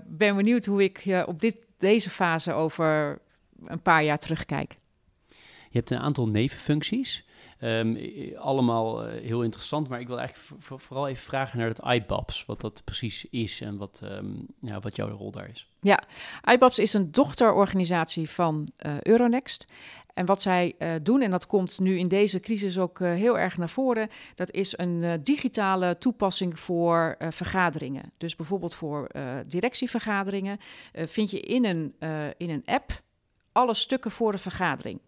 ben 0.05 0.35
benieuwd 0.35 0.65
hoe 0.65 0.83
ik 0.83 1.23
op 1.25 1.41
dit, 1.41 1.65
deze 1.77 2.09
fase 2.09 2.53
over 2.53 3.19
een 3.65 3.81
paar 3.81 4.03
jaar 4.03 4.17
terugkijk. 4.17 4.75
Je 5.69 5.79
hebt 5.79 5.89
een 5.89 5.99
aantal 5.99 6.27
nevenfuncties. 6.27 7.25
Ehm, 7.63 7.95
allemaal 8.37 9.05
eh, 9.05 9.21
heel 9.21 9.43
interessant, 9.43 9.87
maar 9.89 9.99
ik 9.99 10.07
wil 10.07 10.19
eigenlijk 10.19 10.63
vooral 10.81 11.07
even 11.07 11.23
vragen 11.23 11.59
naar 11.59 11.67
het 11.67 11.79
IBABS, 11.85 12.45
wat 12.45 12.61
dat 12.61 12.81
precies 12.85 13.25
is 13.29 13.61
en 13.61 13.77
wat, 13.77 14.01
ehm, 14.03 14.25
ja, 14.59 14.79
wat 14.79 14.95
jouw 14.95 15.09
rol 15.09 15.31
daar 15.31 15.49
is. 15.49 15.67
IBABS 16.53 16.79
is 16.79 16.93
een 16.93 17.11
dochterorganisatie 17.11 18.29
van 18.29 18.67
eh, 18.77 19.01
Euronext. 19.01 19.65
En 20.13 20.25
wat 20.25 20.41
zij 20.41 20.75
eh, 20.77 20.91
doen, 21.03 21.21
en 21.21 21.31
dat 21.31 21.47
komt 21.47 21.79
nu 21.79 21.97
in 21.97 22.07
deze 22.07 22.39
crisis 22.39 22.77
ook 22.77 22.99
heel 22.99 23.39
erg 23.39 23.57
naar 23.57 23.69
voren, 23.69 24.09
dat 24.35 24.51
is 24.51 24.77
een 24.77 25.23
digitale 25.23 25.97
toepassing 25.97 26.59
voor 26.59 27.15
vergaderingen. 27.29 28.11
Dus 28.17 28.35
bijvoorbeeld 28.35 28.75
voor 28.75 29.07
directievergaderingen 29.47 30.57
vind 30.93 31.31
je 31.31 31.39
in 31.39 31.65
een, 31.65 31.95
in 32.37 32.49
een 32.49 32.63
app 32.65 33.01
alle 33.51 33.73
stukken 33.73 34.11
voor 34.11 34.33
een 34.33 34.39
vergadering. 34.39 34.99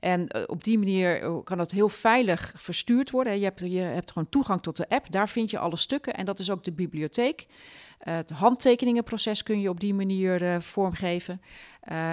En 0.00 0.28
eh, 0.28 0.42
op 0.46 0.64
die 0.64 0.78
manier 0.78 1.22
eh, 1.22 1.36
kan 1.44 1.58
dat 1.58 1.70
heel 1.70 1.88
veilig 1.88 2.52
verstuurd 2.56 3.10
worden. 3.10 3.38
Je 3.38 3.44
hebt, 3.44 3.60
je 3.60 3.78
hebt 3.78 4.12
gewoon 4.12 4.28
toegang 4.28 4.62
tot 4.62 4.76
de 4.76 4.88
app, 4.88 5.10
daar 5.10 5.28
vind 5.28 5.50
je 5.50 5.58
alle 5.58 5.76
stukken. 5.76 6.14
En 6.14 6.24
dat 6.24 6.38
is 6.38 6.50
ook 6.50 6.64
de 6.64 6.72
bibliotheek. 6.72 7.46
Eh, 7.98 8.14
het 8.14 8.30
handtekeningenproces 8.30 9.42
kun 9.42 9.60
je 9.60 9.68
op 9.68 9.80
die 9.80 9.94
manier 9.94 10.62
vormgeven. 10.62 11.40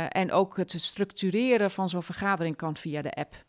En 0.09 0.31
ook 0.31 0.57
het 0.57 0.75
structureren 0.77 1.71
van 1.71 1.89
zo'n 1.89 2.03
vergadering 2.03 2.55
kan 2.55 2.75
via 2.75 3.01
de 3.01 3.13
app. 3.13 3.45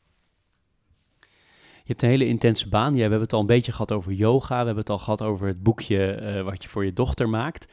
Je 1.84 1.94
hebt 1.94 2.02
een 2.02 2.08
hele 2.08 2.26
intense 2.26 2.68
baan. 2.68 2.92
We 2.92 3.00
hebben 3.00 3.20
het 3.20 3.32
al 3.32 3.40
een 3.40 3.46
beetje 3.46 3.72
gehad 3.72 3.92
over 3.92 4.12
yoga. 4.12 4.58
We 4.58 4.64
hebben 4.64 4.76
het 4.76 4.90
al 4.90 4.98
gehad 4.98 5.22
over 5.22 5.46
het 5.46 5.62
boekje 5.62 6.42
wat 6.44 6.62
je 6.62 6.68
voor 6.68 6.84
je 6.84 6.92
dochter 6.92 7.28
maakt. 7.28 7.72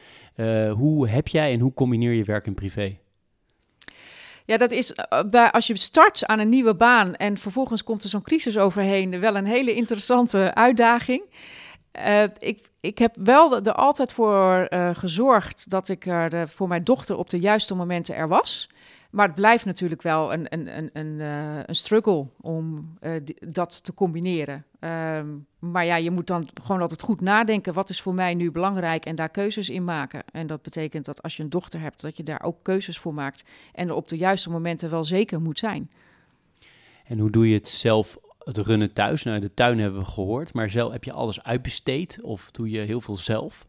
Hoe 0.74 1.08
heb 1.08 1.28
jij 1.28 1.52
en 1.52 1.60
hoe 1.60 1.74
combineer 1.74 2.12
je 2.12 2.24
werk 2.24 2.46
en 2.46 2.54
privé? 2.54 2.98
Ja, 4.46 4.56
dat 4.56 4.70
is 4.70 4.94
eh, 4.94 5.20
bij, 5.30 5.50
als 5.50 5.66
je 5.66 5.76
start 5.76 6.26
aan 6.26 6.38
een 6.38 6.48
nieuwe 6.48 6.74
baan 6.74 7.14
en 7.14 7.38
vervolgens 7.38 7.84
komt 7.84 8.02
er 8.02 8.08
zo'n 8.08 8.22
crisis 8.22 8.58
overheen, 8.58 9.20
wel 9.20 9.36
een 9.36 9.46
hele 9.46 9.74
interessante 9.74 10.54
uitdaging. 10.54 11.22
Eh, 11.92 12.22
ik, 12.38 12.70
ik 12.80 12.98
heb 12.98 13.16
wel 13.18 13.60
er 13.60 13.72
altijd 13.72 14.12
voor 14.12 14.66
eh, 14.68 14.90
gezorgd 14.92 15.70
dat 15.70 15.88
ik 15.88 16.06
er 16.06 16.48
voor 16.48 16.68
mijn 16.68 16.84
dochter 16.84 17.16
op 17.16 17.30
de 17.30 17.40
juiste 17.40 17.74
momenten 17.74 18.14
er 18.14 18.28
was. 18.28 18.68
Maar 19.16 19.26
het 19.26 19.34
blijft 19.34 19.64
natuurlijk 19.64 20.02
wel 20.02 20.32
een, 20.32 20.46
een, 20.48 20.76
een, 20.76 20.90
een, 20.92 21.20
eh, 21.20 21.62
een 21.66 21.74
struggle 21.74 22.26
om 22.40 22.94
eh, 23.00 23.12
dat 23.38 23.84
te 23.84 23.94
combineren. 23.94 24.64
Ehm, 24.80 25.26
maar 25.58 25.84
ja, 25.84 25.96
je 25.96 26.10
moet 26.10 26.26
dan 26.26 26.48
gewoon 26.62 26.80
altijd 26.80 27.02
goed 27.02 27.20
nadenken. 27.20 27.72
Wat 27.72 27.88
is 27.88 28.00
voor 28.00 28.14
mij 28.14 28.34
nu 28.34 28.50
belangrijk 28.50 29.04
en 29.04 29.14
daar 29.14 29.28
keuzes 29.28 29.70
in 29.70 29.84
maken. 29.84 30.24
En 30.32 30.46
dat 30.46 30.62
betekent 30.62 31.04
dat 31.04 31.22
als 31.22 31.36
je 31.36 31.42
een 31.42 31.50
dochter 31.50 31.80
hebt, 31.80 32.00
dat 32.00 32.16
je 32.16 32.22
daar 32.22 32.42
ook 32.42 32.62
keuzes 32.62 32.98
voor 32.98 33.14
maakt. 33.14 33.44
En 33.72 33.88
er 33.88 33.94
op 33.94 34.08
de 34.08 34.16
juiste 34.16 34.50
momenten 34.50 34.90
wel 34.90 35.04
zeker 35.04 35.40
moet 35.40 35.58
zijn. 35.58 35.90
En 37.04 37.18
hoe 37.18 37.30
doe 37.30 37.48
je 37.48 37.54
het 37.54 37.68
zelf, 37.68 38.18
het 38.38 38.56
runnen 38.56 38.92
thuis? 38.92 39.22
Nou, 39.22 39.40
de 39.40 39.54
tuin 39.54 39.78
hebben 39.78 40.00
we 40.00 40.06
gehoord, 40.06 40.54
maar 40.54 40.70
zelf, 40.70 40.92
heb 40.92 41.04
je 41.04 41.12
alles 41.12 41.42
uitbesteed 41.42 42.18
of 42.22 42.50
doe 42.50 42.70
je 42.70 42.80
heel 42.80 43.00
veel 43.00 43.16
zelf? 43.16 43.66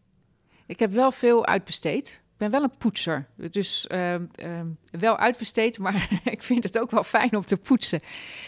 Ik 0.66 0.80
heb 0.80 0.92
wel 0.92 1.12
veel 1.12 1.46
uitbesteed. 1.46 2.22
Ik 2.38 2.44
ben 2.44 2.52
wel 2.52 2.64
een 2.64 2.78
poetser. 2.78 3.28
Dus 3.52 3.88
ehm, 3.88 4.26
ehm, 4.36 4.68
wel 4.92 5.18
uitbesteed, 5.18 5.80
maar 5.84 6.22
ik 6.24 6.44
vind 6.44 6.64
het 6.64 6.80
ook 6.80 6.92
wel 6.92 7.04
fijn 7.04 7.36
om 7.36 7.46
te 7.46 7.58
poetsen. 7.58 8.00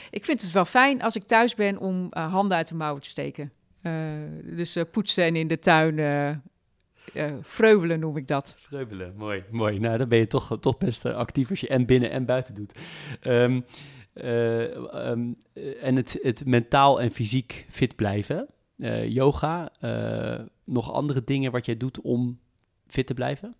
Ik 0.10 0.26
vind 0.26 0.42
het 0.42 0.52
wel 0.52 0.66
fijn 0.66 1.02
als 1.02 1.16
ik 1.16 1.24
thuis 1.24 1.56
ben 1.56 1.78
om 1.78 2.08
eh, 2.10 2.32
handen 2.32 2.58
uit 2.58 2.68
de 2.68 2.76
mouwen 2.76 3.02
te 3.02 3.10
steken. 3.10 3.52
Eh, 3.82 3.94
dus 4.44 4.76
eh, 4.76 4.84
poetsen 4.92 5.24
en 5.24 5.36
in 5.36 5.48
de 5.48 5.60
tuin 5.60 6.42
vreubelen 7.42 8.00
noem 8.00 8.18
ik 8.18 8.28
dat. 8.28 8.58
Vreubelen, 8.60 9.14
mooi, 9.18 9.44
mooi. 9.52 9.80
Nou, 9.80 9.98
dan 9.98 10.10
ben 10.10 10.20
je 10.20 10.28
toch, 10.28 10.58
toch 10.60 10.78
best 10.78 11.06
actief 11.06 11.50
als 11.50 11.60
je 11.60 11.68
en 11.68 11.86
binnen 11.86 12.12
en 12.12 12.26
buiten 12.26 12.56
doet. 12.56 12.80
Ehm, 13.22 13.62
eh, 14.20 14.76
ehm, 14.76 15.34
eh, 15.54 15.84
en 15.84 15.96
het, 15.96 16.20
het 16.22 16.46
mentaal 16.46 17.02
en 17.02 17.12
fysiek 17.12 17.66
fit 17.70 17.96
blijven. 17.96 18.48
Yoga, 19.08 19.72
nog 20.64 20.94
andere 20.94 21.24
dingen 21.24 21.52
wat 21.52 21.66
jij 21.66 21.78
doet 21.78 22.02
om 22.02 22.40
fit 22.88 23.08
te 23.08 23.14
blijven? 23.14 23.56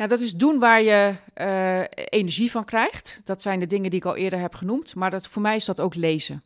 Ja, 0.00 0.06
dat 0.06 0.20
is 0.20 0.36
doen 0.36 0.58
waar 0.58 0.82
je 0.82 1.14
eh, 1.34 1.80
energie 2.08 2.50
van 2.50 2.64
krijgt. 2.64 3.20
Dat 3.24 3.42
zijn 3.42 3.60
de 3.60 3.66
dingen 3.66 3.90
die 3.90 3.98
ik 3.98 4.04
al 4.04 4.16
eerder 4.16 4.38
heb 4.38 4.54
genoemd. 4.54 4.94
Maar 4.94 5.10
dat, 5.10 5.26
voor 5.26 5.42
mij 5.42 5.56
is 5.56 5.64
dat 5.64 5.80
ook 5.80 5.94
lezen. 5.94 6.42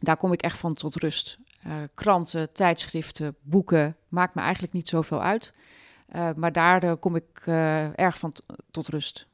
Daar 0.00 0.16
kom 0.16 0.32
ik 0.32 0.42
echt 0.42 0.58
van 0.58 0.74
tot 0.74 0.96
rust. 0.96 1.38
Eh, 1.62 1.76
kranten, 1.94 2.52
tijdschriften, 2.52 3.36
boeken, 3.40 3.96
maakt 4.08 4.34
me 4.34 4.40
eigenlijk 4.40 4.72
niet 4.72 4.88
zoveel 4.88 5.22
uit. 5.22 5.54
Eh, 6.06 6.28
maar 6.36 6.52
daar 6.52 6.96
kom 6.96 7.16
ik 7.16 7.42
erg 7.94 8.18
van 8.18 8.32
tot 8.70 8.88
rust. 8.88 9.26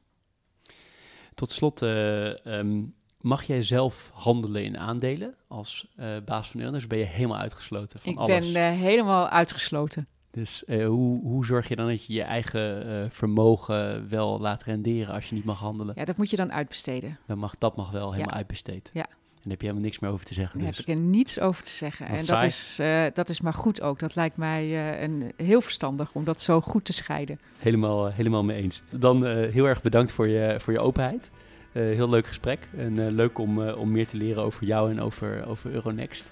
Tot 1.33 1.51
slot, 1.51 1.81
eh, 1.81 2.45
ehm, 2.45 2.83
mag 3.21 3.43
jij 3.43 3.61
zelf 3.61 4.11
handelen 4.13 4.63
in 4.63 4.77
aandelen 4.77 5.35
als 5.47 5.93
baas 6.25 6.49
van 6.49 6.59
Euronext? 6.59 6.87
Ben 6.87 6.99
je 6.99 7.05
helemaal 7.05 7.39
uitgesloten 7.39 7.99
van 7.99 8.11
ik 8.11 8.17
alles? 8.17 8.51
ben 8.51 8.71
eh, 8.71 8.79
helemaal 8.79 9.27
uitgesloten. 9.27 10.07
Dus 10.31 10.65
eh, 10.65 10.85
hoe, 10.85 11.21
hoe 11.21 11.45
zorg 11.45 11.67
je 11.67 11.75
dan 11.75 11.87
dat 11.87 12.05
je 12.05 12.13
je 12.13 12.21
eigen 12.21 12.87
eh, 12.89 13.09
vermogen 13.09 14.09
wel 14.09 14.39
laat 14.39 14.63
renderen 14.63 15.13
als 15.13 15.29
je 15.29 15.35
niet 15.35 15.43
mag 15.45 15.59
handelen? 15.59 15.93
Ja, 15.97 16.05
dat 16.05 16.17
moet 16.17 16.29
je 16.29 16.35
dan 16.35 16.51
uitbesteden. 16.51 17.17
Dan 17.25 17.37
mag, 17.37 17.57
dat 17.57 17.75
mag 17.75 17.91
wel 17.91 18.11
helemaal 18.11 18.33
Ja. 18.33 18.37
uitbesteed. 18.37 18.89
Ja. 18.93 19.05
En 19.09 19.45
daar 19.45 19.51
heb 19.51 19.59
je 19.61 19.67
helemaal 19.67 19.85
niks 19.89 19.99
meer 19.99 20.11
over 20.11 20.25
te 20.25 20.33
zeggen. 20.33 20.59
Daar 20.59 20.67
Dus. 20.67 20.77
heb 20.77 20.87
ik 20.87 20.93
er 20.95 21.01
niets 21.01 21.39
over 21.39 21.63
te 21.63 21.71
zeggen. 21.71 22.07
Wat 22.07 22.17
en 22.17 22.23
saai. 22.23 22.39
dat 22.41 22.49
is, 22.49 22.79
eh, 22.79 23.03
dat 23.13 23.29
is 23.29 23.41
maar 23.41 23.53
goed 23.53 23.81
ook. 23.81 23.99
Dat 23.99 24.15
lijkt 24.15 24.37
mij 24.37 24.93
een, 25.03 25.31
heel 25.37 25.61
verstandig 25.61 26.13
om 26.13 26.23
dat 26.23 26.41
zo 26.41 26.61
goed 26.61 26.85
te 26.85 26.93
scheiden. 26.93 27.39
Helemaal, 27.57 28.11
helemaal 28.11 28.43
mee 28.43 28.61
eens. 28.61 28.81
Dan 28.89 29.25
heel 29.25 29.65
erg 29.65 29.81
bedankt 29.81 30.11
voor 30.11 30.27
je, 30.27 30.55
voor 30.59 30.73
je 30.73 30.79
openheid. 30.79 31.31
Heel 31.71 32.09
leuk 32.09 32.27
gesprek. 32.27 32.67
En 32.77 33.09
leuk 33.11 33.37
om, 33.37 33.69
om 33.69 33.91
meer 33.91 34.07
te 34.07 34.17
leren 34.17 34.43
over 34.43 34.65
jou 34.65 34.91
en 34.91 35.01
over, 35.01 35.45
over 35.47 35.71
Euronext. 35.71 36.31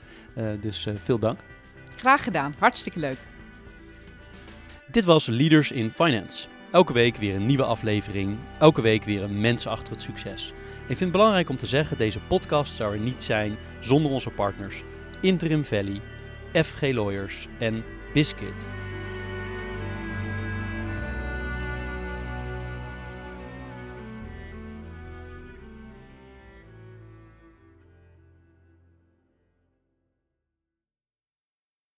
Dus 0.62 0.88
veel 0.95 1.20
dank. 1.20 1.39
Graag 1.95 2.24
gedaan. 2.24 2.54
Hartstikke 2.60 3.00
leuk. 3.00 3.18
Dit 4.98 5.06
was 5.06 5.26
Leaders 5.26 5.72
in 5.72 5.91
Finance. 5.91 6.48
Elke 6.72 6.93
week 6.93 7.16
weer 7.16 7.36
een 7.36 7.45
nieuwe 7.45 7.64
aflevering. 7.64 8.38
Elke 8.60 8.82
week 8.82 9.04
weer 9.04 9.24
een 9.24 9.41
mens 9.41 9.68
achter 9.68 9.93
het 9.93 10.02
succes. 10.02 10.54
Ik 10.80 10.86
vind 10.88 11.00
het 11.00 11.12
belangrijk 11.12 11.50
om 11.50 11.58
te 11.58 11.66
zeggen, 11.66 11.98
deze 11.98 12.20
podcast 12.20 12.76
zou 12.76 12.93
er 12.93 13.00
niet 13.00 13.24
zijn 13.24 13.58
zonder 13.80 14.12
onze 14.12 14.30
partners 14.30 14.84
Interim 15.22 15.66
Valley, 15.66 16.02
FG 16.54 16.82
Lawyers 16.82 17.48
en 17.60 17.84
Biscuit. 18.14 18.68